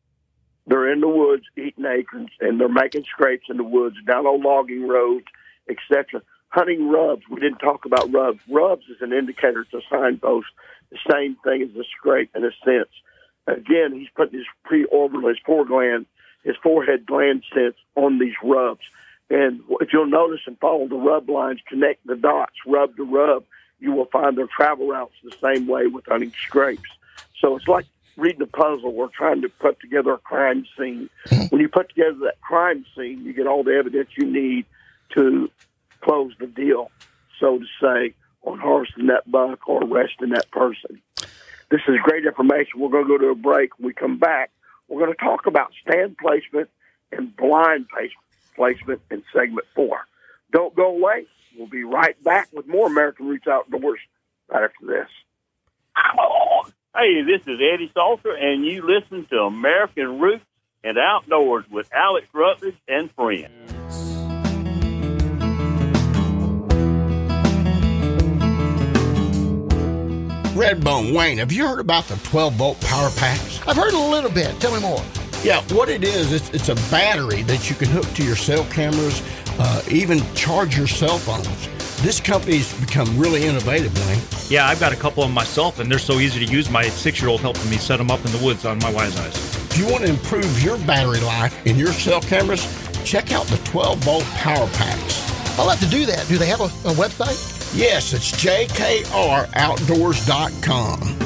They're 0.68 0.92
in 0.92 1.00
the 1.00 1.08
woods 1.08 1.44
eating 1.56 1.86
acorns, 1.86 2.32
and 2.42 2.60
they're 2.60 2.68
making 2.68 3.04
scrapes 3.04 3.46
in 3.50 3.58
the 3.58 3.64
woods, 3.64 3.98
down 4.08 4.26
on 4.26 4.42
logging 4.42 4.88
roads, 4.88 5.26
etc. 5.70 6.22
Hunting 6.50 6.90
rubs. 6.90 7.22
We 7.30 7.40
didn't 7.40 7.60
talk 7.60 7.86
about 7.86 8.12
rubs. 8.12 8.40
Rubs 8.50 8.86
is 8.90 8.98
an 9.02 9.14
indicator. 9.14 9.62
It's 9.62 9.74
a 9.74 9.82
signpost. 9.90 10.48
The 10.92 10.98
same 11.12 11.38
thing 11.44 11.62
as 11.62 11.76
a 11.76 11.84
scrape 11.98 12.32
in 12.36 12.44
a 12.44 12.52
sense. 12.64 12.90
Again, 13.48 13.94
he's 13.94 14.10
putting 14.16 14.40
his 14.40 14.48
preorbital, 14.66 15.30
his 15.30 15.38
foregland, 15.48 16.06
his 16.44 16.56
forehead 16.64 17.06
gland 17.06 17.44
sense 17.54 17.76
on 17.96 18.18
these 18.18 18.34
rubs. 18.44 18.82
And 19.30 19.62
if 19.82 19.90
you'll 19.92 20.06
notice 20.08 20.42
and 20.48 20.58
follow 20.60 20.88
the 20.88 20.96
rub 20.96 21.30
lines, 21.30 21.60
connect 21.68 22.06
the 22.06 22.16
dots, 22.16 22.54
rub 22.66 22.96
to 22.98 23.04
rub, 23.04 23.44
you 23.80 23.92
will 23.92 24.06
find 24.06 24.38
their 24.38 24.48
travel 24.48 24.88
routes 24.88 25.14
the 25.24 25.36
same 25.42 25.68
way 25.68 25.88
with 25.88 26.06
hunting 26.06 26.34
scrapes. 26.46 26.90
So 27.40 27.56
it's 27.56 27.68
like 27.68 27.86
reading 28.18 28.42
a 28.42 28.48
puzzle 28.48 28.94
or 28.96 29.10
trying 29.10 29.42
to 29.42 29.50
put 29.50 29.80
together 29.80 30.14
a 30.14 30.18
crime 30.18 30.66
scene. 30.78 31.10
Hmm. 31.28 31.46
When 31.50 31.62
you 31.62 31.70
put 31.70 31.90
together 31.90 32.18
that 32.24 32.40
crime 32.42 32.86
scene, 32.96 33.24
you 33.26 33.34
get 33.34 33.48
all 33.48 33.64
the 33.64 33.76
evidence 33.76 34.10
you 34.18 34.26
need 34.26 34.66
to 35.14 35.50
close 36.02 36.34
the 36.40 36.48
deal, 36.48 36.92
so 37.40 37.60
to 37.60 37.66
say, 37.82 38.14
on 38.44 38.60
harvesting 38.60 39.08
that 39.08 39.30
buck 39.30 39.68
or 39.68 39.84
arresting 39.84 40.30
that 40.30 40.50
person. 40.52 41.02
This 41.70 41.82
is 41.88 41.96
great 42.04 42.26
information. 42.26 42.80
We're 42.80 42.90
going 42.90 43.06
to 43.06 43.10
go 43.10 43.18
to 43.18 43.30
a 43.30 43.36
break. 43.36 43.78
When 43.78 43.88
we 43.88 43.94
come 43.94 44.20
back, 44.20 44.52
we're 44.88 45.04
going 45.04 45.16
to 45.16 45.24
talk 45.24 45.48
about 45.48 45.72
stand 45.82 46.18
placement 46.18 46.70
and 47.12 47.36
blind 47.36 47.88
placement 48.56 49.02
in 49.10 49.24
segment 49.34 49.66
four. 49.74 50.06
Don't 50.52 50.76
go 50.76 50.96
away. 50.96 51.26
We'll 51.58 51.68
be 51.68 51.84
right 51.84 52.22
back 52.24 52.50
with 52.54 52.68
more 52.68 52.88
American 52.88 53.28
Roots 53.28 53.48
Outdoors 53.48 54.00
right 54.50 54.64
after 54.64 54.86
this. 54.86 55.08
Hey, 56.96 57.24
this 57.24 57.42
is 57.42 57.60
Eddie 57.74 57.92
Salter, 57.94 58.34
and 58.34 58.66
you 58.66 58.86
listen 58.86 59.26
to 59.30 59.40
American 59.40 60.20
Roots 60.20 60.46
and 60.84 60.98
Outdoors 60.98 61.66
with 61.70 61.90
Alex 61.94 62.28
Rutledge 62.34 62.76
and 62.88 63.12
friends. 63.12 63.52
Redbone 70.56 71.14
Wayne, 71.14 71.40
have 71.40 71.52
you 71.52 71.68
heard 71.68 71.82
about 71.82 72.06
the 72.06 72.16
12 72.30 72.54
volt 72.54 72.80
power 72.80 73.10
packs? 73.18 73.60
I've 73.68 73.76
heard 73.76 73.94
a 73.94 74.00
little 74.00 74.32
bit. 74.32 74.58
Tell 74.62 74.74
me 74.74 74.80
more. 74.80 75.04
Yeah, 75.44 75.62
what 75.74 75.90
it 75.90 76.04
is, 76.04 76.32
it's, 76.32 76.50
it's 76.52 76.70
a 76.70 76.76
battery 76.90 77.44
that 77.44 77.70
you 77.70 77.76
can 77.76 77.90
hook 77.90 78.06
to 78.14 78.24
your 78.24 78.38
cell 78.38 78.64
cameras, 78.72 79.22
uh, 79.60 79.82
even 79.90 80.22
charge 80.34 80.78
your 80.78 80.88
cell 80.88 81.18
phones. 81.18 81.68
This 82.02 82.20
company's 82.20 82.74
become 82.80 83.18
really 83.18 83.46
innovative, 83.46 83.98
Wayne. 84.08 84.20
Yeah, 84.50 84.68
I've 84.68 84.80
got 84.80 84.94
a 84.94 84.96
couple 84.96 85.24
of 85.24 85.30
them 85.30 85.34
myself, 85.34 85.80
and 85.80 85.90
they're 85.90 85.98
so 85.98 86.20
easy 86.20 86.46
to 86.46 86.52
use. 86.52 86.70
My 86.70 86.84
six-year-old 86.84 87.42
helping 87.42 87.68
me 87.70 87.78
set 87.78 87.98
them 87.98 88.12
up 88.12 88.24
in 88.26 88.32
the 88.32 88.38
woods 88.44 88.66
on 88.66 88.78
my 88.80 88.92
Wise 88.92 89.18
Eyes. 89.18 89.36
If 89.72 89.78
you 89.78 89.88
want 89.88 90.04
to 90.04 90.10
improve 90.10 90.62
your 90.64 90.78
battery 90.80 91.22
life 91.22 91.66
in 91.66 91.78
your 91.78 91.94
cell 91.94 92.22
cameras, 92.22 92.66
check 93.04 93.32
out 93.32 93.48
the 93.48 93.58
12 93.70 94.00
volt 94.00 94.24
power 94.36 94.68
packs. 94.74 95.22
I'll 95.58 95.70
have 95.70 95.80
to 95.80 95.90
do 95.90 96.06
that. 96.06 96.28
Do 96.28 96.38
they 96.38 96.48
have 96.48 96.60
a, 96.62 96.66
a 96.66 96.94
website? 96.94 97.54
Yes, 97.76 98.14
it's 98.14 98.32
jkroutdoors.com. 98.32 101.25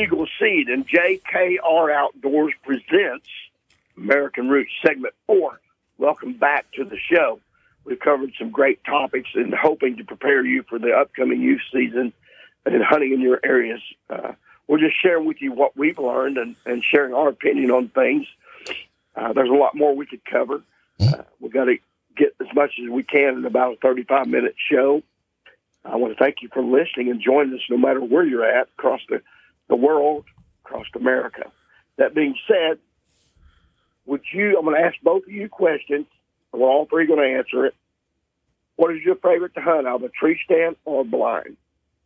Eagle 0.00 0.26
Seed 0.38 0.68
and 0.68 0.88
JKR 0.88 1.92
Outdoors 1.92 2.54
presents 2.64 3.28
American 3.98 4.48
Roots 4.48 4.70
Segment 4.82 5.12
4. 5.26 5.60
Welcome 5.98 6.32
back 6.32 6.64
to 6.72 6.84
the 6.84 6.96
show. 6.96 7.38
We've 7.84 8.00
covered 8.00 8.32
some 8.38 8.50
great 8.50 8.82
topics 8.84 9.28
and 9.34 9.52
hoping 9.52 9.98
to 9.98 10.04
prepare 10.04 10.44
you 10.44 10.62
for 10.62 10.78
the 10.78 10.92
upcoming 10.92 11.42
youth 11.42 11.60
season 11.70 12.14
and 12.64 12.82
hunting 12.82 13.12
in 13.12 13.20
your 13.20 13.40
areas. 13.44 13.82
Uh, 14.08 14.32
we're 14.66 14.78
just 14.78 14.98
sharing 15.02 15.26
with 15.26 15.42
you 15.42 15.52
what 15.52 15.76
we've 15.76 15.98
learned 15.98 16.38
and, 16.38 16.56
and 16.64 16.82
sharing 16.82 17.12
our 17.12 17.28
opinion 17.28 17.70
on 17.70 17.88
things. 17.88 18.26
Uh, 19.14 19.34
there's 19.34 19.50
a 19.50 19.54
lot 19.54 19.74
more 19.74 19.94
we 19.94 20.06
could 20.06 20.24
cover. 20.24 20.62
Uh, 20.98 21.24
we've 21.40 21.52
got 21.52 21.64
to 21.64 21.76
get 22.16 22.34
as 22.40 22.48
much 22.54 22.72
as 22.82 22.88
we 22.88 23.02
can 23.02 23.36
in 23.36 23.44
about 23.44 23.74
a 23.74 23.76
35 23.76 24.28
minute 24.28 24.54
show. 24.70 25.02
I 25.84 25.96
want 25.96 26.16
to 26.16 26.18
thank 26.22 26.36
you 26.40 26.48
for 26.48 26.62
listening 26.62 27.10
and 27.10 27.20
joining 27.20 27.54
us 27.54 27.60
no 27.68 27.76
matter 27.76 28.00
where 28.00 28.24
you're 28.24 28.46
at 28.46 28.68
across 28.78 29.00
the, 29.10 29.20
the 29.70 29.76
world, 29.76 30.26
across 30.64 30.86
America. 30.94 31.50
That 31.96 32.14
being 32.14 32.34
said, 32.46 32.78
would 34.04 34.22
you, 34.34 34.58
I'm 34.58 34.64
going 34.64 34.76
to 34.76 34.86
ask 34.86 34.96
both 35.02 35.22
of 35.22 35.32
you 35.32 35.48
questions. 35.48 36.06
We're 36.52 36.68
all 36.68 36.86
three 36.86 37.06
going 37.06 37.20
to 37.20 37.38
answer 37.38 37.64
it. 37.64 37.74
What 38.76 38.94
is 38.94 39.02
your 39.02 39.14
favorite 39.16 39.54
to 39.54 39.60
hunt, 39.60 39.86
out 39.86 39.96
of 39.96 40.02
a 40.02 40.08
tree 40.08 40.38
stand 40.44 40.76
or 40.84 41.04
blind? 41.04 41.56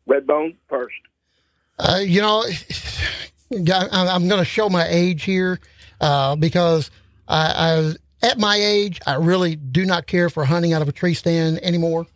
Redbone 0.08 0.56
first. 0.68 0.96
Uh, 1.78 2.00
you 2.04 2.20
know, 2.20 2.44
I'm 3.52 4.28
going 4.28 4.40
to 4.40 4.44
show 4.44 4.68
my 4.68 4.86
age 4.88 5.24
here 5.24 5.60
uh, 6.00 6.36
because 6.36 6.90
I, 7.26 7.94
I, 8.22 8.26
at 8.26 8.38
my 8.38 8.56
age, 8.56 9.00
I 9.06 9.14
really 9.14 9.56
do 9.56 9.86
not 9.86 10.06
care 10.06 10.28
for 10.28 10.44
hunting 10.44 10.72
out 10.72 10.82
of 10.82 10.88
a 10.88 10.92
tree 10.92 11.14
stand 11.14 11.58
anymore. 11.62 12.06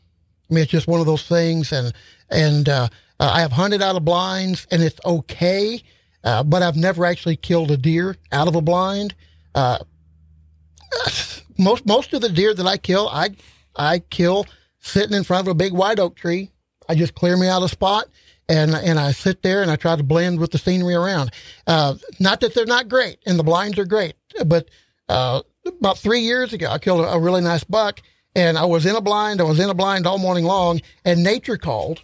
I 0.50 0.54
mean, 0.54 0.62
it's 0.62 0.72
just 0.72 0.88
one 0.88 1.00
of 1.00 1.06
those 1.06 1.26
things, 1.26 1.72
and 1.72 1.92
and 2.30 2.68
uh, 2.68 2.88
I 3.26 3.40
have 3.40 3.52
hunted 3.52 3.83
out 3.83 3.96
of 3.96 4.04
blinds, 4.04 4.66
and 4.70 4.83
it's 4.83 5.00
okay, 5.04 5.83
uh, 6.24 6.42
but 6.44 6.62
I've 6.62 6.76
never 6.76 7.04
actually 7.04 7.37
killed 7.37 7.70
a 7.70 7.76
deer 7.76 8.16
out 8.31 8.48
of 8.48 8.54
a 8.54 8.62
blind. 8.62 9.14
Uh, 9.54 9.78
most 11.59 11.85
most 11.87 12.12
of 12.14 12.20
the 12.20 12.28
deer 12.28 12.54
that 12.54 12.66
I 12.66 12.76
kill, 12.76 13.09
I 13.09 13.31
I 13.76 13.98
kill 13.98 14.46
sitting 14.81 15.16
in 15.16 15.24
front 15.24 15.46
of 15.46 15.50
a 15.50 15.54
big 15.54 15.72
white 15.72 15.98
oak 15.98 16.16
tree. 16.16 16.50
I 16.88 16.94
just 16.94 17.14
clear 17.14 17.37
me 17.37 17.48
out 17.48 17.62
a 17.62 17.68
spot 17.68 18.09
and 18.48 18.74
and 18.74 18.98
I 18.98 19.12
sit 19.12 19.42
there 19.42 19.62
and 19.62 19.70
I 19.70 19.76
try 19.76 19.96
to 19.96 20.02
blend 20.02 20.40
with 20.40 20.50
the 20.50 20.59
scenery 20.59 20.94
around. 20.94 21.31
Uh, 21.66 21.94
not 22.18 22.40
that 22.40 22.54
they're 22.54 22.66
not 22.66 22.88
great, 22.88 23.18
and 23.26 23.38
the 23.38 23.44
blinds 23.44 23.78
are 23.78 23.85
great, 23.85 24.14
but 24.46 24.68
uh, 25.09 25.42
about 25.66 25.98
three 25.98 26.20
years 26.20 26.52
ago, 26.52 26.68
I 26.70 26.78
killed 26.78 27.00
a, 27.00 27.09
a, 27.09 27.18
really 27.18 27.40
nice 27.40 27.64
buck, 27.64 28.00
and 28.35 28.57
I 28.59 28.64
was 28.64 28.87
in 28.87 28.96
a 28.96 29.00
blind. 29.00 29.40
I 29.40 29.44
was 29.44 29.61
in 29.61 29.70
a 29.70 29.74
blind 29.74 30.07
all 30.07 30.18
morning 30.18 30.44
long, 30.44 30.81
and 31.04 31.22
nature 31.22 31.57
called, 31.57 32.02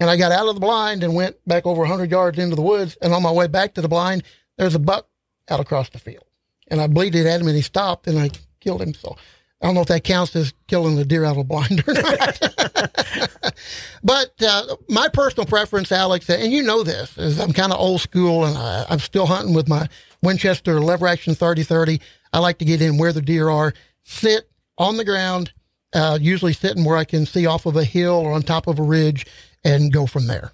and 0.00 0.10
I 0.10 0.16
got 0.16 0.32
out 0.32 0.48
of 0.48 0.54
the 0.54 0.60
blind 0.60 1.02
and 1.02 1.14
went 1.14 1.36
back 1.46 1.66
over 1.66 1.80
100 1.80 2.10
yards 2.10 2.38
into 2.38 2.56
the 2.56 2.62
woods. 2.62 2.96
And 3.00 3.12
on 3.12 3.22
my 3.22 3.30
way 3.30 3.46
back 3.46 3.74
to 3.74 3.80
the 3.80 3.88
blind, 3.88 4.22
there's 4.58 4.74
a 4.74 4.80
buck 4.80 5.08
out 5.48 5.60
across 5.60 5.90
the 5.90 5.98
field, 5.98 6.24
and 6.68 6.80
I 6.80 6.86
bleated 6.86 7.26
at 7.26 7.40
him, 7.40 7.46
and 7.46 7.56
he 7.56 7.62
stopped, 7.62 8.06
and 8.06 8.18
I 8.18 8.30
killed 8.60 8.82
him. 8.82 8.94
So. 8.94 9.16
I 9.64 9.66
don't 9.68 9.76
know 9.76 9.80
if 9.80 9.88
that 9.88 10.04
counts 10.04 10.36
as 10.36 10.52
killing 10.68 10.96
the 10.96 11.06
deer 11.06 11.24
out 11.24 11.32
of 11.32 11.38
a 11.38 11.44
blind 11.44 11.82
or 11.88 11.94
not. 11.94 12.38
but 14.04 14.34
uh, 14.42 14.76
my 14.90 15.08
personal 15.08 15.46
preference, 15.46 15.90
Alex, 15.90 16.28
and 16.28 16.52
you 16.52 16.62
know 16.62 16.82
this, 16.82 17.16
is 17.16 17.40
I'm 17.40 17.54
kind 17.54 17.72
of 17.72 17.80
old 17.80 18.02
school 18.02 18.44
and 18.44 18.58
I, 18.58 18.84
I'm 18.90 18.98
still 18.98 19.24
hunting 19.24 19.54
with 19.54 19.66
my 19.66 19.88
Winchester 20.22 20.80
lever 20.80 21.06
action 21.06 21.34
30-30. 21.34 21.98
I 22.34 22.40
like 22.40 22.58
to 22.58 22.66
get 22.66 22.82
in 22.82 22.98
where 22.98 23.14
the 23.14 23.22
deer 23.22 23.48
are, 23.48 23.72
sit 24.02 24.50
on 24.76 24.98
the 24.98 25.04
ground, 25.04 25.54
uh, 25.94 26.18
usually 26.20 26.52
sitting 26.52 26.84
where 26.84 26.98
I 26.98 27.04
can 27.04 27.24
see 27.24 27.46
off 27.46 27.64
of 27.64 27.76
a 27.76 27.84
hill 27.84 28.16
or 28.16 28.32
on 28.32 28.42
top 28.42 28.66
of 28.66 28.78
a 28.78 28.82
ridge 28.82 29.24
and 29.64 29.92
go 29.92 30.06
from 30.06 30.26
there. 30.26 30.52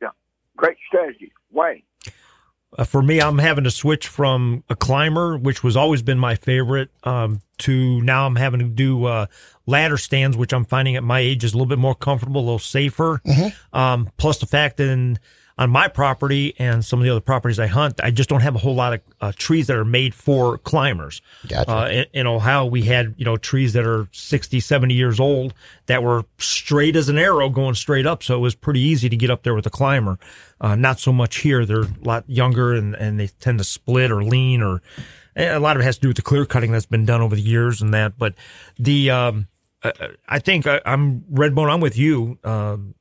Yeah, 0.00 0.10
great 0.56 0.76
strategy. 0.86 1.32
Wayne. 1.50 1.82
Uh, 2.76 2.84
for 2.84 3.02
me, 3.02 3.20
I'm 3.20 3.38
having 3.38 3.64
to 3.64 3.70
switch 3.70 4.06
from 4.06 4.62
a 4.68 4.76
climber, 4.76 5.38
which 5.38 5.64
was 5.64 5.76
always 5.76 6.02
been 6.02 6.18
my 6.18 6.34
favorite, 6.34 6.90
um, 7.02 7.40
to 7.58 8.02
now 8.02 8.26
I'm 8.26 8.36
having 8.36 8.60
to 8.60 8.66
do 8.66 9.06
uh, 9.06 9.26
ladder 9.66 9.96
stands, 9.96 10.36
which 10.36 10.52
I'm 10.52 10.66
finding 10.66 10.94
at 10.94 11.02
my 11.02 11.18
age 11.18 11.44
is 11.44 11.54
a 11.54 11.56
little 11.56 11.68
bit 11.68 11.78
more 11.78 11.94
comfortable, 11.94 12.42
a 12.42 12.44
little 12.44 12.58
safer. 12.58 13.22
Mm-hmm. 13.26 13.76
Um, 13.76 14.10
plus 14.18 14.38
the 14.38 14.46
fact 14.46 14.76
that 14.76 14.88
in, 14.88 15.18
on 15.58 15.70
my 15.70 15.88
property 15.88 16.54
and 16.58 16.84
some 16.84 17.00
of 17.00 17.04
the 17.04 17.10
other 17.10 17.20
properties 17.20 17.58
I 17.58 17.66
hunt, 17.66 18.00
I 18.02 18.12
just 18.12 18.28
don't 18.28 18.42
have 18.42 18.54
a 18.54 18.58
whole 18.58 18.76
lot 18.76 18.94
of 18.94 19.00
uh, 19.20 19.32
trees 19.36 19.66
that 19.66 19.76
are 19.76 19.84
made 19.84 20.14
for 20.14 20.56
climbers. 20.58 21.20
Gotcha. 21.48 21.70
Uh, 21.70 21.88
in, 21.88 22.06
in, 22.12 22.26
Ohio, 22.28 22.64
we 22.64 22.82
had, 22.82 23.14
you 23.18 23.24
know, 23.24 23.36
trees 23.36 23.72
that 23.72 23.84
are 23.84 24.08
60, 24.12 24.60
70 24.60 24.94
years 24.94 25.18
old 25.18 25.54
that 25.86 26.02
were 26.02 26.24
straight 26.38 26.94
as 26.94 27.08
an 27.08 27.18
arrow 27.18 27.48
going 27.48 27.74
straight 27.74 28.06
up. 28.06 28.22
So 28.22 28.36
it 28.36 28.40
was 28.40 28.54
pretty 28.54 28.80
easy 28.80 29.08
to 29.08 29.16
get 29.16 29.30
up 29.30 29.42
there 29.42 29.54
with 29.54 29.66
a 29.66 29.70
climber. 29.70 30.18
Uh, 30.60 30.76
not 30.76 31.00
so 31.00 31.12
much 31.12 31.38
here. 31.38 31.66
They're 31.66 31.82
a 31.82 31.88
lot 32.02 32.24
younger 32.28 32.72
and, 32.72 32.94
and 32.94 33.18
they 33.18 33.26
tend 33.26 33.58
to 33.58 33.64
split 33.64 34.12
or 34.12 34.22
lean 34.22 34.62
or 34.62 34.80
a 35.34 35.58
lot 35.58 35.76
of 35.76 35.82
it 35.82 35.84
has 35.84 35.96
to 35.96 36.02
do 36.02 36.08
with 36.08 36.16
the 36.16 36.22
clear 36.22 36.44
cutting 36.44 36.72
that's 36.72 36.86
been 36.86 37.04
done 37.04 37.20
over 37.20 37.34
the 37.34 37.42
years 37.42 37.82
and 37.82 37.92
that. 37.94 38.16
But 38.16 38.34
the, 38.78 39.10
um, 39.10 39.48
I 40.28 40.38
think 40.40 40.66
I, 40.66 40.80
am 40.84 41.20
Redbone. 41.32 41.72
I'm 41.72 41.80
with 41.80 41.96
you. 41.96 42.38
Um, 42.42 42.94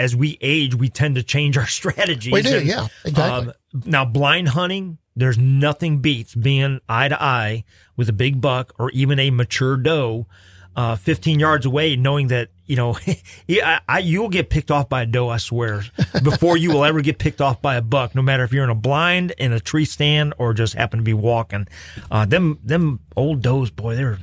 as 0.00 0.16
we 0.16 0.38
age, 0.40 0.74
we 0.74 0.88
tend 0.88 1.16
to 1.16 1.22
change 1.22 1.56
our 1.58 1.66
strategies. 1.78 2.32
We 2.32 2.42
do, 2.42 2.56
and, 2.56 2.66
yeah, 2.66 2.88
exactly. 3.04 3.52
Um, 3.74 3.82
now, 3.84 4.04
blind 4.04 4.48
hunting, 4.48 4.98
there's 5.14 5.38
nothing 5.38 5.98
beats 5.98 6.34
being 6.34 6.80
eye 6.88 7.08
to 7.08 7.22
eye 7.22 7.64
with 7.96 8.08
a 8.08 8.12
big 8.12 8.40
buck 8.40 8.72
or 8.78 8.90
even 8.90 9.18
a 9.18 9.30
mature 9.30 9.76
doe, 9.76 10.26
uh, 10.74 10.96
15 10.96 11.38
yards 11.38 11.66
away, 11.66 11.96
knowing 11.96 12.28
that 12.28 12.48
you 12.64 12.76
know, 12.76 12.96
I, 13.50 13.80
I, 13.88 13.98
you'll 13.98 14.28
get 14.28 14.48
picked 14.48 14.70
off 14.70 14.88
by 14.88 15.02
a 15.02 15.06
doe, 15.06 15.28
I 15.28 15.38
swear, 15.38 15.82
before 16.22 16.56
you 16.56 16.72
will 16.72 16.84
ever 16.84 17.00
get 17.00 17.18
picked 17.18 17.40
off 17.40 17.60
by 17.60 17.74
a 17.74 17.82
buck. 17.82 18.14
No 18.14 18.22
matter 18.22 18.44
if 18.44 18.52
you're 18.52 18.62
in 18.62 18.70
a 18.70 18.76
blind, 18.76 19.32
in 19.38 19.52
a 19.52 19.58
tree 19.58 19.84
stand, 19.84 20.34
or 20.38 20.54
just 20.54 20.74
happen 20.74 21.00
to 21.00 21.04
be 21.04 21.12
walking. 21.12 21.66
Uh, 22.10 22.24
them 22.26 22.60
them 22.62 23.00
old 23.16 23.42
does, 23.42 23.70
boy, 23.70 23.96
they're 23.96 24.20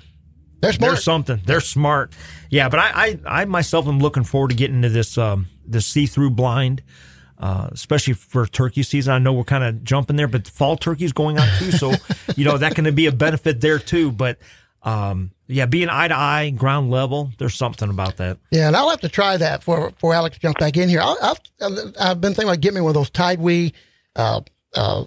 they're 0.61 0.73
smart. 0.73 0.91
They're 0.93 1.01
something. 1.01 1.41
They're 1.45 1.59
smart. 1.59 2.13
Yeah, 2.49 2.69
but 2.69 2.79
I, 2.79 2.91
I, 2.95 3.41
I 3.41 3.45
myself 3.45 3.85
am 3.87 3.99
looking 3.99 4.23
forward 4.23 4.49
to 4.49 4.55
getting 4.55 4.77
into 4.77 4.89
this, 4.89 5.17
um, 5.17 5.47
this 5.67 5.85
see-through 5.85 6.31
blind, 6.31 6.83
uh, 7.37 7.69
especially 7.71 8.13
for 8.13 8.45
turkey 8.45 8.83
season. 8.83 9.13
I 9.13 9.19
know 9.19 9.33
we're 9.33 9.43
kind 9.43 9.63
of 9.63 9.83
jumping 9.83 10.15
there, 10.15 10.27
but 10.27 10.47
fall 10.47 10.77
turkey 10.77 11.05
is 11.05 11.13
going 11.13 11.37
on 11.39 11.47
too. 11.59 11.71
So, 11.71 11.93
you 12.35 12.45
know, 12.45 12.57
that 12.57 12.75
can 12.75 12.93
be 12.95 13.05
a 13.05 13.11
benefit 13.11 13.61
there 13.61 13.79
too. 13.79 14.11
But, 14.11 14.39
um, 14.83 15.31
yeah, 15.47 15.65
being 15.65 15.89
eye 15.89 16.07
to 16.07 16.15
eye, 16.17 16.49
ground 16.49 16.91
level, 16.91 17.31
there's 17.37 17.55
something 17.55 17.89
about 17.89 18.17
that. 18.17 18.37
Yeah, 18.51 18.67
and 18.67 18.75
I'll 18.75 18.89
have 18.89 19.01
to 19.01 19.09
try 19.09 19.37
that 19.37 19.63
for, 19.63 19.91
for 19.99 20.13
Alex 20.13 20.37
to 20.37 20.41
jump 20.41 20.59
back 20.59 20.77
in 20.77 20.89
here. 20.89 21.01
i 21.01 21.15
have 21.21 21.39
I've 21.99 22.21
been 22.21 22.33
thinking 22.33 22.49
about 22.49 22.61
getting 22.61 22.75
me 22.75 22.81
one 22.81 22.89
of 22.89 22.95
those 22.95 23.11
TideWe, 23.11 23.73
uh, 24.15 24.41
uh, 24.75 25.05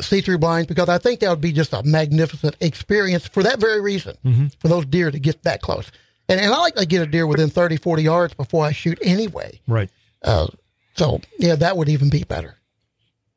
see-through 0.00 0.38
blinds 0.38 0.66
because 0.66 0.88
I 0.88 0.98
think 0.98 1.20
that 1.20 1.30
would 1.30 1.40
be 1.40 1.52
just 1.52 1.72
a 1.72 1.82
magnificent 1.82 2.56
experience 2.60 3.26
for 3.26 3.42
that 3.42 3.60
very 3.60 3.80
reason, 3.80 4.16
mm-hmm. 4.24 4.46
for 4.58 4.68
those 4.68 4.86
deer 4.86 5.10
to 5.10 5.18
get 5.18 5.42
that 5.42 5.60
close. 5.60 5.90
And, 6.28 6.40
and 6.40 6.52
I 6.52 6.58
like 6.58 6.74
to 6.76 6.86
get 6.86 7.02
a 7.02 7.06
deer 7.06 7.26
within 7.26 7.50
30, 7.50 7.76
40 7.76 8.02
yards 8.02 8.34
before 8.34 8.64
I 8.64 8.72
shoot 8.72 8.98
anyway. 9.02 9.60
Right. 9.68 9.90
Uh, 10.22 10.48
so, 10.94 11.20
yeah, 11.38 11.54
that 11.56 11.76
would 11.76 11.88
even 11.88 12.08
be 12.08 12.24
better. 12.24 12.56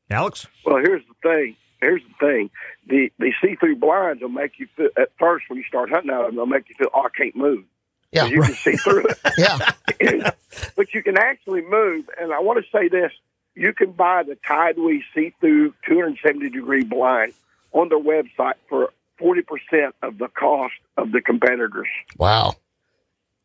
Alex? 0.09 0.47
Well, 0.65 0.77
here's 0.77 1.03
the 1.07 1.29
thing. 1.29 1.55
Here's 1.81 2.01
the 2.01 2.27
thing. 2.27 2.49
The 2.87 3.11
the 3.19 3.33
see-through 3.41 3.75
blinds 3.75 4.21
will 4.21 4.29
make 4.29 4.57
you 4.57 4.67
feel, 4.75 4.89
at 4.97 5.11
first 5.19 5.45
when 5.49 5.57
you 5.57 5.65
start 5.65 5.89
hunting 5.89 6.09
out 6.11 6.21
of 6.21 6.27
them, 6.27 6.37
they'll 6.37 6.45
make 6.45 6.69
you 6.69 6.75
feel, 6.75 6.89
oh, 6.93 7.03
I 7.03 7.09
can't 7.15 7.35
move. 7.35 7.65
Yeah. 8.11 8.25
You 8.25 8.39
right. 8.39 8.47
can 8.47 8.55
see 8.55 8.77
through 8.77 9.07
it. 9.07 9.17
yeah. 9.37 10.31
but 10.75 10.93
you 10.93 11.03
can 11.03 11.17
actually 11.17 11.61
move. 11.61 12.09
And 12.19 12.33
I 12.33 12.39
want 12.39 12.63
to 12.63 12.71
say 12.71 12.87
this 12.87 13.11
you 13.53 13.73
can 13.73 13.91
buy 13.91 14.23
the 14.23 14.35
TideWe 14.35 15.01
see 15.13 15.33
through 15.39 15.73
270 15.87 16.49
degree 16.49 16.83
blind 16.83 17.33
on 17.73 17.89
their 17.89 17.99
website 17.99 18.53
for 18.69 18.91
40% 19.19 19.91
of 20.03 20.19
the 20.19 20.27
cost 20.27 20.75
of 20.95 21.11
the 21.11 21.21
competitors. 21.21 21.87
Wow. 22.17 22.55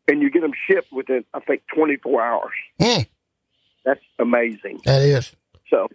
And 0.07 0.21
you 0.21 0.29
get 0.29 0.41
them 0.41 0.53
shipped 0.67 0.91
within, 0.91 1.23
I 1.33 1.39
think, 1.39 1.63
24 1.73 2.21
hours. 2.21 2.51
Mm, 2.81 3.07
That's 3.85 4.01
amazing. 4.19 4.81
that 4.85 5.01
is. 5.01 5.31
So, 5.69 5.87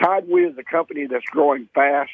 TideWe 0.00 0.50
is 0.52 0.58
a 0.58 0.62
company 0.62 1.06
that's 1.06 1.24
growing 1.26 1.68
fast. 1.74 2.10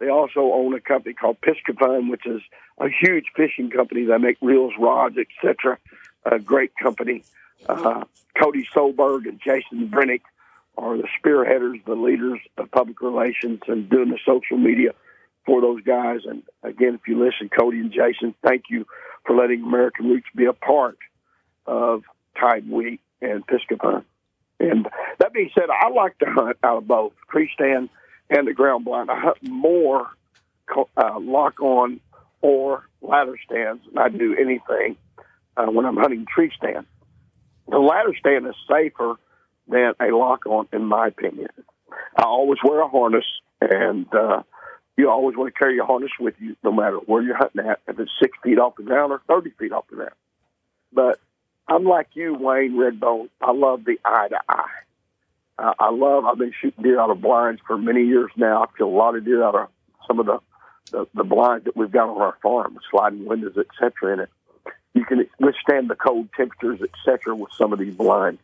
They 0.00 0.08
also 0.08 0.40
own 0.40 0.74
a 0.74 0.80
company 0.80 1.14
called 1.14 1.38
Piscifun, 1.40 2.10
which 2.10 2.26
is 2.26 2.40
a 2.78 2.88
huge 2.88 3.26
fishing 3.36 3.70
company. 3.70 4.04
They 4.04 4.16
make 4.18 4.38
reels, 4.40 4.72
rods, 4.78 5.16
etc. 5.18 5.78
A 6.24 6.38
great 6.38 6.72
company. 6.76 7.24
Uh, 7.68 8.04
Cody 8.40 8.66
Solberg 8.74 9.26
and 9.28 9.40
Jason 9.40 9.88
Brennick 9.88 10.22
are 10.76 10.96
the 10.96 11.08
spearheaders, 11.20 11.84
the 11.84 11.94
leaders 11.94 12.38
of 12.56 12.70
public 12.70 13.00
relations, 13.02 13.60
and 13.66 13.88
doing 13.90 14.10
the 14.10 14.18
social 14.24 14.56
media 14.56 14.92
for 15.48 15.62
those 15.62 15.82
guys. 15.82 16.20
And 16.26 16.42
again, 16.62 16.94
if 16.94 17.08
you 17.08 17.18
listen, 17.18 17.48
Cody 17.48 17.78
and 17.78 17.90
Jason, 17.90 18.34
thank 18.44 18.64
you 18.68 18.86
for 19.26 19.34
letting 19.34 19.62
American 19.62 20.06
Roots 20.06 20.26
be 20.36 20.44
a 20.44 20.52
part 20.52 20.98
of 21.66 22.02
TideWe 22.36 22.98
and 23.22 23.44
Piscifun. 23.46 24.04
And 24.60 24.86
that 25.18 25.32
being 25.32 25.50
said, 25.54 25.70
I 25.70 25.88
like 25.88 26.18
to 26.18 26.26
hunt 26.26 26.58
out 26.62 26.78
of 26.78 26.86
both 26.86 27.14
tree 27.30 27.50
stand 27.54 27.88
and 28.28 28.46
the 28.46 28.52
ground 28.52 28.84
blind. 28.84 29.10
I 29.10 29.18
hunt 29.18 29.38
more 29.42 30.08
uh, 30.76 31.18
lock 31.18 31.60
on 31.62 32.00
or 32.42 32.84
ladder 33.00 33.36
stands 33.46 33.82
than 33.86 33.96
I 33.96 34.10
do 34.10 34.36
anything 34.38 34.96
uh, 35.56 35.66
when 35.66 35.86
I'm 35.86 35.96
hunting 35.96 36.26
tree 36.26 36.52
stand. 36.56 36.84
The 37.68 37.78
ladder 37.78 38.12
stand 38.18 38.46
is 38.46 38.54
safer 38.70 39.14
than 39.66 39.94
a 39.98 40.14
lock 40.14 40.44
on, 40.44 40.68
in 40.74 40.84
my 40.84 41.08
opinion. 41.08 41.48
I 42.16 42.24
always 42.24 42.58
wear 42.62 42.80
a 42.80 42.88
harness, 42.88 43.24
and 43.60 44.06
uh, 44.14 44.42
you 44.98 45.08
always 45.08 45.36
want 45.36 45.52
to 45.52 45.58
carry 45.58 45.76
your 45.76 45.86
harness 45.86 46.10
with 46.18 46.34
you 46.40 46.56
no 46.62 46.72
matter 46.72 46.96
where 46.96 47.22
you're 47.22 47.36
hunting 47.36 47.64
at, 47.66 47.80
if 47.86 47.98
it's 47.98 48.10
six 48.20 48.36
feet 48.42 48.58
off 48.58 48.76
the 48.76 48.82
ground 48.82 49.12
or 49.12 49.22
30 49.28 49.50
feet 49.58 49.72
off 49.72 49.86
the 49.88 49.96
ground. 49.96 50.14
But 50.92 51.20
I'm 51.68 51.84
like 51.84 52.08
you, 52.14 52.34
Wayne 52.34 52.76
Redbone. 52.76 53.28
I 53.40 53.52
love 53.52 53.84
the 53.84 53.98
eye 54.04 54.28
to 54.28 54.40
eye. 54.48 54.80
I 55.58 55.90
love. 55.90 56.24
I've 56.24 56.38
been 56.38 56.52
shooting 56.60 56.84
deer 56.84 57.00
out 57.00 57.10
of 57.10 57.20
blinds 57.20 57.60
for 57.66 57.76
many 57.76 58.04
years 58.04 58.30
now. 58.36 58.62
I 58.62 58.66
kill 58.76 58.88
a 58.88 58.90
lot 58.90 59.16
of 59.16 59.24
deer 59.24 59.42
out 59.42 59.54
of 59.54 59.68
some 60.06 60.20
of 60.20 60.26
the 60.26 60.38
the, 60.90 61.06
the 61.14 61.24
blinds 61.24 61.66
that 61.66 61.76
we've 61.76 61.90
got 61.90 62.08
on 62.08 62.22
our 62.22 62.38
farm, 62.42 62.78
sliding 62.90 63.26
windows, 63.26 63.58
etc. 63.58 64.14
In 64.14 64.20
it, 64.20 64.30
you 64.94 65.04
can 65.04 65.26
withstand 65.38 65.90
the 65.90 65.96
cold 65.96 66.28
temperatures, 66.36 66.80
etc. 66.80 67.34
With 67.34 67.52
some 67.56 67.72
of 67.72 67.78
these 67.78 67.94
blinds. 67.94 68.40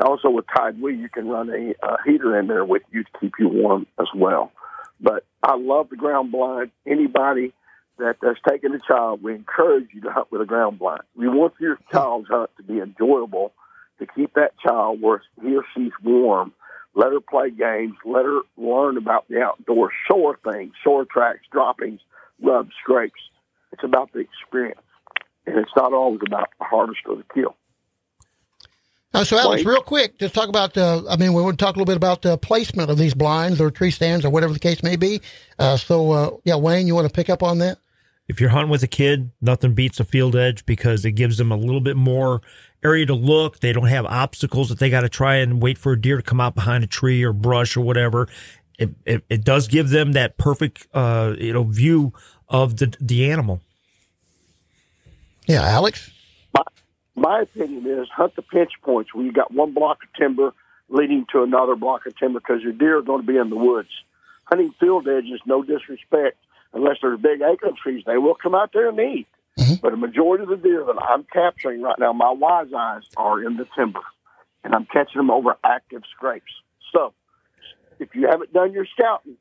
Also, 0.00 0.30
with 0.30 0.46
TideWe, 0.46 0.98
you 0.98 1.08
can 1.08 1.28
run 1.28 1.50
a 1.50 1.74
uh, 1.84 1.96
heater 2.06 2.38
in 2.38 2.46
there 2.46 2.64
with 2.64 2.82
you 2.90 3.02
to 3.04 3.10
keep 3.20 3.32
you 3.38 3.48
warm 3.48 3.86
as 3.98 4.06
well. 4.14 4.52
But 5.00 5.24
I 5.42 5.56
love 5.56 5.88
the 5.90 5.96
ground 5.96 6.32
blind. 6.32 6.70
Anybody 6.86 7.52
that 7.98 8.16
has 8.22 8.36
taken 8.48 8.74
a 8.74 8.78
child, 8.78 9.22
we 9.22 9.34
encourage 9.34 9.88
you 9.92 10.00
to 10.02 10.10
hunt 10.10 10.30
with 10.30 10.40
a 10.40 10.46
ground 10.46 10.78
blind. 10.78 11.02
We 11.16 11.28
want 11.28 11.54
your 11.60 11.78
child's 11.92 12.28
hunt 12.28 12.50
to 12.56 12.62
be 12.62 12.80
enjoyable, 12.80 13.52
to 13.98 14.06
keep 14.06 14.34
that 14.34 14.58
child 14.58 15.00
where 15.00 15.22
he 15.42 15.56
or 15.56 15.64
she's 15.74 15.92
warm. 16.02 16.52
Let 16.94 17.12
her 17.12 17.20
play 17.20 17.50
games. 17.50 17.94
Let 18.04 18.24
her 18.24 18.40
learn 18.56 18.96
about 18.96 19.28
the 19.28 19.40
outdoors. 19.40 19.92
Show 20.08 20.32
her 20.32 20.52
things, 20.52 20.72
show 20.82 20.98
her 20.98 21.04
tracks, 21.04 21.40
droppings, 21.52 22.00
rubs, 22.42 22.72
scrapes. 22.82 23.20
It's 23.72 23.84
about 23.84 24.12
the 24.12 24.20
experience. 24.20 24.80
And 25.46 25.56
it's 25.56 25.70
not 25.76 25.92
always 25.92 26.20
about 26.26 26.48
the 26.58 26.64
harvest 26.64 27.00
or 27.06 27.16
the 27.16 27.24
kill. 27.32 27.56
Uh, 29.12 29.24
so, 29.24 29.36
Alex, 29.36 29.64
Wait. 29.64 29.70
real 29.70 29.82
quick, 29.82 30.18
just 30.18 30.34
talk 30.34 30.48
about. 30.48 30.76
Uh, 30.76 31.02
I 31.08 31.16
mean, 31.16 31.32
we 31.32 31.42
want 31.42 31.58
to 31.58 31.64
talk 31.64 31.74
a 31.74 31.78
little 31.78 31.90
bit 31.90 31.96
about 31.96 32.22
the 32.22 32.38
placement 32.38 32.90
of 32.90 32.98
these 32.98 33.12
blinds 33.12 33.60
or 33.60 33.70
tree 33.70 33.90
stands 33.90 34.24
or 34.24 34.30
whatever 34.30 34.52
the 34.52 34.60
case 34.60 34.82
may 34.82 34.96
be. 34.96 35.20
Uh, 35.58 35.76
so, 35.76 36.12
uh, 36.12 36.30
yeah, 36.44 36.54
Wayne, 36.54 36.86
you 36.86 36.94
want 36.94 37.08
to 37.08 37.12
pick 37.12 37.28
up 37.28 37.42
on 37.42 37.58
that? 37.58 37.78
If 38.28 38.40
you're 38.40 38.50
hunting 38.50 38.70
with 38.70 38.84
a 38.84 38.88
kid, 38.88 39.32
nothing 39.40 39.74
beats 39.74 39.98
a 39.98 40.04
field 40.04 40.36
edge 40.36 40.64
because 40.64 41.04
it 41.04 41.12
gives 41.12 41.38
them 41.38 41.50
a 41.50 41.56
little 41.56 41.80
bit 41.80 41.96
more 41.96 42.40
area 42.84 43.04
to 43.06 43.14
look. 43.14 43.58
They 43.58 43.72
don't 43.72 43.88
have 43.88 44.06
obstacles 44.06 44.68
that 44.68 44.78
they 44.78 44.88
got 44.88 45.00
to 45.00 45.08
try 45.08 45.36
and 45.36 45.60
wait 45.60 45.76
for 45.78 45.92
a 45.92 46.00
deer 46.00 46.16
to 46.16 46.22
come 46.22 46.40
out 46.40 46.54
behind 46.54 46.84
a 46.84 46.86
tree 46.86 47.24
or 47.24 47.32
brush 47.32 47.76
or 47.76 47.80
whatever. 47.80 48.28
It, 48.78 48.90
it, 49.04 49.24
it 49.28 49.44
does 49.44 49.66
give 49.66 49.90
them 49.90 50.12
that 50.12 50.38
perfect, 50.38 50.86
uh, 50.94 51.34
you 51.36 51.52
know, 51.52 51.64
view 51.64 52.12
of 52.48 52.76
the, 52.76 52.94
the 53.00 53.28
animal. 53.28 53.60
Yeah, 55.46 55.62
Alex. 55.62 56.12
My 57.14 57.40
opinion 57.40 57.86
is 57.86 58.08
hunt 58.08 58.36
the 58.36 58.42
pinch 58.42 58.72
points 58.82 59.14
where 59.14 59.24
you 59.24 59.32
got 59.32 59.52
one 59.52 59.72
block 59.72 60.02
of 60.02 60.12
timber 60.18 60.52
leading 60.88 61.26
to 61.32 61.42
another 61.42 61.76
block 61.76 62.06
of 62.06 62.16
timber 62.16 62.40
because 62.40 62.62
your 62.62 62.72
deer 62.72 62.98
are 62.98 63.02
going 63.02 63.20
to 63.20 63.26
be 63.26 63.36
in 63.36 63.50
the 63.50 63.56
woods. 63.56 63.88
Hunting 64.44 64.72
field 64.72 65.06
edges, 65.08 65.40
no 65.46 65.62
disrespect, 65.62 66.36
unless 66.72 66.96
there's 67.00 67.20
big 67.20 67.40
acorn 67.40 67.76
trees, 67.80 68.04
they 68.06 68.18
will 68.18 68.34
come 68.34 68.54
out 68.54 68.72
there 68.72 68.88
and 68.88 68.98
eat. 68.98 69.26
Mm-hmm. 69.58 69.74
But 69.82 69.92
a 69.92 69.96
majority 69.96 70.44
of 70.44 70.50
the 70.50 70.56
deer 70.56 70.84
that 70.84 71.02
I'm 71.02 71.24
capturing 71.24 71.82
right 71.82 71.98
now, 71.98 72.12
my 72.12 72.30
wise 72.30 72.72
eyes 72.76 73.02
are 73.16 73.42
in 73.42 73.56
the 73.56 73.66
timber, 73.76 74.00
and 74.64 74.74
I'm 74.74 74.86
catching 74.86 75.18
them 75.18 75.30
over 75.30 75.56
active 75.64 76.02
scrapes. 76.14 76.52
So, 76.92 77.12
if 77.98 78.14
you 78.14 78.28
haven't 78.28 78.52
done 78.52 78.72
your 78.72 78.86
scouting, 78.86 79.36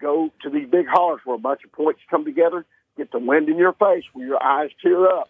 go 0.00 0.30
to 0.42 0.50
these 0.50 0.68
big 0.68 0.86
hollers 0.86 1.20
where 1.24 1.36
a 1.36 1.40
bunch 1.40 1.64
of 1.64 1.72
points 1.72 2.00
come 2.10 2.24
together, 2.24 2.64
get 2.96 3.10
the 3.10 3.18
wind 3.18 3.48
in 3.48 3.56
your 3.56 3.72
face 3.72 4.04
where 4.12 4.26
your 4.26 4.42
eyes 4.42 4.70
tear 4.82 5.08
up, 5.08 5.28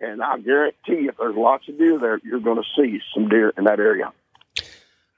and 0.00 0.22
I 0.22 0.38
guarantee 0.38 1.08
if 1.08 1.16
there's 1.18 1.36
lots 1.36 1.68
of 1.68 1.78
deer 1.78 1.98
there, 1.98 2.20
you're 2.24 2.40
going 2.40 2.62
to 2.62 2.68
see 2.76 3.00
some 3.14 3.28
deer 3.28 3.52
in 3.56 3.64
that 3.64 3.80
area. 3.80 4.12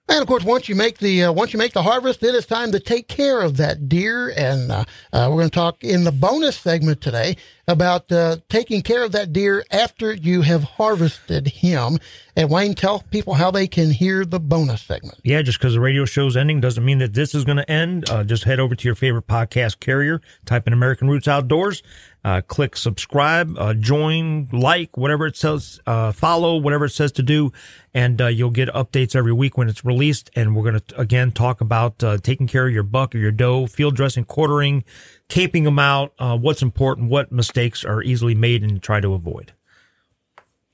And 0.09 0.23
of 0.23 0.29
course, 0.29 0.45
once 0.45 0.69
you 0.69 0.77
make 0.77 0.99
the 0.99 1.25
uh, 1.25 1.33
once 1.33 1.53
you 1.53 1.59
make 1.59 1.73
the 1.73 1.83
harvest, 1.83 2.21
then 2.21 2.35
it's 2.37 2.47
time 2.47 2.71
to 2.73 2.79
take 2.79 3.09
care 3.09 3.41
of 3.41 3.57
that 3.57 3.89
deer. 3.89 4.33
And 4.37 4.71
uh, 4.71 4.85
uh, 5.13 5.27
we're 5.29 5.39
going 5.39 5.51
to 5.51 5.55
talk 5.55 5.83
in 5.83 6.05
the 6.05 6.13
bonus 6.13 6.57
segment 6.57 7.01
today 7.01 7.37
about 7.67 8.13
uh, 8.13 8.37
taking 8.49 8.83
care 8.83 9.03
of 9.03 9.11
that 9.13 9.33
deer 9.33 9.65
after 9.73 10.15
you 10.15 10.43
have 10.43 10.63
harvested 10.63 11.49
him. 11.49 11.99
And 12.37 12.49
Wayne, 12.49 12.75
tell 12.75 13.01
people 13.11 13.35
how 13.35 13.51
they 13.51 13.67
can 13.67 13.91
hear 13.91 14.25
the 14.25 14.39
bonus 14.39 14.83
segment. 14.83 15.19
Yeah, 15.25 15.43
just 15.43 15.59
because 15.59 15.75
the 15.75 15.81
radio 15.81 16.05
show's 16.05 16.37
ending 16.37 16.61
doesn't 16.61 16.85
mean 16.85 16.99
that 16.99 17.15
this 17.15 17.35
is 17.35 17.45
going 17.45 17.57
to 17.57 17.69
end. 17.69 18.09
Uh, 18.09 18.23
just 18.23 18.45
head 18.45 18.61
over 18.61 18.77
to 18.77 18.89
your 18.89 18.95
favorite 18.95 19.27
podcast 19.27 19.81
carrier, 19.81 20.21
type 20.45 20.69
in 20.69 20.73
American 20.73 21.09
Roots 21.09 21.27
Outdoors, 21.27 21.83
uh, 22.27 22.41
click 22.41 22.77
subscribe, 22.77 23.57
uh, 23.57 23.73
join, 23.73 24.49
like, 24.51 24.97
whatever 24.97 25.29
it 25.29 25.37
says, 25.37 25.79
uh, 25.87 26.11
follow, 26.11 26.57
whatever 26.57 26.87
it 26.87 26.91
says 26.91 27.13
to 27.13 27.23
do, 27.23 27.53
and 27.95 28.21
uh, 28.21 28.27
you'll 28.27 28.51
get 28.51 28.69
updates 28.71 29.15
every 29.15 29.33
week 29.33 29.57
when 29.57 29.69
it's 29.69 29.85
released. 29.85 30.29
And 30.35 30.57
we're 30.57 30.65
going 30.65 30.81
to 30.81 31.01
again 31.01 31.31
talk 31.31 31.61
about 31.61 32.03
uh, 32.03 32.19
taking 32.19 32.49
care 32.49 32.67
of 32.67 32.75
your 32.75 32.83
buck 32.83 33.15
or 33.15 33.19
your 33.19 33.31
doe, 33.31 33.69
field 33.69 33.95
dressing, 33.95 34.25
quartering, 34.25 34.83
caping 35.29 35.63
them 35.63 35.79
out, 35.79 36.15
uh, 36.19 36.37
what's 36.37 36.63
important, 36.63 37.11
what 37.11 37.31
mistakes 37.31 37.85
are 37.85 38.03
easily 38.03 38.35
made, 38.35 38.65
and 38.65 38.83
try 38.83 38.99
to 38.99 39.15
avoid. 39.15 39.53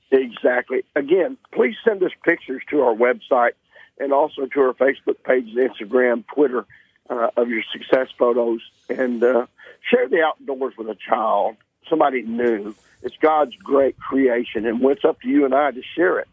Exactly. 0.09 0.83
Again, 0.95 1.37
please 1.51 1.75
send 1.85 2.01
us 2.01 2.11
pictures 2.25 2.63
to 2.71 2.81
our 2.81 2.95
website 2.95 3.51
and 3.99 4.11
also 4.11 4.47
to 4.47 4.59
our 4.59 4.73
Facebook 4.73 5.21
page, 5.23 5.53
Instagram, 5.53 6.23
Twitter 6.33 6.65
uh, 7.09 7.29
of 7.35 7.49
your 7.49 7.63
success 7.71 8.07
photos, 8.17 8.61
and 8.89 9.23
uh, 9.23 9.45
share 9.89 10.07
the 10.07 10.21
outdoors 10.21 10.73
with 10.77 10.87
a 10.87 10.95
child, 10.95 11.55
somebody 11.89 12.21
new. 12.21 12.75
It's 13.01 13.17
God's 13.17 13.55
great 13.55 13.99
creation, 13.99 14.65
and 14.65 14.83
it's 14.85 15.03
up 15.03 15.21
to 15.21 15.27
you 15.27 15.45
and 15.45 15.53
I 15.53 15.71
to 15.71 15.81
share 15.95 16.19
it. 16.19 16.27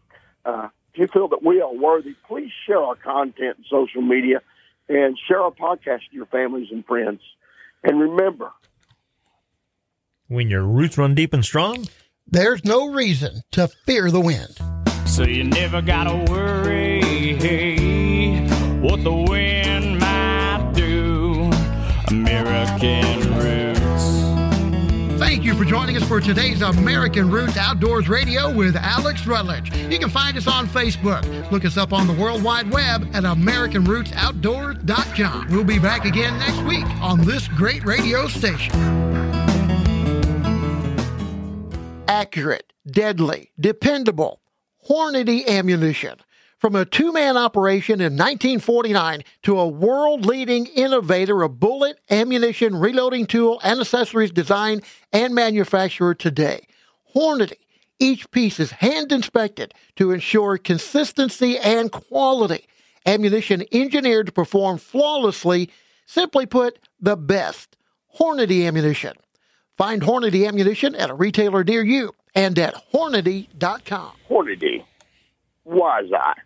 Uh, 0.45 0.69
if 0.93 0.99
you 0.99 1.07
feel 1.07 1.27
that 1.29 1.43
we 1.43 1.61
are 1.61 1.73
worthy, 1.73 2.15
please 2.27 2.51
share 2.65 2.81
our 2.81 2.95
content 2.95 3.57
in 3.57 3.63
social 3.69 4.01
media 4.01 4.41
and 4.89 5.17
share 5.27 5.41
our 5.41 5.51
podcast 5.51 6.09
to 6.09 6.15
your 6.15 6.25
families 6.25 6.67
and 6.71 6.85
friends. 6.85 7.21
And 7.83 7.99
remember, 7.99 8.51
When 10.27 10.49
your 10.49 10.63
roots 10.63 10.97
run 10.97 11.15
deep 11.15 11.33
and 11.33 11.43
strong, 11.43 11.87
There's 12.27 12.63
no 12.63 12.91
reason 12.91 13.41
to 13.51 13.67
fear 13.85 14.09
the 14.09 14.21
wind. 14.21 14.57
So 15.05 15.23
you 15.23 15.43
never 15.43 15.81
gotta 15.81 16.31
worry 16.31 17.01
what 18.81 19.03
the 19.03 19.11
wind 19.11 19.60
American 22.81 23.37
Roots. 23.37 23.79
Thank 25.19 25.43
you 25.43 25.53
for 25.53 25.65
joining 25.65 25.97
us 25.97 26.07
for 26.07 26.19
today's 26.19 26.63
American 26.63 27.29
Roots 27.29 27.55
Outdoors 27.55 28.09
Radio 28.09 28.51
with 28.51 28.75
Alex 28.75 29.27
Rutledge. 29.27 29.71
You 29.75 29.99
can 29.99 30.09
find 30.09 30.35
us 30.35 30.47
on 30.47 30.65
Facebook. 30.67 31.51
Look 31.51 31.63
us 31.63 31.77
up 31.77 31.93
on 31.93 32.07
the 32.07 32.13
World 32.13 32.41
Wide 32.43 32.71
Web 32.71 33.07
at 33.13 33.21
AmericanRootsOutdoors.com. 33.23 35.49
We'll 35.51 35.63
be 35.63 35.77
back 35.77 36.05
again 36.05 36.39
next 36.39 36.63
week 36.63 36.87
on 37.01 37.23
this 37.23 37.47
great 37.49 37.85
radio 37.85 38.27
station. 38.27 38.73
Accurate, 42.07 42.73
deadly, 42.89 43.51
dependable, 43.59 44.41
Hornady 44.89 45.47
ammunition. 45.47 46.17
From 46.61 46.75
a 46.75 46.85
two 46.85 47.11
man 47.11 47.37
operation 47.37 48.01
in 48.01 48.13
1949 48.13 49.23
to 49.41 49.59
a 49.59 49.67
world 49.67 50.27
leading 50.27 50.67
innovator 50.67 51.41
of 51.41 51.59
bullet, 51.59 51.99
ammunition, 52.11 52.75
reloading 52.75 53.25
tool, 53.25 53.59
and 53.63 53.79
accessories 53.79 54.29
design 54.29 54.83
and 55.11 55.33
manufacturer 55.33 56.13
today. 56.13 56.67
Hornady. 57.15 57.55
Each 57.97 58.29
piece 58.29 58.59
is 58.59 58.69
hand 58.69 59.11
inspected 59.11 59.73
to 59.95 60.11
ensure 60.11 60.59
consistency 60.59 61.57
and 61.57 61.91
quality. 61.91 62.67
Ammunition 63.07 63.63
engineered 63.71 64.27
to 64.27 64.31
perform 64.31 64.77
flawlessly. 64.77 65.71
Simply 66.05 66.45
put, 66.45 66.77
the 66.99 67.17
best. 67.17 67.75
Hornady 68.19 68.67
ammunition. 68.67 69.13
Find 69.77 70.03
Hornady 70.03 70.47
ammunition 70.47 70.93
at 70.93 71.09
a 71.09 71.15
retailer 71.15 71.63
near 71.63 71.81
you 71.81 72.13
and 72.35 72.59
at 72.59 72.75
Hornady.com. 72.93 74.11
Hornady, 74.29 74.85
Wise 75.65 76.11
Eye, 76.13 76.39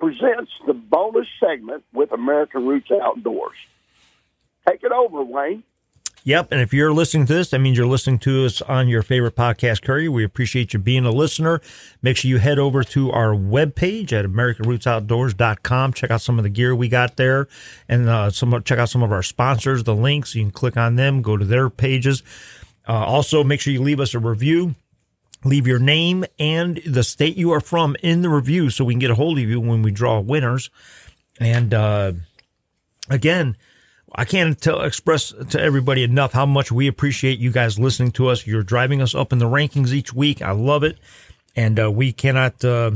presents 0.00 0.50
the 0.66 0.72
bonus 0.72 1.26
segment 1.38 1.84
with 1.92 2.12
American 2.12 2.66
Roots 2.66 2.90
Outdoors. 2.90 3.56
Take 4.66 4.82
it 4.82 4.92
over, 4.92 5.22
Wayne. 5.22 5.62
Yep. 6.24 6.48
And 6.52 6.60
if 6.60 6.74
you're 6.74 6.92
listening 6.92 7.26
to 7.26 7.32
this, 7.32 7.50
that 7.50 7.60
means 7.60 7.78
you're 7.78 7.86
listening 7.86 8.18
to 8.20 8.44
us 8.44 8.60
on 8.62 8.88
your 8.88 9.02
favorite 9.02 9.36
podcast 9.36 9.80
carrier. 9.80 10.10
We 10.10 10.22
appreciate 10.22 10.74
you 10.74 10.78
being 10.78 11.06
a 11.06 11.10
listener. 11.10 11.62
Make 12.02 12.18
sure 12.18 12.28
you 12.28 12.38
head 12.38 12.58
over 12.58 12.84
to 12.84 13.10
our 13.10 13.30
webpage 13.30 14.12
at 14.12 14.26
AmericanRootsOutdoors.com. 14.26 15.92
Check 15.94 16.10
out 16.10 16.20
some 16.20 16.38
of 16.38 16.42
the 16.42 16.50
gear 16.50 16.74
we 16.74 16.88
got 16.88 17.16
there 17.16 17.48
and 17.88 18.08
uh, 18.08 18.30
some, 18.30 18.62
check 18.64 18.78
out 18.78 18.90
some 18.90 19.02
of 19.02 19.12
our 19.12 19.22
sponsors, 19.22 19.84
the 19.84 19.94
links. 19.94 20.34
You 20.34 20.42
can 20.42 20.50
click 20.50 20.76
on 20.76 20.96
them, 20.96 21.22
go 21.22 21.38
to 21.38 21.44
their 21.44 21.70
pages. 21.70 22.22
Uh, 22.86 22.92
also, 22.92 23.42
make 23.42 23.60
sure 23.60 23.72
you 23.72 23.82
leave 23.82 24.00
us 24.00 24.14
a 24.14 24.18
review. 24.18 24.74
Leave 25.44 25.66
your 25.66 25.78
name 25.78 26.24
and 26.38 26.80
the 26.86 27.02
state 27.02 27.36
you 27.36 27.52
are 27.52 27.60
from 27.60 27.96
in 28.02 28.22
the 28.22 28.28
review 28.28 28.70
so 28.70 28.84
we 28.84 28.92
can 28.92 28.98
get 28.98 29.10
a 29.10 29.14
hold 29.14 29.38
of 29.38 29.44
you 29.44 29.60
when 29.60 29.82
we 29.82 29.90
draw 29.90 30.20
winners. 30.20 30.70
And 31.38 31.72
uh, 31.72 32.12
again, 33.08 33.56
I 34.14 34.24
can't 34.24 34.60
tell, 34.60 34.82
express 34.82 35.32
to 35.50 35.60
everybody 35.60 36.02
enough 36.02 36.32
how 36.32 36.46
much 36.46 36.72
we 36.72 36.86
appreciate 36.88 37.38
you 37.38 37.52
guys 37.52 37.78
listening 37.78 38.10
to 38.12 38.28
us. 38.28 38.46
You're 38.46 38.62
driving 38.62 39.00
us 39.00 39.14
up 39.14 39.32
in 39.32 39.38
the 39.38 39.46
rankings 39.46 39.92
each 39.92 40.12
week. 40.12 40.42
I 40.42 40.50
love 40.50 40.82
it, 40.82 40.98
and 41.54 41.78
uh, 41.78 41.90
we 41.90 42.12
cannot. 42.12 42.64
Uh, 42.64 42.92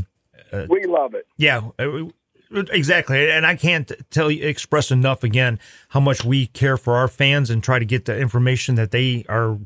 uh, 0.52 0.66
we 0.68 0.84
love 0.84 1.14
it. 1.14 1.26
Yeah, 1.36 1.70
uh, 1.78 2.06
exactly. 2.50 3.30
And 3.30 3.46
I 3.46 3.54
can't 3.56 3.90
tell 4.10 4.30
you 4.30 4.46
express 4.46 4.90
enough 4.90 5.22
again 5.22 5.60
how 5.88 6.00
much 6.00 6.24
we 6.24 6.48
care 6.48 6.76
for 6.76 6.96
our 6.96 7.08
fans 7.08 7.48
and 7.48 7.62
try 7.62 7.78
to 7.78 7.84
get 7.84 8.06
the 8.06 8.18
information 8.18 8.74
that 8.74 8.90
they 8.90 9.24
are 9.28 9.58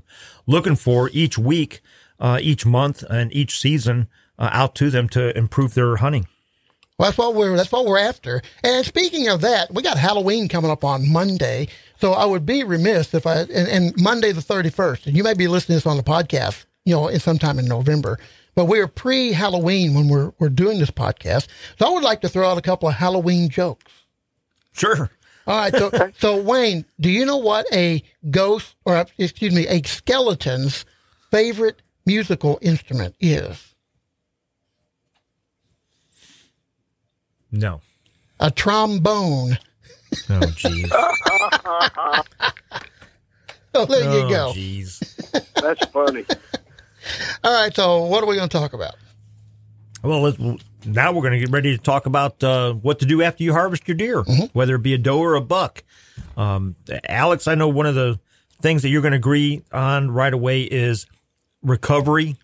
looking 0.46 0.76
for 0.76 1.10
each 1.12 1.38
week, 1.38 1.80
uh, 2.20 2.38
each 2.40 2.66
month, 2.66 3.02
and 3.08 3.32
each 3.34 3.58
season 3.58 4.08
uh, 4.38 4.50
out 4.52 4.74
to 4.76 4.90
them 4.90 5.08
to 5.10 5.36
improve 5.36 5.74
their 5.74 5.96
hunting. 5.96 6.26
Well, 6.98 7.08
that's 7.08 7.18
what 7.18 7.36
we're 7.36 7.56
that's 7.56 7.70
what 7.70 7.86
we're 7.86 7.98
after. 7.98 8.42
And 8.64 8.84
speaking 8.84 9.28
of 9.28 9.40
that, 9.42 9.72
we 9.72 9.82
got 9.82 9.98
Halloween 9.98 10.48
coming 10.48 10.70
up 10.70 10.82
on 10.82 11.08
Monday. 11.08 11.68
So 12.00 12.12
I 12.12 12.24
would 12.24 12.44
be 12.44 12.64
remiss 12.64 13.14
if 13.14 13.24
I 13.24 13.40
and, 13.40 13.68
and 13.68 13.94
Monday 13.96 14.32
the 14.32 14.42
thirty 14.42 14.70
first. 14.70 15.06
And 15.06 15.16
you 15.16 15.22
may 15.22 15.34
be 15.34 15.46
listening 15.46 15.78
to 15.78 15.84
this 15.84 15.90
on 15.90 15.96
the 15.96 16.02
podcast, 16.02 16.64
you 16.84 16.94
know, 16.94 17.08
sometime 17.18 17.60
in 17.60 17.66
November. 17.66 18.18
But 18.56 18.64
we're 18.64 18.88
pre 18.88 19.30
Halloween 19.30 19.94
when 19.94 20.08
we're 20.08 20.32
we're 20.40 20.48
doing 20.48 20.80
this 20.80 20.90
podcast. 20.90 21.46
So 21.78 21.86
I 21.86 21.90
would 21.90 22.02
like 22.02 22.20
to 22.22 22.28
throw 22.28 22.50
out 22.50 22.58
a 22.58 22.62
couple 22.62 22.88
of 22.88 22.96
Halloween 22.96 23.48
jokes. 23.48 23.92
Sure. 24.72 25.08
All 25.46 25.56
right. 25.56 25.72
So 25.72 26.10
so 26.18 26.42
Wayne, 26.42 26.84
do 26.98 27.10
you 27.10 27.24
know 27.24 27.36
what 27.36 27.66
a 27.72 28.02
ghost 28.28 28.74
or 28.84 29.06
excuse 29.18 29.54
me, 29.54 29.68
a 29.68 29.80
skeleton's 29.82 30.84
favorite 31.30 31.80
musical 32.08 32.58
instrument 32.62 33.14
is? 33.20 33.74
No. 37.52 37.82
A 38.40 38.50
trombone. 38.50 39.58
Oh, 40.30 40.40
jeez. 40.40 40.88
oh, 43.74 43.84
there 43.84 44.02
you 44.04 44.24
Oh, 44.24 44.28
go. 44.28 44.52
Jeez. 44.54 44.98
That's 45.54 45.84
funny. 45.86 46.24
All 47.44 47.52
right. 47.52 47.74
So 47.76 48.04
what 48.04 48.24
are 48.24 48.26
we 48.26 48.36
going 48.36 48.48
to 48.48 48.58
talk 48.58 48.72
about? 48.72 48.94
Well, 50.02 50.22
let's, 50.22 50.38
now 50.86 51.12
we're 51.12 51.22
going 51.22 51.34
to 51.34 51.40
get 51.40 51.50
ready 51.50 51.76
to 51.76 51.82
talk 51.82 52.06
about 52.06 52.42
uh, 52.42 52.72
what 52.72 53.00
to 53.00 53.06
do 53.06 53.20
after 53.22 53.44
you 53.44 53.52
harvest 53.52 53.86
your 53.86 53.96
deer, 53.96 54.22
whether 54.54 54.76
it 54.76 54.82
be 54.82 54.94
a 54.94 54.98
doe 54.98 55.18
or 55.18 55.34
a 55.34 55.40
buck. 55.42 55.82
Um, 56.36 56.74
Alex, 57.08 57.46
I 57.48 57.54
know 57.54 57.68
one 57.68 57.86
of 57.86 57.94
the 57.94 58.18
things 58.62 58.82
that 58.82 58.88
you're 58.88 59.02
going 59.02 59.12
to 59.12 59.18
agree 59.18 59.62
on 59.72 60.10
right 60.10 60.32
away 60.32 60.62
is 60.62 61.06
recovery 61.68 62.36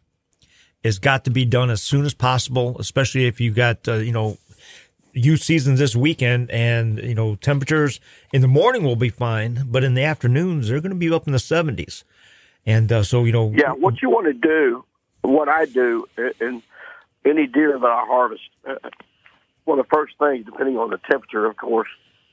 has 0.85 0.99
got 0.99 1.25
to 1.25 1.31
be 1.31 1.45
done 1.45 1.71
as 1.71 1.83
soon 1.83 2.05
as 2.05 2.15
possible, 2.15 2.77
especially 2.79 3.27
if 3.27 3.41
you 3.41 3.51
got, 3.51 3.89
uh, 3.89 3.95
you 3.95 4.13
know, 4.13 4.37
youth 5.15 5.43
seasons 5.43 5.79
this 5.79 5.97
weekend 5.97 6.51
and, 6.51 6.99
you 6.99 7.15
know, 7.15 7.37
temperatures 7.37 8.01
in 8.33 8.43
the 8.43 8.49
morning 8.49 8.83
will 8.83 8.97
be 8.97 9.09
fine, 9.09 9.65
but 9.67 9.85
in 9.85 9.95
the 9.95 10.03
afternoons, 10.03 10.69
they're 10.69 10.81
going 10.81 10.91
to 10.91 10.97
be 10.97 11.13
up 11.13 11.27
in 11.27 11.33
the 11.33 11.39
70s. 11.39 12.05
And 12.67 12.91
uh, 12.91 13.03
so, 13.03 13.25
you 13.25 13.33
know, 13.33 13.53
Yeah, 13.57 13.73
what 13.73 14.03
you 14.03 14.11
want 14.11 14.27
to 14.27 14.33
do, 14.33 14.85
what 15.23 15.49
I 15.49 15.67
do, 15.67 16.07
and 16.17 16.63
any 17.25 17.47
deer 17.47 17.79
that 17.79 17.87
I 17.87 18.05
harvest, 18.07 18.43
uh, 18.69 18.75
one 19.65 19.79
of 19.79 19.87
the 19.87 19.97
first 19.97 20.15
things, 20.19 20.45
depending 20.45 20.77
on 20.77 20.91
the 20.91 20.99
temperature, 21.11 21.47
of 21.47 21.57
course, 21.57 21.89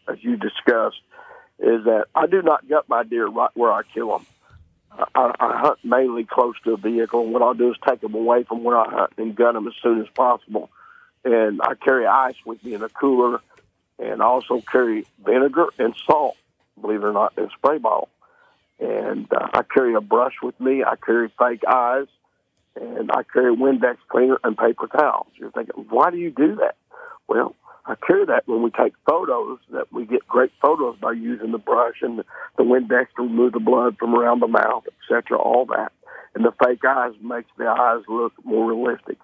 as 0.08 0.18
you 0.22 0.36
discussed, 0.36 1.00
is 1.60 1.86
that 1.86 2.06
I 2.16 2.28
do 2.28 2.42
not 2.42 2.68
gut 2.68 2.90
my 2.90 3.04
deer 3.04 3.28
right 3.28 3.52
where 3.54 3.72
I 3.72 3.84
kill 3.84 4.10
them. 4.10 4.26
I, 4.98 5.34
I 5.40 5.58
hunt 5.60 5.84
mainly 5.84 6.26
close 6.26 6.56
to 6.64 6.74
a 6.74 6.78
vehicle, 6.78 7.24
and 7.24 7.34
what 7.34 7.42
I'll 7.42 7.54
do 7.54 7.72
is 7.72 7.78
take 7.88 8.02
them 8.02 8.14
away 8.14 8.44
from 8.44 8.64
where 8.64 8.78
I 8.78 8.90
hunt 8.90 9.14
and 9.18 9.36
gun 9.36 9.54
them 9.54 9.68
as 9.68 9.74
soon 9.82 10.02
as 10.02 10.08
possible. 10.10 10.70
And 11.24 11.62
I 11.62 11.76
carry 11.76 12.06
ice 12.06 12.36
with 12.46 12.64
me 12.64 12.74
in 12.74 12.84
a 12.84 12.90
cooler, 12.90 13.40
and 14.00 14.22
I 14.22 14.26
also 14.26 14.62
carry 14.62 15.06
vinegar 15.24 15.68
and 15.78 15.96
salt, 16.06 16.36
believe 16.80 17.04
it 17.04 17.06
or 17.06 17.14
not, 17.14 17.34
in 17.38 17.46
a 17.46 17.50
spray 17.50 17.78
bottle. 17.78 18.10
And 18.80 19.32
uh, 19.32 19.48
I 19.54 19.62
carry 19.64 19.94
a 19.94 20.02
brush 20.02 20.36
with 20.42 20.60
me. 20.60 20.84
I 20.84 20.96
carry 20.96 21.30
fake 21.38 21.64
eyes, 21.68 22.08
and 22.76 23.12
I 23.12 23.24
carry 23.24 23.56
Windex 23.56 23.98
cleaner 24.10 24.40
and 24.44 24.58
paper 24.58 24.88
towels. 24.88 25.28
You're 25.36 25.52
thinking, 25.52 25.86
why 25.90 26.10
do 26.10 26.18
you 26.18 26.32
do 26.32 26.56
that? 26.56 26.76
Well, 27.28 27.56
I 27.86 27.96
carry 27.96 28.26
that 28.26 28.48
when 28.48 28.62
we 28.62 28.70
take 28.70 28.94
photos, 29.10 29.60
that 29.72 29.92
we 29.92 30.06
get 30.06 30.28
great 30.28 30.52
photos 30.62 30.98
by 31.00 31.14
using 31.14 31.52
the 31.52 31.58
brush 31.58 32.02
and 32.02 32.20
the, 32.20 32.26
the 32.58 32.64
Windex 32.64 33.08
to 33.16 33.24
remove 33.24 33.54
the 33.54 33.60
blood 33.60 33.98
from 33.98 34.14
around 34.14 34.40
the 34.40 34.48
mouth, 34.48 34.84
etc. 34.88 35.38
All 35.38 35.66
that, 35.68 35.92
and 36.36 36.46
the 36.46 36.54
fake 36.64 36.86
eyes 36.86 37.14
makes 37.22 37.50
the 37.58 37.68
eyes 37.68 38.04
look 38.08 38.34
more 38.44 38.70
realistic. 38.70 39.18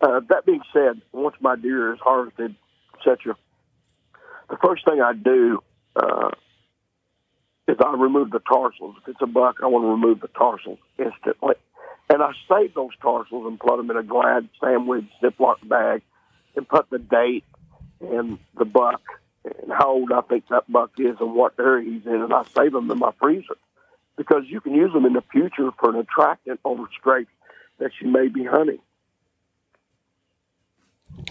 Uh, 0.00 0.20
that 0.28 0.44
being 0.44 0.62
said, 0.72 1.00
once 1.12 1.36
my 1.40 1.54
deer 1.54 1.92
is 1.92 2.00
harvested, 2.00 2.56
etc., 2.98 3.36
the 4.50 4.56
first 4.62 4.84
thing 4.84 5.00
I 5.00 5.12
do 5.12 5.62
uh, 5.94 6.30
is 7.68 7.76
I 7.82 7.94
remove 7.94 8.30
the 8.30 8.40
tarsals. 8.40 8.96
If 9.02 9.08
it's 9.08 9.22
a 9.22 9.26
buck, 9.26 9.58
I 9.62 9.66
want 9.66 9.84
to 9.84 9.88
remove 9.88 10.20
the 10.20 10.28
tarsals 10.28 10.78
instantly. 10.98 11.54
And 12.10 12.22
I 12.22 12.32
save 12.48 12.74
those 12.74 12.90
tarsals 13.00 13.46
and 13.46 13.58
put 13.58 13.76
them 13.76 13.90
in 13.90 13.96
a 13.96 14.02
Glad 14.02 14.48
sandwich 14.62 15.04
Ziploc 15.22 15.66
bag 15.66 16.02
and 16.56 16.68
put 16.68 16.90
the 16.90 16.98
date 16.98 17.44
and 18.02 18.38
the 18.58 18.64
buck 18.64 19.00
and 19.44 19.72
how 19.72 19.90
old 19.90 20.12
I 20.12 20.20
think 20.22 20.48
that 20.48 20.70
buck 20.70 20.92
is 20.98 21.16
and 21.20 21.34
what 21.34 21.54
area 21.58 21.90
he's 21.90 22.06
in, 22.06 22.14
and 22.14 22.32
I 22.32 22.44
save 22.54 22.72
them 22.72 22.90
in 22.90 22.98
my 22.98 23.12
freezer 23.20 23.56
because 24.16 24.44
you 24.46 24.60
can 24.60 24.74
use 24.74 24.92
them 24.92 25.04
in 25.04 25.14
the 25.14 25.22
future 25.32 25.70
for 25.78 25.90
an 25.90 25.96
attractant 25.96 26.60
over 26.64 26.84
scrapes 26.98 27.30
that 27.78 27.90
you 28.00 28.08
may 28.08 28.28
be 28.28 28.44
hunting. 28.44 28.78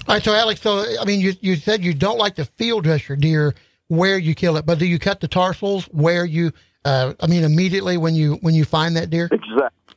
All 0.07 0.15
right, 0.15 0.23
so 0.23 0.33
Alex, 0.33 0.61
so 0.61 0.85
I 0.99 1.05
mean, 1.05 1.21
you 1.21 1.33
you 1.41 1.55
said 1.55 1.83
you 1.83 1.93
don't 1.93 2.17
like 2.17 2.35
to 2.35 2.45
field 2.45 2.83
dress 2.83 3.07
your 3.07 3.15
deer 3.15 3.55
where 3.87 4.17
you 4.17 4.35
kill 4.35 4.57
it, 4.57 4.65
but 4.65 4.79
do 4.79 4.85
you 4.85 4.99
cut 4.99 5.19
the 5.19 5.27
tarsals 5.27 5.85
where 5.85 6.25
you? 6.25 6.51
Uh, 6.83 7.13
I 7.19 7.27
mean, 7.27 7.43
immediately 7.43 7.97
when 7.97 8.15
you 8.15 8.35
when 8.41 8.53
you 8.53 8.65
find 8.65 8.95
that 8.95 9.09
deer. 9.09 9.29
Exactly. 9.31 9.95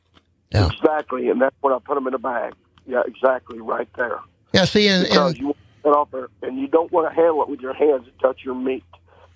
Yeah. 0.52 0.68
Exactly, 0.70 1.28
and 1.28 1.40
that's 1.40 1.56
when 1.60 1.72
I 1.72 1.78
put 1.84 1.94
them 1.94 2.06
in 2.06 2.14
a 2.14 2.18
bag. 2.18 2.54
Yeah, 2.86 3.02
exactly, 3.06 3.60
right 3.60 3.88
there. 3.96 4.20
Yeah. 4.52 4.66
See, 4.66 4.88
and, 4.88 5.04
because 5.04 5.32
and 5.32 5.40
you 5.40 5.56
want 5.84 6.10
to 6.10 6.16
get 6.16 6.18
off 6.18 6.30
there, 6.40 6.48
and 6.48 6.58
you 6.58 6.66
don't 6.66 6.92
want 6.92 7.08
to 7.08 7.14
handle 7.14 7.42
it 7.42 7.48
with 7.48 7.60
your 7.60 7.74
hands 7.74 8.06
and 8.06 8.18
touch 8.20 8.40
your 8.44 8.54
meat 8.54 8.84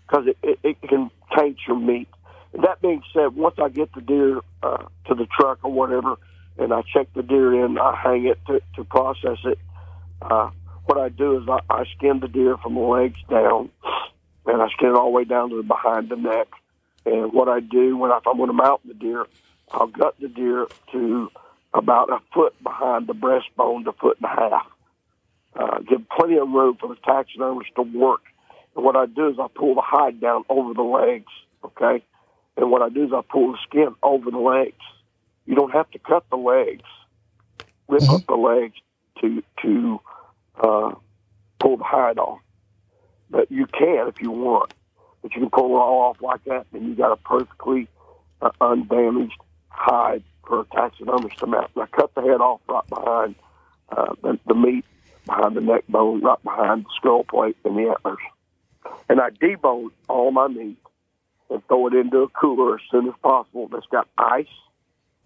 because 0.07 0.27
it, 0.27 0.39
it, 0.43 0.59
it 0.63 0.89
can 0.89 1.11
taint 1.37 1.59
your 1.67 1.79
meat. 1.79 2.09
And 2.53 2.65
that 2.65 2.81
being 2.81 3.03
said, 3.13 3.35
once 3.35 3.57
I 3.63 3.69
get 3.69 3.93
the 3.95 4.01
deer 4.01 4.41
uh, 4.63 4.85
to 5.07 5.15
the 5.15 5.27
truck 5.39 5.61
or 5.63 5.73
whatever, 5.73 6.17
and 6.57 6.73
I 6.73 6.83
check 6.93 7.09
the 7.15 7.23
deer 7.23 7.65
in, 7.65 7.79
I 7.79 7.95
hang 7.95 8.27
it 8.27 8.39
to, 8.47 8.61
to 8.77 8.85
process 8.85 9.39
it. 9.45 9.59
Uh, 10.23 10.51
what 10.87 10.99
I 10.99 11.11
do 11.11 11.41
is 11.41 11.49
I, 11.49 11.61
I 11.71 11.85
skin 11.97 12.21
the 12.21 12.29
deer 12.29 12.57
from 12.57 12.75
the 12.75 12.81
legs 12.81 13.19
down, 13.29 13.71
and 14.47 14.63
I 14.63 14.69
skin 14.71 14.89
it 14.89 14.95
all 14.95 15.05
the 15.05 15.11
way 15.11 15.25
down 15.25 15.51
to 15.51 15.57
the 15.57 15.63
behind 15.63 16.09
the 16.09 16.17
neck. 16.17 16.49
And 17.05 17.33
what 17.33 17.49
I 17.49 17.61
do 17.61 17.97
when 17.97 18.11
I, 18.11 18.19
if 18.19 18.27
I'm 18.27 18.37
going 18.37 18.49
to 18.49 18.55
mount 18.55 18.87
the 18.87 18.95
deer, 18.95 19.27
I'll 19.71 19.87
gut 19.87 20.17
the 20.21 20.29
deer 20.29 20.67
to 20.93 21.31
about 21.75 22.11
a 22.11 22.21
foot 22.33 22.61
behind 22.63 23.07
the 23.07 23.13
breastbone 23.15 23.85
to 23.85 23.93
foot 23.93 24.17
and 24.21 24.25
a 24.25 24.51
half. 24.51 24.67
Uh, 25.59 25.81
give 25.81 26.09
plenty 26.09 26.39
of 26.39 26.49
room 26.49 26.77
for 26.81 26.89
the 26.89 26.95
taxidermist 27.05 27.75
to 27.75 27.83
work. 27.83 28.23
And 28.77 28.85
what 28.85 28.95
I 28.95 29.07
do 29.07 29.29
is 29.29 29.39
I 29.41 29.49
pull 29.53 29.75
the 29.75 29.81
hide 29.81 30.21
down 30.21 30.45
over 30.49 30.73
the 30.73 30.83
legs, 30.83 31.33
okay? 31.65 32.05
And 32.57 32.71
what 32.71 32.81
I 32.81 32.89
do 32.91 33.05
is 33.05 33.13
I 33.13 33.23
pull 33.29 33.53
the 33.53 33.59
skin 33.67 33.95
over 34.05 34.31
the 34.31 34.39
legs. 34.39 34.79
You 35.47 35.57
don't 35.57 35.73
have 35.73 35.91
to 35.91 35.99
cut 35.99 36.25
the 36.31 36.37
legs, 36.37 36.85
rip 37.89 38.09
up 38.09 38.25
the 38.27 38.37
legs 38.37 38.75
to 39.21 39.43
to 39.63 40.01
uh, 40.63 40.95
pull 41.59 41.77
the 41.77 41.85
hide 41.85 42.19
off. 42.19 42.39
But 43.29 43.51
you 43.51 43.67
can 43.67 44.07
if 44.09 44.21
you 44.21 44.31
want. 44.31 44.73
But 45.23 45.35
you 45.35 45.41
can 45.41 45.51
pull 45.51 45.77
it 45.77 45.81
all 45.81 46.03
off 46.03 46.23
like 46.23 46.45
that, 46.45 46.67
and 46.73 46.87
you 46.87 46.95
got 46.95 47.11
a 47.11 47.17
perfectly 47.17 47.89
uh, 48.41 48.51
undamaged 48.61 49.41
hide 49.71 50.23
for 50.47 50.61
a 50.61 50.65
taxidermist 50.67 51.39
to 51.39 51.47
mount. 51.47 51.71
And 51.75 51.83
I 51.83 51.87
cut 51.87 52.15
the 52.15 52.23
head 52.23 52.41
off 52.41 52.61
right 52.69 52.87
behind 52.89 53.35
uh, 53.91 54.15
the, 54.23 54.39
the 54.47 54.55
meat, 54.55 54.85
behind 55.29 55.57
the 55.57 55.61
neck 55.61 55.87
bone, 55.89 56.21
right 56.23 56.43
behind 56.43 56.85
the 56.85 56.91
skull 56.97 57.23
plate 57.23 57.57
and 57.65 57.77
the 57.77 57.89
antlers. 57.89 58.19
And 59.09 59.21
I 59.21 59.31
debone 59.31 59.91
all 60.09 60.33
my 60.33 60.49
meat, 60.49 60.79
and 61.51 61.67
throw 61.67 61.87
it 61.87 61.95
into 61.95 62.19
a 62.19 62.29
cooler 62.29 62.75
as 62.75 62.81
soon 62.91 63.09
as 63.09 63.15
possible 63.23 63.69
that's 63.69 63.87
got 63.87 64.09
ice 64.19 64.47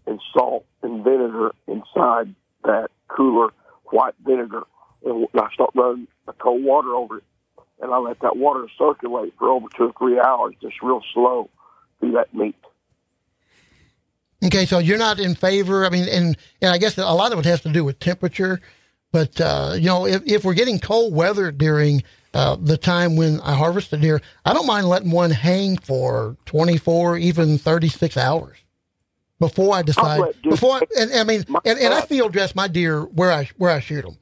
and 0.07 0.20
salt 0.32 0.64
and 0.82 1.03
vinegar 1.03 1.53
inside 1.66 2.34
that 2.64 2.90
cooler, 3.09 3.48
white 3.86 4.14
vinegar. 4.24 4.62
And 5.05 5.26
I 5.34 5.53
start 5.53 5.70
running 5.74 6.07
the 6.26 6.32
cold 6.34 6.62
water 6.62 6.94
over 6.94 7.18
it. 7.18 7.24
And 7.80 7.92
I 7.92 7.98
let 7.98 8.20
that 8.20 8.36
water 8.36 8.66
circulate 8.78 9.34
for 9.38 9.48
over 9.48 9.66
two 9.76 9.88
or 9.88 9.92
three 9.98 10.20
hours, 10.20 10.55
just 10.62 10.80
real 10.82 11.03
slow 11.12 11.50
through 11.98 12.12
that 12.12 12.32
meat. 12.32 12.55
Okay, 14.44 14.66
so 14.66 14.78
you're 14.78 14.98
not 14.98 15.18
in 15.18 15.34
favor. 15.34 15.84
I 15.84 15.88
mean, 15.90 16.09
and 16.09 16.36
and 16.61 16.70
I 16.72 16.78
guess 16.78 16.98
a 16.98 17.05
lot 17.12 17.32
of 17.32 17.38
it 17.38 17.44
has 17.44 17.61
to 17.62 17.68
do 17.68 17.84
with 17.84 17.98
temperature. 17.98 18.61
But 19.12 19.40
uh, 19.40 19.72
you 19.74 19.86
know, 19.86 20.06
if 20.06 20.22
if 20.26 20.44
we're 20.44 20.54
getting 20.54 20.78
cold 20.78 21.14
weather 21.14 21.52
during 21.52 22.02
uh, 22.34 22.56
the 22.56 22.78
time 22.78 23.14
when 23.16 23.40
I 23.42 23.54
harvest 23.54 23.92
a 23.92 23.98
deer, 23.98 24.20
I 24.44 24.54
don't 24.54 24.66
mind 24.66 24.88
letting 24.88 25.10
one 25.10 25.30
hang 25.30 25.76
for 25.76 26.36
24, 26.46 27.18
even 27.18 27.58
36 27.58 28.16
hours 28.16 28.56
before 29.38 29.74
I 29.74 29.82
decide. 29.82 30.20
let 30.20 30.42
deer- 30.42 30.52
Before, 30.52 30.80
and 30.98 31.12
I 31.12 31.24
mean, 31.24 31.44
and, 31.66 31.78
and 31.78 31.92
I 31.94 32.00
God. 32.00 32.08
field 32.08 32.32
dress 32.32 32.54
my 32.54 32.68
deer 32.68 33.02
where 33.02 33.30
I 33.32 33.50
where 33.58 33.70
I 33.70 33.80
shoot 33.80 34.02
them. 34.02 34.16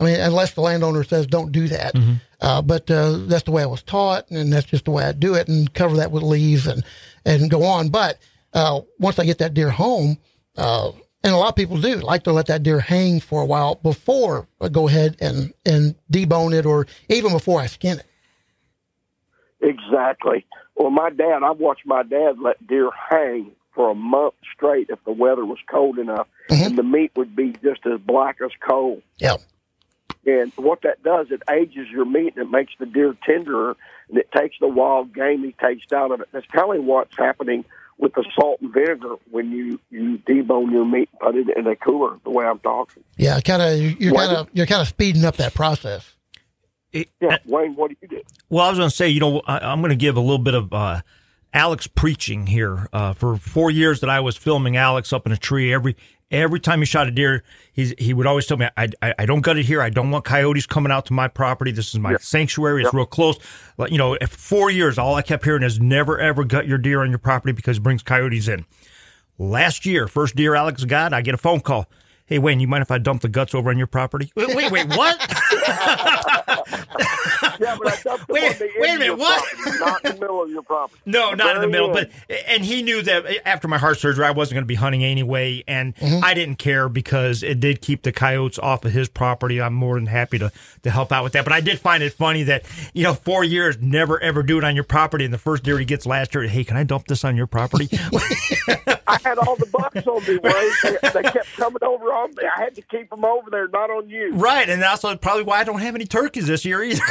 I 0.00 0.04
mean, 0.04 0.18
unless 0.20 0.54
the 0.54 0.60
landowner 0.62 1.04
says 1.04 1.28
don't 1.28 1.52
do 1.52 1.68
that. 1.68 1.94
Uh, 2.40 2.60
but 2.60 2.90
uh, 2.90 3.18
that's 3.26 3.44
the 3.44 3.52
way 3.52 3.62
I 3.62 3.66
was 3.66 3.84
taught, 3.84 4.28
and 4.32 4.52
that's 4.52 4.66
just 4.66 4.86
the 4.86 4.90
way 4.90 5.04
I 5.04 5.12
do 5.12 5.34
it, 5.34 5.46
and 5.46 5.72
cover 5.74 5.96
that 5.98 6.10
with 6.10 6.24
leaves 6.24 6.66
and 6.66 6.82
and 7.24 7.48
go 7.48 7.62
on. 7.62 7.90
But 7.90 8.18
uh, 8.52 8.80
once 8.98 9.20
I 9.20 9.24
get 9.24 9.38
that 9.38 9.54
deer 9.54 9.70
home, 9.70 10.18
uh, 10.56 10.90
and 11.24 11.34
a 11.34 11.36
lot 11.36 11.50
of 11.50 11.56
people 11.56 11.80
do 11.80 11.96
like 11.96 12.24
to 12.24 12.32
let 12.32 12.46
that 12.46 12.62
deer 12.62 12.80
hang 12.80 13.20
for 13.20 13.42
a 13.42 13.46
while 13.46 13.76
before 13.76 14.48
I 14.60 14.68
go 14.68 14.88
ahead 14.88 15.16
and 15.20 15.52
and 15.64 15.94
debone 16.10 16.54
it, 16.54 16.66
or 16.66 16.86
even 17.08 17.32
before 17.32 17.60
I 17.60 17.66
skin 17.66 18.00
it. 18.00 18.06
Exactly. 19.60 20.44
Well, 20.74 20.90
my 20.90 21.10
dad, 21.10 21.42
I 21.44 21.52
watched 21.52 21.86
my 21.86 22.02
dad 22.02 22.38
let 22.40 22.66
deer 22.66 22.90
hang 23.10 23.52
for 23.74 23.90
a 23.90 23.94
month 23.94 24.34
straight 24.54 24.88
if 24.90 24.98
the 25.04 25.12
weather 25.12 25.44
was 25.44 25.58
cold 25.70 25.98
enough, 25.98 26.26
mm-hmm. 26.50 26.64
and 26.64 26.78
the 26.78 26.82
meat 26.82 27.12
would 27.16 27.36
be 27.36 27.52
just 27.62 27.86
as 27.86 28.00
black 28.00 28.38
as 28.44 28.50
coal. 28.66 29.00
Yeah. 29.18 29.36
And 30.24 30.52
what 30.56 30.82
that 30.82 31.02
does, 31.02 31.28
it 31.30 31.42
ages 31.50 31.88
your 31.90 32.04
meat 32.04 32.34
and 32.36 32.46
it 32.46 32.50
makes 32.50 32.72
the 32.78 32.86
deer 32.86 33.16
tenderer, 33.24 33.76
and 34.08 34.18
it 34.18 34.30
takes 34.32 34.56
the 34.60 34.68
wild 34.68 35.14
gamey 35.14 35.54
taste 35.60 35.92
out 35.92 36.12
of 36.12 36.20
it. 36.20 36.28
That's 36.32 36.46
of 36.46 36.84
what's 36.84 37.16
happening 37.16 37.64
with 38.02 38.12
the 38.14 38.24
salt 38.38 38.60
and 38.60 38.72
vinegar 38.74 39.14
when 39.30 39.50
you 39.52 39.78
you 39.90 40.18
debone 40.28 40.70
your 40.72 40.84
meat 40.84 41.08
and 41.12 41.20
put 41.20 41.36
it 41.36 41.56
in 41.56 41.66
a 41.68 41.76
cooler. 41.76 42.18
The 42.24 42.30
way 42.30 42.44
I'm 42.44 42.58
talking. 42.58 43.04
Yeah, 43.16 43.40
kind 43.40 43.62
of. 43.62 44.00
You're 44.00 44.12
kind 44.12 44.36
of 44.36 44.48
you're 44.52 44.66
kind 44.66 44.82
of 44.82 44.88
speeding 44.88 45.24
up 45.24 45.36
that 45.36 45.54
process. 45.54 46.14
It- 46.92 47.08
Yeah, 47.20 47.38
Wayne, 47.46 47.74
what 47.76 47.90
do 47.90 47.96
you 48.02 48.08
do? 48.08 48.20
Well, 48.50 48.66
I 48.66 48.68
was 48.70 48.78
going 48.78 48.90
to 48.90 48.94
say, 48.94 49.08
you 49.08 49.20
know, 49.20 49.40
I, 49.46 49.60
I'm 49.60 49.80
going 49.80 49.90
to 49.90 49.96
give 49.96 50.16
a 50.16 50.20
little 50.20 50.36
bit 50.38 50.52
of 50.54 50.70
uh, 50.74 51.00
Alex 51.54 51.86
preaching 51.86 52.46
here. 52.46 52.88
Uh, 52.92 53.12
for 53.12 53.36
four 53.36 53.70
years 53.70 54.00
that 54.00 54.10
I 54.10 54.20
was 54.20 54.36
filming 54.36 54.76
Alex 54.76 55.12
up 55.12 55.26
in 55.26 55.32
a 55.32 55.36
tree, 55.36 55.72
every 55.72 55.96
every 56.30 56.58
time 56.58 56.80
he 56.80 56.86
shot 56.86 57.06
a 57.06 57.10
deer, 57.10 57.44
he's, 57.72 57.94
he 57.98 58.14
would 58.14 58.26
always 58.26 58.46
tell 58.46 58.56
me, 58.56 58.66
I, 58.76 58.88
I, 59.02 59.14
I 59.18 59.26
don't 59.26 59.42
gut 59.42 59.58
it 59.58 59.66
here. 59.66 59.82
I 59.82 59.90
don't 59.90 60.10
want 60.10 60.24
coyotes 60.24 60.66
coming 60.66 60.90
out 60.90 61.04
to 61.06 61.12
my 61.12 61.28
property. 61.28 61.72
This 61.72 61.88
is 61.92 62.00
my 62.00 62.16
sanctuary. 62.16 62.82
It's 62.82 62.94
real 62.94 63.04
close. 63.04 63.38
Like, 63.76 63.92
You 63.92 63.98
know, 63.98 64.16
for 64.22 64.26
four 64.28 64.70
years, 64.70 64.96
all 64.96 65.14
I 65.14 65.20
kept 65.22 65.44
hearing 65.44 65.62
is 65.62 65.78
never, 65.78 66.18
ever 66.18 66.44
gut 66.44 66.66
your 66.66 66.78
deer 66.78 67.02
on 67.02 67.10
your 67.10 67.18
property 67.18 67.52
because 67.52 67.76
it 67.76 67.82
brings 67.82 68.02
coyotes 68.02 68.48
in. 68.48 68.64
Last 69.38 69.84
year, 69.84 70.08
first 70.08 70.34
deer 70.34 70.54
Alex 70.54 70.84
got, 70.84 71.12
I 71.12 71.20
get 71.20 71.34
a 71.34 71.38
phone 71.38 71.60
call. 71.60 71.86
Hey, 72.32 72.38
Wayne, 72.38 72.60
you 72.60 72.66
mind 72.66 72.80
if 72.80 72.90
I 72.90 72.96
dump 72.96 73.20
the 73.20 73.28
guts 73.28 73.54
over 73.54 73.68
on 73.68 73.76
your 73.76 73.86
property? 73.86 74.32
Wait, 74.34 74.56
wait, 74.56 74.72
wait 74.72 74.88
what? 74.96 75.20
Yeah, 77.62 77.76
but 77.78 77.92
I 77.92 78.02
dumped 78.02 78.28
Wait- 78.28 78.58
the 78.58 78.70
wait 78.78 78.90
a 78.90 78.98
minute, 78.98 79.18
what? 79.18 79.44
property, 79.44 79.78
not 79.78 80.04
in 80.04 80.14
the 80.14 80.20
middle 80.20 80.42
of 80.42 80.50
your 80.50 80.62
property. 80.62 81.00
No, 81.06 81.32
not 81.34 81.56
in 81.56 81.62
the 81.62 81.68
middle. 81.68 81.96
end. 81.96 82.10
But 82.28 82.38
and 82.48 82.64
he 82.64 82.82
knew 82.82 83.02
that 83.02 83.26
eh, 83.26 83.38
after 83.44 83.68
my 83.68 83.78
heart 83.78 83.98
surgery, 83.98 84.24
I 84.24 84.30
wasn't 84.32 84.54
going 84.54 84.64
to 84.64 84.68
be 84.68 84.74
hunting 84.74 85.04
anyway, 85.04 85.62
and 85.68 85.94
mm-hmm. 85.96 86.24
I 86.24 86.34
didn't 86.34 86.56
care 86.56 86.88
because 86.88 87.42
it 87.42 87.60
did 87.60 87.80
keep 87.80 88.02
the 88.02 88.12
coyotes 88.12 88.58
off 88.58 88.84
of 88.84 88.92
his 88.92 89.08
property. 89.08 89.60
I'm 89.60 89.74
more 89.74 89.94
than 89.94 90.06
happy 90.06 90.38
to 90.38 90.50
to 90.82 90.90
help 90.90 91.12
out 91.12 91.24
with 91.24 91.34
that. 91.34 91.44
But 91.44 91.52
I 91.52 91.60
did 91.60 91.78
find 91.78 92.02
it 92.02 92.12
funny 92.12 92.42
that 92.44 92.64
you 92.94 93.04
know 93.04 93.14
four 93.14 93.44
years 93.44 93.78
never 93.80 94.20
ever 94.20 94.42
do 94.42 94.58
it 94.58 94.64
on 94.64 94.74
your 94.74 94.84
property, 94.84 95.24
and 95.24 95.32
the 95.32 95.38
first 95.38 95.62
deer 95.62 95.78
he 95.78 95.84
gets 95.84 96.06
last 96.06 96.34
year, 96.34 96.44
hey, 96.44 96.64
can 96.64 96.76
I 96.76 96.84
dump 96.84 97.06
this 97.06 97.24
on 97.24 97.36
your 97.36 97.46
property? 97.46 97.88
I 99.06 99.18
had 99.22 99.38
all 99.38 99.56
the 99.56 99.66
bucks 99.66 100.06
on 100.06 100.22
me, 100.24 100.38
Wayne. 100.38 100.72
They, 100.82 101.22
they 101.22 101.22
kept 101.30 101.52
coming 101.56 101.82
over 101.82 102.12
on 102.12 102.21
me. 102.28 102.44
I 102.56 102.62
had 102.62 102.74
to 102.76 102.82
keep 102.82 103.10
them 103.10 103.24
over 103.24 103.50
there, 103.50 103.68
not 103.68 103.90
on 103.90 104.08
you. 104.08 104.34
right, 104.34 104.68
and 104.68 104.80
that's 104.82 105.02
probably 105.20 105.42
why 105.44 105.60
I 105.60 105.64
don't 105.64 105.80
have 105.80 105.94
any 105.94 106.06
turkeys 106.06 106.46
this 106.46 106.64
year 106.64 106.82
either. 106.82 107.02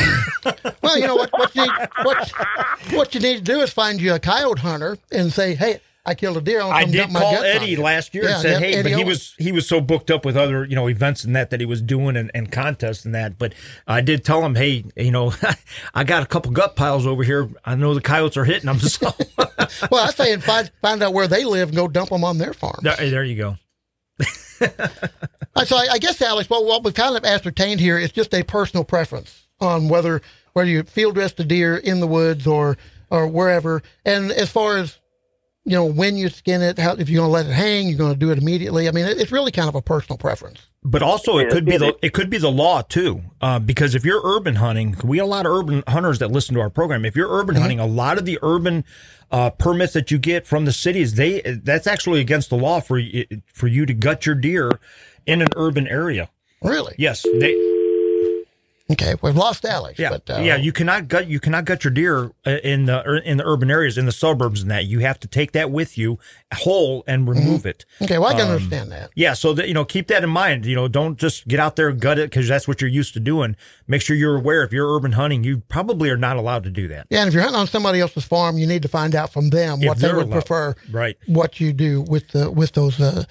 Well, 0.82 0.98
you 0.98 1.06
know 1.08 1.16
what 1.16 1.32
what 1.34 1.56
you 1.56 1.62
need, 1.62 1.72
what, 2.04 2.32
what 2.92 3.14
you 3.16 3.22
need 3.22 3.36
to 3.38 3.42
do 3.44 3.62
is 3.62 3.72
find 3.72 4.02
you 4.02 4.14
a 4.16 4.20
coyote 4.20 4.60
hunter 4.60 4.98
and 5.12 5.32
say, 5.32 5.54
"Hey, 5.54 5.80
I 6.06 6.16
killed 6.16 6.38
a 6.38 6.42
deer. 6.42 6.62
I, 6.62 6.66
want 6.66 6.76
I 6.78 6.86
to 6.86 6.92
did 6.92 7.12
my 7.12 7.20
call 7.20 7.36
Eddie 7.36 7.76
last 7.76 8.16
year 8.16 8.24
Yeah, 8.24 8.32
and 8.34 8.42
said, 8.42 8.52
yeah, 8.54 8.60
"Hey," 8.60 8.74
Eddie 8.74 8.82
but 8.84 8.90
he 8.90 8.96
Owens. 9.04 9.08
was 9.08 9.36
he 9.38 9.52
was 9.52 9.68
so 9.68 9.80
booked 9.80 10.10
up 10.10 10.26
with 10.26 10.36
other 10.36 10.66
you 10.66 10.76
know 10.76 10.88
events 10.90 11.24
and 11.24 11.36
that 11.36 11.52
that 11.52 11.60
he 11.60 11.68
was 11.68 11.82
doing 11.84 12.18
and, 12.18 12.32
and 12.34 12.52
contests 12.52 13.06
and 13.06 13.14
that. 13.14 13.38
But 13.38 13.54
I 13.88 14.02
did 14.02 14.26
tell 14.26 14.44
him, 14.44 14.56
"Hey, 14.56 14.84
you 14.96 15.12
know, 15.12 15.34
I 15.94 16.04
got 16.04 16.24
a 16.24 16.26
couple 16.26 16.52
gut 16.52 16.76
piles 16.76 17.06
over 17.06 17.24
here. 17.24 17.48
I 17.64 17.76
know 17.76 17.94
the 17.94 18.02
coyotes 18.02 18.36
are 18.38 18.46
hitting 18.46 18.66
them." 18.66 18.80
So 18.80 19.12
well, 19.92 20.08
I 20.08 20.10
say 20.12 20.34
and 20.34 20.44
find 20.44 20.72
find 20.82 21.04
out 21.04 21.14
where 21.14 21.28
they 21.28 21.46
live 21.46 21.70
and 21.70 21.78
go 21.78 21.88
dump 21.88 22.10
them 22.10 22.24
on 22.24 22.40
their 22.40 22.54
farm. 22.54 22.80
there, 22.82 22.96
there 22.98 23.24
you 23.24 23.36
go. 23.36 23.58
So 25.66 25.76
I, 25.76 25.88
I 25.94 25.98
guess, 26.00 26.22
Alex, 26.22 26.50
what, 26.50 26.66
what 26.66 26.84
we've 26.84 26.94
kind 26.94 27.16
of 27.16 27.26
ascertained 27.26 27.80
here 27.80 27.98
is 27.98 28.12
just 28.12 28.34
a 28.34 28.44
personal 28.44 28.84
preference 28.84 29.48
on 29.60 29.90
whether 29.90 30.22
whether 30.54 30.70
you 30.70 30.84
field 30.84 31.16
dress 31.16 31.34
the 31.34 31.44
deer 31.44 31.78
in 31.78 32.00
the 32.00 32.08
woods 32.08 32.48
or 32.48 32.78
or 33.10 33.28
wherever. 33.28 33.84
And 34.06 34.32
as 34.32 34.50
far 34.50 34.78
as 34.78 34.98
you 35.64 35.74
know, 35.74 35.86
when 35.86 36.18
you 36.18 36.30
skin 36.30 36.62
it, 36.62 36.80
how 36.80 36.94
if 36.94 37.10
you're 37.10 37.20
going 37.20 37.30
to 37.30 37.34
let 37.34 37.46
it 37.46 37.54
hang, 37.54 37.88
you're 37.88 37.98
going 37.98 38.14
to 38.14 38.20
do 38.20 38.32
it 38.32 38.38
immediately. 38.38 38.88
I 38.88 38.92
mean, 38.92 39.06
it, 39.06 39.20
it's 39.20 39.32
really 39.32 39.52
kind 39.52 39.70
of 39.70 39.76
a 39.76 39.82
personal 39.82 40.18
preference. 40.18 40.68
But 40.84 41.04
also, 41.04 41.38
it 41.38 41.52
could 41.52 41.66
be 41.66 41.78
the 41.78 41.96
it 42.02 42.14
could 42.14 42.32
be 42.32 42.40
the 42.40 42.50
law 42.50 42.82
too, 42.82 43.22
uh, 43.40 43.60
because 43.60 43.94
if 43.94 44.04
you're 44.04 44.22
urban 44.24 44.56
hunting, 44.56 44.96
we 45.04 45.20
have 45.20 45.28
a 45.28 45.30
lot 45.30 45.46
of 45.46 45.52
urban 45.52 45.84
hunters 45.88 46.18
that 46.20 46.32
listen 46.32 46.56
to 46.56 46.62
our 46.62 46.72
program. 46.72 47.06
If 47.06 47.16
you're 47.16 47.30
urban 47.30 47.56
hunting, 47.56 47.80
a 47.80 47.86
lot 47.86 48.18
of 48.18 48.26
the 48.26 48.40
urban 48.42 48.84
uh, 49.30 49.52
permits 49.52 49.94
that 49.94 50.10
you 50.10 50.18
get 50.18 50.48
from 50.48 50.66
the 50.66 50.74
cities, 50.74 51.14
they 51.14 51.42
that's 51.42 51.86
actually 51.86 52.20
against 52.20 52.50
the 52.50 52.58
law 52.58 52.80
for 52.80 53.00
for 53.54 53.68
you 53.68 53.86
to 53.86 53.94
gut 53.94 54.26
your 54.26 54.34
deer 54.34 54.72
in 55.28 55.44
an 55.44 55.50
urban 55.56 55.88
area. 55.88 56.32
Really? 56.64 56.96
Yes, 56.98 57.22
they 57.40 57.54
Okay, 58.92 59.16
we've 59.22 59.36
lost 59.36 59.64
Alex. 59.66 59.98
Yeah, 60.00 60.10
but, 60.10 60.30
uh, 60.30 60.42
yeah. 60.42 60.56
You 60.58 60.72
cannot 60.72 61.08
gut 61.08 61.28
you 61.28 61.40
cannot 61.40 61.66
gut 61.66 61.84
your 61.84 61.92
deer 61.92 62.32
uh, 62.46 62.50
in 62.64 62.86
the 62.86 63.22
in 63.24 63.38
the 63.38 63.46
urban 63.46 63.72
areas 63.72 63.98
in 63.98 64.06
the 64.06 64.12
suburbs 64.12 64.62
and 64.62 64.72
that 64.72 64.86
you 64.86 65.00
have 65.00 65.20
to 65.22 65.28
take 65.28 65.52
that 65.54 65.72
with 65.72 65.98
you 65.98 66.20
whole 66.54 67.04
and 67.08 67.28
remove 67.30 67.66
it. 67.66 67.86
Okay, 68.02 68.18
well, 68.18 68.30
I 68.30 68.34
can 68.34 68.48
Um, 68.48 68.52
understand 68.56 68.92
that. 68.92 69.12
Yeah, 69.16 69.34
so 69.34 69.54
that 69.54 69.68
you 69.68 69.74
know, 69.74 69.86
keep 69.86 70.08
that 70.08 70.24
in 70.24 70.30
mind. 70.30 70.66
You 70.66 70.76
know, 70.76 70.88
don't 70.88 71.18
just 71.18 71.48
get 71.48 71.60
out 71.60 71.76
there 71.76 71.90
and 71.90 72.00
gut 72.00 72.20
it 72.20 72.30
because 72.30 72.48
that's 72.48 72.68
what 72.68 72.82
you're 72.82 72.90
used 72.90 73.14
to 73.14 73.20
doing. 73.20 73.56
Make 73.88 74.02
sure 74.02 74.16
you're 74.16 74.36
aware 74.38 74.64
if 74.64 74.74
you're 74.74 74.94
urban 74.96 75.14
hunting, 75.14 75.44
you 75.44 75.60
probably 75.70 76.10
are 76.10 76.18
not 76.18 76.38
allowed 76.38 76.64
to 76.66 76.70
do 76.72 76.88
that. 76.90 77.08
Yeah, 77.10 77.20
and 77.22 77.28
if 77.28 77.34
you're 77.34 77.44
hunting 77.44 77.60
on 77.60 77.68
somebody 77.68 78.02
else's 78.02 78.26
farm, 78.26 78.58
you 78.58 78.68
need 78.68 78.82
to 78.82 78.88
find 78.90 79.16
out 79.16 79.32
from 79.32 79.50
them 79.50 79.82
If 79.82 79.88
what 79.88 79.98
they 80.00 80.12
would 80.14 80.26
allowed. 80.28 80.32
prefer. 80.46 80.76
Right. 80.92 81.18
What 81.28 81.60
you 81.60 81.72
do 81.74 82.02
with 82.02 82.28
the 82.30 82.52
with 82.52 82.74
those 82.74 83.00
uh, 83.00 83.24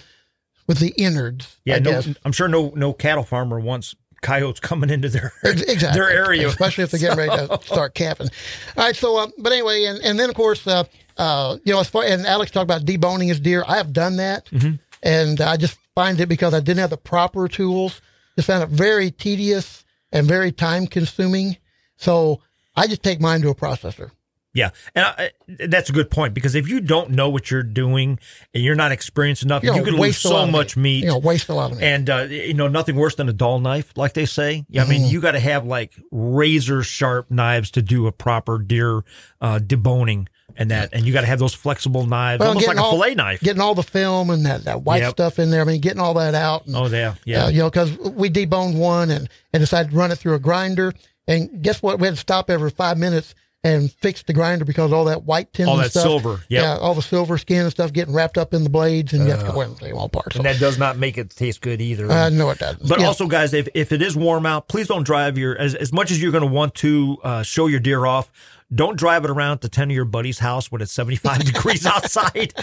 with 0.66 0.78
the 0.78 0.94
innards. 0.96 1.56
Yeah, 1.64 1.76
I 1.76 1.78
no. 1.80 2.00
I'm 2.24 2.32
sure 2.32 2.48
no 2.48 2.72
no 2.74 2.92
cattle 2.92 3.24
farmer 3.24 3.58
wants 3.60 3.94
coyotes 4.22 4.60
coming 4.60 4.90
into 4.90 5.08
their 5.08 5.32
exactly 5.44 5.98
their 6.00 6.10
area, 6.10 6.46
especially 6.48 6.84
if 6.84 6.90
they're 6.90 7.00
getting 7.00 7.18
ready 7.18 7.46
to 7.46 7.58
start 7.64 7.94
camping. 7.94 8.28
All 8.76 8.84
right, 8.84 8.96
so 8.96 9.16
uh, 9.18 9.28
but 9.38 9.52
anyway, 9.52 9.84
and, 9.84 9.98
and 10.02 10.18
then 10.18 10.28
of 10.28 10.34
course, 10.36 10.66
uh, 10.66 10.84
uh, 11.16 11.56
you 11.64 11.72
know, 11.72 11.80
as 11.80 11.88
far 11.88 12.04
and 12.04 12.26
Alex 12.26 12.50
talked 12.50 12.64
about 12.64 12.82
deboning 12.84 13.28
his 13.28 13.40
deer. 13.40 13.64
I 13.66 13.76
have 13.76 13.92
done 13.92 14.16
that, 14.16 14.46
Mm-hmm. 14.46 14.74
and 15.02 15.40
I 15.40 15.56
just 15.56 15.78
find 15.94 16.20
it 16.20 16.28
because 16.28 16.54
I 16.54 16.60
didn't 16.60 16.78
have 16.80 16.90
the 16.90 16.96
proper 16.96 17.48
tools. 17.48 18.00
Just 18.36 18.46
found 18.46 18.62
it 18.62 18.68
very 18.70 19.10
tedious 19.10 19.84
and 20.12 20.26
very 20.26 20.52
time 20.52 20.86
consuming. 20.86 21.56
So 21.96 22.40
I 22.76 22.86
just 22.86 23.02
take 23.02 23.20
mine 23.20 23.42
to 23.42 23.48
a 23.50 23.54
processor. 23.54 24.10
Yeah, 24.52 24.70
and 24.96 25.04
I, 25.06 25.30
that's 25.66 25.90
a 25.90 25.92
good 25.92 26.10
point 26.10 26.34
because 26.34 26.56
if 26.56 26.68
you 26.68 26.80
don't 26.80 27.10
know 27.10 27.28
what 27.28 27.52
you're 27.52 27.62
doing 27.62 28.18
and 28.52 28.64
you're 28.64 28.74
not 28.74 28.90
experienced 28.90 29.44
enough, 29.44 29.62
You 29.62 29.70
you, 29.72 29.78
know, 29.78 29.84
could 29.84 29.94
lose 29.94 30.18
so 30.18 30.44
much 30.46 30.76
meat. 30.76 31.04
You 31.04 31.10
know, 31.10 31.18
waste 31.18 31.48
a 31.48 31.54
lot 31.54 31.70
of 31.70 31.78
meat. 31.78 31.84
And 31.86 32.10
uh, 32.10 32.26
you 32.28 32.54
know, 32.54 32.66
nothing 32.66 32.96
worse 32.96 33.14
than 33.14 33.28
a 33.28 33.32
dull 33.32 33.60
knife, 33.60 33.92
like 33.96 34.14
they 34.14 34.26
say. 34.26 34.66
Yeah, 34.68 34.82
I 34.82 34.86
mean, 34.88 35.02
Mm-hmm. 35.02 35.10
you 35.12 35.20
got 35.20 35.32
to 35.32 35.40
have 35.40 35.66
like 35.66 35.92
razor 36.10 36.82
sharp 36.82 37.30
knives 37.30 37.70
to 37.72 37.82
do 37.82 38.06
a 38.08 38.12
proper 38.12 38.58
deer 38.58 39.02
uh, 39.40 39.58
deboning 39.62 40.26
and 40.56 40.72
that, 40.72 40.90
and 40.92 41.06
you 41.06 41.12
got 41.12 41.20
to 41.20 41.28
have 41.28 41.38
those 41.38 41.54
flexible 41.54 42.04
knives, 42.06 42.44
almost 42.44 42.66
like 42.66 42.76
a 42.76 42.82
all- 42.82 42.90
fillet 42.90 43.14
knife. 43.14 43.40
Getting 43.40 43.62
all 43.62 43.76
the 43.76 43.84
film 43.84 44.30
and 44.30 44.44
that, 44.46 44.64
that 44.64 44.82
white 44.82 45.02
Yep. 45.02 45.12
stuff 45.12 45.38
in 45.38 45.50
there. 45.50 45.60
I 45.60 45.64
mean, 45.64 45.80
getting 45.80 46.00
all 46.00 46.14
that 46.14 46.34
out. 46.34 46.66
And, 46.66 46.74
oh 46.74 46.86
yeah, 46.88 47.14
yeah. 47.24 47.44
Uh, 47.44 47.48
you 47.50 47.58
know, 47.60 47.70
because 47.70 47.96
we 47.98 48.28
deboned 48.28 48.76
one 48.76 49.10
and, 49.10 49.28
and 49.52 49.60
decided 49.60 49.92
to 49.92 49.96
run 49.96 50.10
it 50.10 50.16
through 50.16 50.34
a 50.34 50.40
grinder. 50.40 50.92
And 51.28 51.62
guess 51.62 51.80
what? 51.82 52.00
We 52.00 52.08
had 52.08 52.14
to 52.16 52.20
stop 52.20 52.50
every 52.50 52.70
five 52.70 52.98
minutes 52.98 53.36
and 53.62 53.92
fix 53.92 54.22
the 54.22 54.32
grinder 54.32 54.64
because 54.64 54.90
all 54.92 55.04
that 55.04 55.24
white 55.24 55.52
tin 55.52 55.68
All 55.68 55.76
that 55.76 55.90
stuff, 55.90 56.02
silver, 56.02 56.40
yep. 56.48 56.62
yeah, 56.62 56.76
all 56.78 56.94
the 56.94 57.02
silver 57.02 57.36
skin 57.36 57.62
and 57.62 57.70
stuff 57.70 57.92
getting 57.92 58.14
wrapped 58.14 58.38
up 58.38 58.54
in 58.54 58.64
the 58.64 58.70
blades, 58.70 59.12
and 59.12 59.24
you 59.24 59.30
have 59.30 59.44
to 59.46 59.52
go 59.52 59.60
in 59.60 59.70
and 59.82 59.92
all 59.92 60.10
and 60.34 60.44
that 60.46 60.58
does 60.58 60.78
not 60.78 60.96
make 60.96 61.18
it 61.18 61.30
taste 61.30 61.60
good 61.60 61.80
either. 61.82 62.10
uh, 62.10 62.30
no, 62.30 62.48
it 62.50 62.58
doesn't. 62.58 62.88
But 62.88 63.00
Yeah. 63.00 63.06
also, 63.06 63.26
guys, 63.26 63.52
if, 63.52 63.68
if 63.74 63.92
it 63.92 64.00
is 64.00 64.16
warm 64.16 64.46
out, 64.46 64.68
please 64.68 64.86
don't 64.88 65.02
drive 65.04 65.36
your 65.36 65.58
as 65.58 65.74
as 65.74 65.92
much 65.92 66.10
as 66.10 66.22
you're 66.22 66.32
going 66.32 66.40
to 66.46 66.50
want 66.50 66.74
to 66.76 67.18
uh, 67.22 67.42
show 67.42 67.66
your 67.66 67.80
deer 67.80 68.06
off. 68.06 68.32
Don't 68.74 68.96
drive 68.96 69.24
it 69.24 69.30
around 69.30 69.58
to 69.58 69.68
ten 69.68 69.90
of 69.90 69.94
your 69.94 70.04
buddy's 70.04 70.38
house 70.38 70.70
when 70.72 70.80
it's 70.80 70.92
75 70.92 71.44
degrees 71.52 71.84
outside. 71.84 72.54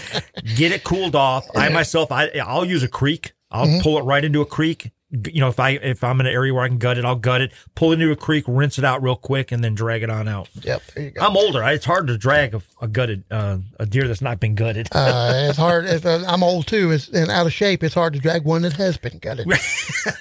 Get 0.56 0.72
it 0.72 0.82
cooled 0.82 1.14
off. 1.14 1.46
I 1.54 1.68
myself, 1.68 2.10
I 2.10 2.28
I'll 2.44 2.64
use 2.64 2.82
a 2.82 2.88
creek. 2.88 3.32
I'll 3.50 3.66
Mm-hmm. 3.66 3.80
pull 3.82 3.98
it 3.98 4.02
right 4.02 4.24
into 4.24 4.40
a 4.40 4.46
creek. 4.46 4.90
You 5.10 5.40
know, 5.40 5.48
if 5.48 5.58
I 5.58 5.70
if 5.70 6.04
I'm 6.04 6.20
in 6.20 6.26
an 6.26 6.34
area 6.34 6.52
where 6.52 6.64
I 6.64 6.68
can 6.68 6.76
gut 6.76 6.98
it, 6.98 7.04
I'll 7.06 7.16
gut 7.16 7.40
it. 7.40 7.52
Pull 7.74 7.92
it 7.92 7.94
into 7.94 8.12
a 8.12 8.16
creek, 8.16 8.44
rinse 8.46 8.76
it 8.76 8.84
out 8.84 9.02
real 9.02 9.16
quick, 9.16 9.52
and 9.52 9.64
then 9.64 9.74
drag 9.74 10.02
it 10.02 10.10
on 10.10 10.28
out. 10.28 10.50
Yep, 10.60 10.82
there 10.94 11.04
you 11.04 11.10
go. 11.12 11.22
I'm 11.22 11.34
older. 11.34 11.62
It's 11.64 11.86
hard 11.86 12.08
to 12.08 12.18
drag 12.18 12.54
a, 12.54 12.60
a 12.82 12.88
gutted 12.88 13.24
uh, 13.30 13.56
a 13.80 13.86
deer 13.86 14.06
that's 14.06 14.20
not 14.20 14.38
been 14.38 14.54
gutted. 14.54 14.88
Uh, 14.92 15.46
it's 15.48 15.56
hard. 15.56 15.86
It's, 15.86 16.04
uh, 16.04 16.24
I'm 16.28 16.42
old 16.42 16.66
too. 16.66 16.90
It's 16.90 17.08
and 17.08 17.30
out 17.30 17.46
of 17.46 17.54
shape. 17.54 17.82
It's 17.82 17.94
hard 17.94 18.12
to 18.12 18.18
drag 18.18 18.44
one 18.44 18.60
that 18.62 18.74
has 18.74 18.98
been 18.98 19.18
gutted. 19.18 19.46
Right, 19.46 19.58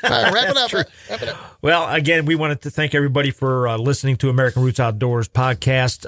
wrap 0.03 0.49
it 0.49 0.57
up. 0.57 0.71
Wrap 0.71 1.21
it 1.21 1.29
up. 1.29 1.57
Well, 1.61 1.93
again, 1.93 2.25
we 2.25 2.35
wanted 2.35 2.61
to 2.61 2.69
thank 2.69 2.95
everybody 2.95 3.31
for 3.31 3.67
uh, 3.67 3.77
listening 3.77 4.15
to 4.17 4.29
American 4.29 4.63
Roots 4.63 4.79
Outdoors 4.79 5.27
podcast. 5.27 6.05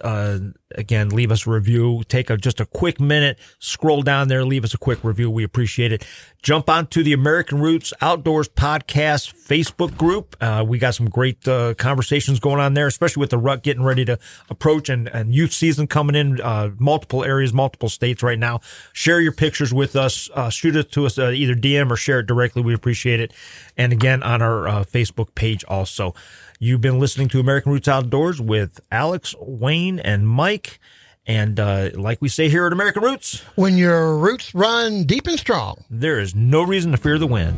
Again, 0.75 1.09
leave 1.09 1.31
us 1.31 1.47
a 1.47 1.49
review. 1.49 2.03
Take 2.07 2.29
a, 2.29 2.37
just 2.37 2.59
a 2.59 2.65
quick 2.65 2.99
minute, 2.99 3.39
scroll 3.57 4.03
down 4.03 4.27
there, 4.27 4.45
leave 4.45 4.63
us 4.63 4.73
a 4.75 4.77
quick 4.77 5.03
review. 5.03 5.29
We 5.31 5.43
appreciate 5.43 5.91
it. 5.91 6.05
Jump 6.43 6.69
onto 6.69 7.01
the 7.01 7.11
American 7.11 7.59
Roots 7.59 7.91
Outdoors 8.01 8.47
podcast 8.47 9.33
Facebook 9.33 9.97
group. 9.97 10.37
Uh, 10.39 10.63
we 10.67 10.77
got 10.77 10.93
some 10.93 11.09
great 11.09 11.47
uh, 11.47 11.73
conversations 11.73 12.39
going 12.39 12.59
on 12.59 12.75
there, 12.75 12.85
especially 12.85 13.19
with 13.19 13.31
the 13.31 13.37
rut 13.39 13.63
getting 13.63 13.83
ready 13.83 14.05
to 14.05 14.19
approach 14.47 14.89
and, 14.89 15.07
and 15.07 15.33
youth 15.33 15.51
season 15.51 15.87
coming 15.87 16.15
in 16.15 16.39
uh, 16.39 16.69
multiple 16.77 17.23
areas, 17.23 17.51
multiple 17.51 17.89
states 17.89 18.21
right 18.21 18.39
now. 18.39 18.61
Share 18.93 19.19
your 19.19 19.31
pictures 19.31 19.73
with 19.73 19.95
us. 19.95 20.29
Uh, 20.35 20.51
shoot 20.51 20.75
it 20.75 20.91
to 20.91 21.07
us 21.07 21.17
uh, 21.17 21.29
either 21.31 21.55
DM 21.55 21.89
or 21.89 21.95
share 21.95 22.19
it 22.19 22.27
directly. 22.27 22.61
We 22.61 22.75
appreciate 22.75 23.19
it. 23.19 23.33
And 23.75 23.91
again, 23.91 24.21
on 24.21 24.43
our 24.43 24.67
uh, 24.67 24.83
Facebook 24.83 25.33
page 25.33 25.63
also. 25.63 26.13
You've 26.61 26.81
been 26.81 26.99
listening 26.99 27.29
to 27.29 27.39
American 27.39 27.71
Roots 27.71 27.87
Outdoors 27.87 28.41
with 28.41 28.81
Alex, 28.91 29.33
Wayne, 29.39 29.97
and 29.97 30.27
Mike. 30.27 30.79
And 31.25 31.57
uh, 31.57 31.91
like 31.93 32.21
we 32.21 32.27
say 32.27 32.49
here 32.49 32.65
at 32.65 32.73
American 32.73 33.01
Roots, 33.01 33.39
When 33.55 33.77
your 33.77 34.17
roots 34.17 34.53
run 34.53 35.05
deep 35.05 35.25
and 35.27 35.39
strong. 35.39 35.85
there 35.89 36.19
is 36.19 36.35
no 36.35 36.61
reason 36.63 36.91
to 36.91 36.97
fear 36.97 37.17
the 37.17 37.27
wind. 37.27 37.55